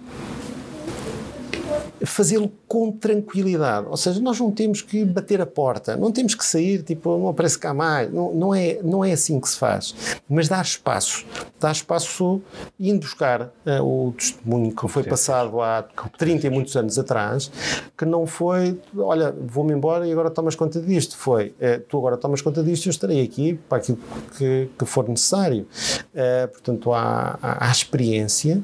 fazê-lo 2.05 2.51
com 2.67 2.91
tranquilidade. 2.93 3.87
Ou 3.89 3.97
seja, 3.97 4.21
nós 4.21 4.39
não 4.39 4.51
temos 4.51 4.83
que 4.83 5.05
bater 5.05 5.41
a 5.41 5.47
porta, 5.47 5.97
não 5.97 6.11
temos 6.13 6.35
que 6.35 6.45
sair, 6.45 6.83
tipo, 6.83 7.19
não 7.19 7.29
aparece 7.29 7.59
cá 7.59 7.75
mais. 7.75 8.13
Não, 8.13 8.33
não, 8.35 8.55
é, 8.55 8.81
não 8.83 9.05
é 9.05 9.13
assim 9.13 9.41
que 9.41 9.49
se 9.49 9.57
faz. 9.57 9.95
Mas 10.29 10.49
dar 10.49 10.63
espaço. 10.63 11.25
Dar 11.59 11.73
espaço 11.73 12.41
indo 12.79 13.01
buscar 13.01 13.43
uh, 13.43 13.83
o 13.83 14.13
testemunho 14.13 14.75
que 14.75 14.89
foi 14.89 15.03
passado 15.03 15.61
há 15.61 15.83
30 16.17 16.47
e 16.47 16.51
muitos 16.51 16.77
anos 16.77 16.99
atrás, 16.99 17.51
que 17.97 18.05
não 18.05 18.27
foi, 18.27 18.79
olha, 18.97 19.35
vou-me 19.47 19.73
embora 19.73 20.07
e 20.07 20.13
agora 20.13 20.31
tomas 20.31 20.55
conta 20.55 20.81
disto. 20.81 21.17
Foi, 21.17 21.49
uh, 21.49 21.81
tu 21.89 21.99
agora 21.99 22.17
tomas 22.17 22.41
conta 22.41 22.63
disto 22.63 22.87
e 22.87 22.89
eu 22.89 22.91
estarei 22.91 23.23
aqui 23.23 23.59
para 23.69 23.79
aquilo 23.79 23.99
que, 24.37 24.69
que 24.79 24.85
for 24.85 25.09
necessário. 25.09 25.67
Uh, 26.15 26.49
portanto, 26.49 26.93
há, 26.93 27.39
há, 27.43 27.69
há 27.69 27.71
experiência. 27.71 28.63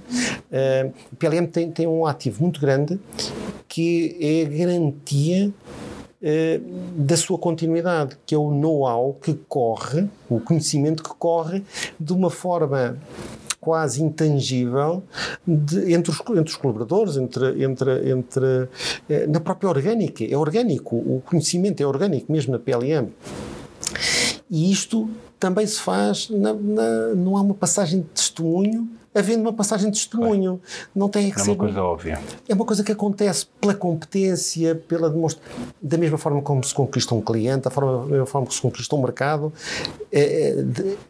o 1.12 1.16
PLM 1.16 1.46
tem, 1.46 1.70
tem 1.70 1.86
um 1.86 2.06
ativo 2.06 2.42
muito 2.42 2.60
grande 2.60 2.98
que 3.68 4.16
é 4.20 4.46
a 4.46 4.58
garantia 4.58 5.52
eh, 6.22 6.60
da 6.96 7.16
sua 7.16 7.38
continuidade, 7.38 8.16
que 8.24 8.34
é 8.34 8.38
o 8.38 8.50
know-how 8.50 9.14
que 9.20 9.34
corre, 9.48 10.08
o 10.28 10.40
conhecimento 10.40 11.02
que 11.02 11.10
corre 11.10 11.62
de 12.00 12.12
uma 12.12 12.30
forma 12.30 12.98
quase 13.60 14.02
intangível 14.02 15.02
de, 15.46 15.92
entre, 15.92 16.12
os, 16.12 16.20
entre 16.20 16.50
os 16.52 16.56
colaboradores, 16.56 17.16
entre, 17.16 17.62
entre, 17.62 18.10
entre, 18.10 18.68
eh, 19.08 19.26
na 19.26 19.40
própria 19.40 19.68
orgânica. 19.68 20.24
É 20.24 20.36
orgânico, 20.36 20.96
o 20.96 21.22
conhecimento 21.26 21.82
é 21.82 21.86
orgânico, 21.86 22.30
mesmo 22.30 22.52
na 22.52 22.58
PLM. 22.58 23.08
E 24.48 24.70
isto 24.70 25.10
também 25.38 25.66
se 25.66 25.80
faz, 25.80 26.30
na, 26.30 26.54
na, 26.54 27.14
não 27.14 27.36
há 27.36 27.42
uma 27.42 27.54
passagem 27.54 28.00
de 28.00 28.06
testemunho 28.06 28.88
havendo 29.16 29.40
uma 29.42 29.52
passagem 29.52 29.90
de 29.90 29.98
testemunho. 29.98 30.60
Não 30.94 31.08
tem 31.08 31.30
que 31.30 31.40
é 31.40 31.44
ser. 31.44 31.50
É 31.50 31.52
uma 31.54 31.58
coisa 31.58 31.82
óbvia. 31.82 32.20
É 32.48 32.54
uma 32.54 32.64
coisa 32.64 32.84
que 32.84 32.92
acontece 32.92 33.46
pela 33.60 33.74
competência, 33.74 34.74
pela 34.74 35.08
demonstração. 35.08 35.52
Da 35.80 35.96
mesma 35.96 36.18
forma 36.18 36.42
como 36.42 36.62
se 36.62 36.74
conquista 36.74 37.14
um 37.14 37.20
cliente, 37.20 37.64
da, 37.64 37.70
forma, 37.70 38.02
da 38.02 38.06
mesma 38.06 38.26
forma 38.26 38.46
que 38.46 38.54
se 38.54 38.60
conquista 38.60 38.94
um 38.94 39.02
mercado, 39.02 39.52
é, 40.12 40.64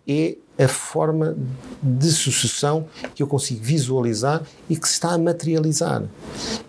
é 0.07 0.37
a 0.59 0.69
forma 0.69 1.37
de 1.83 2.11
sucessão 2.11 2.87
que 3.15 3.23
eu 3.23 3.27
consigo 3.27 3.61
visualizar 3.63 4.43
e 4.71 4.77
que 4.77 4.89
se 4.89 4.95
está 4.95 5.13
a 5.13 5.19
materializar. 5.19 6.03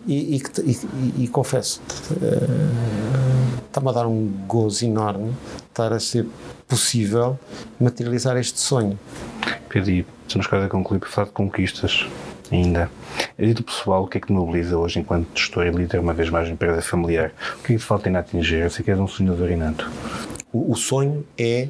E, 0.05 0.35
e, 0.35 0.41
e, 0.65 1.23
e 1.23 1.27
confesso, 1.27 1.81
uh, 2.11 3.65
está-me 3.67 3.89
a 3.89 3.91
dar 3.91 4.07
um 4.07 4.27
gozo 4.47 4.85
enorme 4.85 5.33
estar 5.77 5.93
a 5.93 5.99
ser 5.99 6.25
possível 6.67 7.39
materializar 7.79 8.35
este 8.37 8.59
sonho. 8.59 8.97
Pedro, 9.69 10.05
estamos 10.25 10.47
quase 10.47 10.65
a 10.65 10.69
concluir 10.69 10.99
por 10.99 11.07
falar 11.07 11.27
de 11.27 11.33
conquistas 11.33 12.07
ainda. 12.51 12.89
A 13.37 13.45
dito 13.45 13.63
pessoal, 13.63 14.03
o 14.03 14.07
que 14.07 14.17
é 14.17 14.21
que 14.21 14.31
mobiliza 14.31 14.75
hoje 14.75 14.99
enquanto 14.99 15.27
gestor 15.37 15.67
e 15.67 15.69
líder, 15.69 15.99
uma 15.99 16.13
vez 16.13 16.31
mais, 16.31 16.49
empresa 16.49 16.81
familiar? 16.81 17.31
O 17.59 17.63
que 17.63 17.73
é 17.73 17.75
que 17.75 17.81
te 17.81 17.85
falta 17.85 18.09
ainda 18.09 18.19
atingir? 18.19 18.63
Eu 18.63 18.69
sei 18.71 18.83
que 18.83 18.89
és 18.89 18.99
um 18.99 19.07
sonhador 19.07 19.51
inato. 19.51 19.89
O, 20.51 20.71
o 20.71 20.75
sonho 20.75 21.23
é 21.37 21.67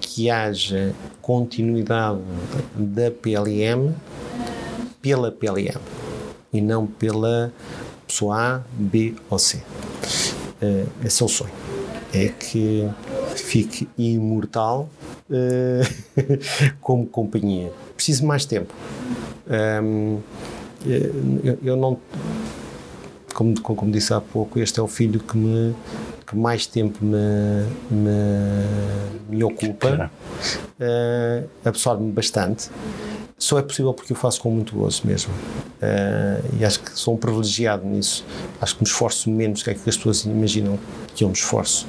que 0.00 0.30
haja 0.30 0.94
continuidade 1.20 2.20
da 2.76 3.10
PLM 3.10 3.92
pela 5.00 5.32
PLM 5.32 5.80
e 6.52 6.60
não 6.60 6.86
pela 6.86 7.52
pessoa 8.06 8.56
A, 8.56 8.60
B 8.76 9.14
ou 9.28 9.38
C. 9.38 9.56
Uh, 10.62 10.86
esse 11.04 11.22
é 11.22 11.26
o 11.26 11.28
sonho. 11.28 11.52
É 12.14 12.28
que 12.28 12.88
fique 13.40 13.88
imortal 13.96 14.88
uh, 15.30 16.74
como 16.80 17.06
companhia. 17.06 17.72
Preciso 17.94 18.26
mais 18.26 18.44
tempo. 18.44 18.72
Um, 19.82 20.20
eu, 20.84 21.58
eu, 21.62 21.76
não. 21.76 21.98
Como, 23.34 23.58
como 23.60 23.90
disse 23.90 24.12
há 24.12 24.20
pouco, 24.20 24.58
este 24.58 24.78
é 24.78 24.82
o 24.82 24.88
filho 24.88 25.20
que 25.20 25.36
me 25.36 25.74
que 26.32 26.36
mais 26.36 26.66
tempo 26.66 27.04
me, 27.04 27.18
me, 27.90 29.36
me 29.36 29.44
ocupa, 29.44 30.10
uh, 30.80 31.48
absorve-me 31.62 32.10
bastante. 32.10 32.70
Só 33.42 33.58
é 33.58 33.62
possível 33.62 33.92
porque 33.92 34.12
eu 34.12 34.16
faço 34.16 34.40
com 34.40 34.52
muito 34.52 34.72
gozo 34.76 35.02
mesmo. 35.04 35.34
Uh, 35.34 36.60
e 36.60 36.64
acho 36.64 36.78
que 36.78 36.96
sou 36.96 37.14
um 37.14 37.16
privilegiado 37.16 37.84
nisso. 37.84 38.24
Acho 38.60 38.76
que 38.76 38.84
me 38.84 38.88
esforço 38.88 39.28
menos 39.28 39.58
do 39.58 39.64
que, 39.64 39.70
é 39.70 39.74
que 39.74 39.90
as 39.90 39.96
pessoas 39.96 40.24
imaginam 40.24 40.78
que 41.12 41.24
eu 41.24 41.28
me 41.28 41.34
esforço, 41.34 41.84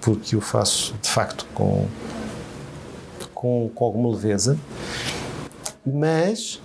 porque 0.00 0.34
eu 0.34 0.40
faço 0.40 0.94
de 1.02 1.10
facto 1.10 1.46
com, 1.52 1.86
com, 3.34 3.70
com 3.74 3.84
alguma 3.84 4.08
leveza, 4.08 4.58
mas 5.84 6.62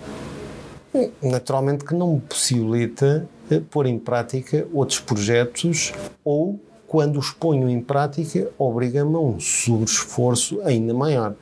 naturalmente 1.22 1.84
que 1.84 1.94
não 1.94 2.14
me 2.14 2.20
possibilita 2.22 3.28
eh, 3.50 3.60
pôr 3.70 3.84
em 3.84 3.98
prática 3.98 4.66
outros 4.72 4.98
projetos 4.98 5.92
ou 6.24 6.58
quando 6.92 7.18
os 7.18 7.30
ponho 7.30 7.70
em 7.70 7.80
prática, 7.80 8.50
obriga-me 8.58 9.16
a 9.16 9.18
um 9.18 9.40
sobre-esforço 9.40 10.60
ainda 10.62 10.92
maior. 10.92 11.32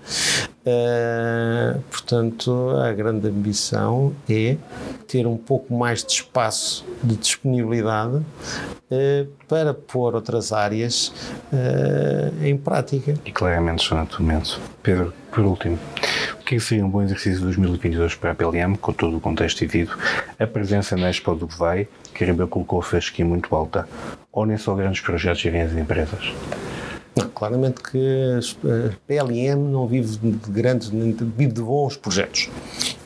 Uh, 0.60 1.80
portanto, 1.90 2.70
a 2.80 2.92
grande 2.92 3.26
ambição 3.26 4.12
é 4.28 4.56
ter 5.08 5.26
um 5.26 5.36
pouco 5.36 5.74
mais 5.74 6.04
de 6.04 6.12
espaço 6.12 6.86
de 7.02 7.16
disponibilidade 7.16 8.18
uh, 8.18 9.26
para 9.48 9.74
pôr 9.74 10.14
outras 10.14 10.52
áreas 10.52 11.08
uh, 11.52 12.44
em 12.44 12.56
prática. 12.56 13.14
E 13.24 13.32
claramente 13.32 13.84
são 13.84 13.98
atualmente. 13.98 14.56
Pedro, 14.84 15.12
por 15.32 15.44
último, 15.44 15.80
que 16.50 16.58
seria 16.58 16.84
um 16.84 16.90
bom 16.90 17.00
exercício 17.00 17.38
de 17.38 17.44
2022 17.44 18.16
para 18.16 18.32
a 18.32 18.34
PLM, 18.34 18.76
com 18.76 18.92
todo 18.92 19.16
o 19.16 19.20
contexto 19.20 19.60
vivido, 19.60 19.96
a 20.36 20.46
presença 20.48 20.96
na 20.96 21.08
Expo 21.08 21.32
do 21.36 21.46
Vai, 21.46 21.86
que 22.12 22.24
a 22.24 22.26
Ribeiro 22.26 22.48
colocou 22.48 22.80
a 22.80 22.82
fasquia 22.82 23.24
muito 23.24 23.54
alta, 23.54 23.88
ou 24.32 24.44
nem 24.44 24.56
só 24.56 24.74
grandes 24.74 25.00
projetos 25.00 25.44
e 25.44 25.50
grandes 25.50 25.76
empresas? 25.76 26.32
Não, 27.14 27.28
claramente 27.28 27.80
que 27.80 28.40
a 28.64 28.96
PLM 29.06 29.60
não 29.70 29.86
vive 29.86 30.16
de 30.16 30.50
grandes, 30.50 30.88
vive 30.88 31.52
de 31.52 31.62
bons 31.62 31.96
projetos. 31.96 32.50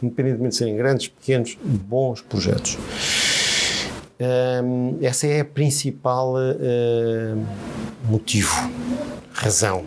Independentemente 0.02 0.52
de 0.52 0.56
serem 0.56 0.76
grandes, 0.78 1.08
pequenos, 1.08 1.58
bons 1.62 2.22
projetos. 2.22 2.78
Um, 4.64 4.96
essa 5.02 5.26
é 5.26 5.40
a 5.40 5.44
principal 5.44 6.32
uh, 6.36 7.46
motivo, 8.08 8.70
razão. 9.34 9.84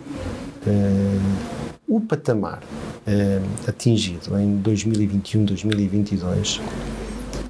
Uh, 0.64 1.58
o 1.88 2.00
patamar 2.00 2.60
uh, 3.08 3.68
atingido 3.68 4.38
em 4.38 4.56
2021, 4.58 5.44
2022 5.44 6.60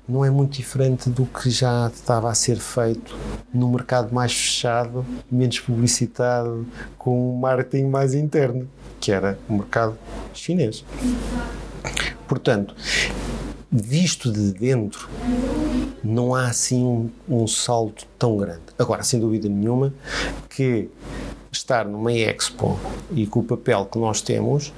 não 0.09 0.25
é 0.25 0.31
muito 0.31 0.57
diferente 0.57 1.11
do 1.11 1.27
que 1.27 1.51
já 1.51 1.91
estava 1.95 2.31
a 2.31 2.35
ser 2.35 2.57
feito 2.57 3.15
no 3.53 3.71
mercado 3.71 4.15
mais 4.15 4.33
fechado, 4.33 5.05
menos 5.31 5.61
publicitado, 5.61 6.67
com 6.97 7.35
um 7.35 7.37
marketing 7.39 7.89
mais 7.89 8.15
interno, 8.15 8.67
que 8.99 9.13
era 9.13 9.39
o 9.47 9.53
mercado 9.53 9.99
chinês. 10.33 10.83
Portanto, 12.27 12.75
visto 13.71 14.33
de 14.33 14.53
dentro, 14.53 15.11
não 16.03 16.35
há 16.35 16.47
assim 16.47 16.83
um, 16.83 17.11
um 17.29 17.47
salto 17.47 18.07
tão 18.19 18.39
grande. 18.39 18.63
Agora, 18.79 19.03
sem 19.03 19.21
dúvida 19.21 19.47
nenhuma, 19.47 19.93
que 20.49 20.89
estar 21.51 21.87
numa 21.87 22.13
Expo 22.13 22.79
e 23.13 23.27
com 23.27 23.41
o 23.41 23.45
papel 23.45 23.87
que 23.87 23.99
nós 23.99 24.21
temos, 24.21 24.69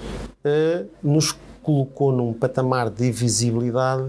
uh, 0.45 0.87
nos 1.03 1.37
colocou 1.63 2.13
num 2.13 2.33
patamar 2.33 2.91
de 2.91 3.11
visibilidade 3.11 4.09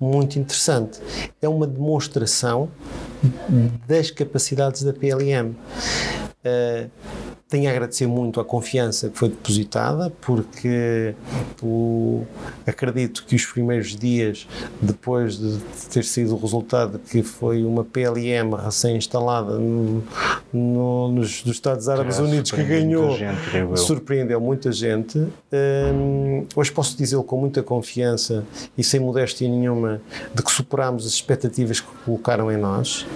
muito 0.00 0.38
interessante. 0.38 1.00
É 1.40 1.48
uma 1.48 1.66
demonstração 1.66 2.68
das 3.86 4.10
capacidades 4.10 4.82
da 4.82 4.92
PLM. 4.92 5.50
Uh, 6.44 6.90
tenho 7.48 7.68
a 7.68 7.72
agradecer 7.72 8.06
muito 8.06 8.40
a 8.40 8.44
confiança 8.44 9.08
que 9.08 9.18
foi 9.18 9.30
depositada, 9.30 10.12
porque 10.20 11.14
o, 11.62 12.26
acredito 12.66 13.24
que 13.26 13.34
os 13.34 13.46
primeiros 13.46 13.96
dias, 13.96 14.46
depois 14.82 15.38
de 15.38 15.58
ter 15.90 16.04
sido 16.04 16.34
o 16.34 16.38
resultado 16.38 16.98
que 16.98 17.22
foi 17.22 17.64
uma 17.64 17.82
PLM 17.82 18.54
recém-instalada 18.54 19.58
no, 19.58 20.04
no, 20.52 21.08
nos, 21.08 21.44
Estados 21.46 21.88
Árabes 21.88 22.18
Unidos 22.18 22.50
que 22.50 22.62
ganhou, 22.62 23.16
gente, 23.16 23.40
surpreendeu 23.76 24.40
muita 24.40 24.70
gente. 24.70 25.18
Um, 25.18 26.46
hoje 26.54 26.70
posso 26.70 26.96
dizê-lo 26.98 27.24
com 27.24 27.40
muita 27.40 27.62
confiança 27.62 28.44
e 28.76 28.84
sem 28.84 29.00
modéstia 29.00 29.48
nenhuma 29.48 30.02
de 30.34 30.42
que 30.42 30.52
superámos 30.52 31.06
as 31.06 31.12
expectativas 31.12 31.80
que 31.80 31.88
colocaram 32.04 32.52
em 32.52 32.58
nós. 32.58 33.06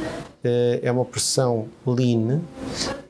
Eh, 0.44 0.80
é 0.82 0.90
uma 0.90 1.04
pressão 1.04 1.68
lean, 1.86 2.40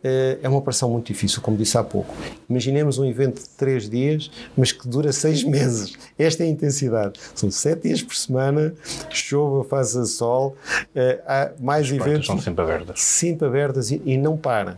é 0.03 0.49
uma 0.49 0.59
operação 0.59 0.91
muito 0.91 1.07
difícil, 1.07 1.41
como 1.41 1.57
disse 1.57 1.77
há 1.79 1.85
pouco. 1.85 2.15
Imaginemos 2.49 2.99
um 2.99 3.05
evento 3.05 3.41
de 3.43 3.49
três 3.51 3.89
dias, 3.89 4.31
mas 4.57 4.73
que 4.73 4.89
dura 4.89 5.13
seis 5.13 5.43
meses. 5.45 5.95
Esta 6.19 6.43
é 6.43 6.47
a 6.47 6.51
intensidade. 6.51 7.21
São 7.35 7.51
sete 7.51 7.89
dias 7.89 8.03
por 8.03 8.15
semana, 8.15 8.75
chova, 9.11 9.65
faça 9.65 10.05
sol, 10.05 10.57
eh, 10.95 11.21
há 11.27 11.51
mais 11.61 11.87
As 11.87 11.93
eventos. 11.93 12.27
são 12.27 12.41
sempre 12.41 12.63
abertas. 12.65 13.01
Sempre 13.01 13.47
abertas 13.47 13.91
e, 13.91 14.03
e 14.05 14.17
não 14.17 14.37
para. 14.37 14.77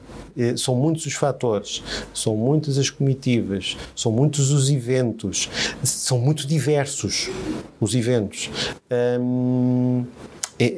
São 0.56 0.74
muitos 0.74 1.06
os 1.06 1.14
fatores, 1.14 1.82
são 2.12 2.36
muitas 2.36 2.76
as 2.76 2.90
comitivas, 2.90 3.76
são 3.94 4.10
muitos 4.10 4.50
os 4.50 4.68
eventos, 4.68 5.48
são 5.82 6.18
muito 6.18 6.46
diversos 6.46 7.30
os 7.80 7.94
eventos. 7.94 8.50
Hum, 9.20 10.04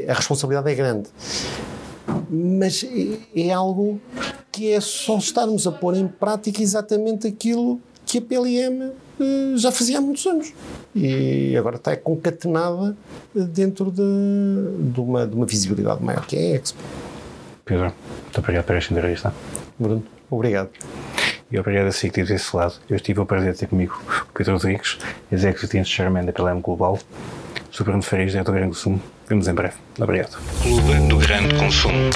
a 0.08 0.12
responsabilidade 0.12 0.70
é 0.70 0.74
grande. 0.74 1.08
Mas 2.30 2.84
é, 2.84 3.48
é 3.48 3.52
algo 3.52 4.00
que 4.50 4.72
é 4.72 4.80
só 4.80 5.18
estarmos 5.18 5.66
a 5.66 5.72
pôr 5.72 5.96
em 5.96 6.08
prática 6.08 6.62
exatamente 6.62 7.26
aquilo 7.26 7.80
que 8.04 8.18
a 8.18 8.22
PLM 8.22 8.92
eh, 9.20 9.56
já 9.56 9.72
fazia 9.72 9.98
há 9.98 10.00
muitos 10.00 10.26
anos. 10.26 10.52
E 10.94 11.56
agora 11.56 11.76
está 11.76 11.96
concatenada 11.96 12.96
dentro 13.34 13.90
de, 13.90 14.92
de, 14.92 15.00
uma, 15.00 15.26
de 15.26 15.34
uma 15.34 15.46
visibilidade 15.46 16.02
maior 16.02 16.24
que 16.26 16.36
é 16.36 16.52
a 16.52 16.56
Expo. 16.56 16.78
Pedro, 17.64 17.92
muito 18.22 18.38
obrigado 18.38 18.64
por 18.64 18.76
esta 18.76 18.92
entrevista. 18.94 19.34
Bruno, 19.78 20.02
obrigado. 20.30 20.70
E 21.50 21.58
obrigado 21.58 21.86
a 21.86 21.92
si 21.92 22.08
que 22.08 22.14
teve 22.14 22.32
desse 22.32 22.56
lado. 22.56 22.74
Eu 22.88 22.98
tive 22.98 23.20
o 23.20 23.26
prazer 23.26 23.52
de 23.52 23.58
ter 23.58 23.66
comigo 23.66 24.00
o 24.28 24.32
Pedro 24.32 24.54
Rodrigues, 24.54 24.98
Executive 25.30 25.84
Chairman 25.84 26.24
da 26.24 26.32
PLM 26.32 26.60
Global. 26.60 26.98
Sou 27.70 27.84
Bruno 27.84 28.02
Farias, 28.02 28.32
diretor 28.32 28.52
do 28.52 28.54
Grande 28.56 28.74
Consumo. 28.74 29.00
Vemos 29.28 29.48
em 29.48 29.54
breve. 29.54 29.74
Obrigado. 29.98 30.36
Clube 30.62 31.08
do 31.08 31.18
Grande 31.18 31.54
Consumo. 31.56 32.10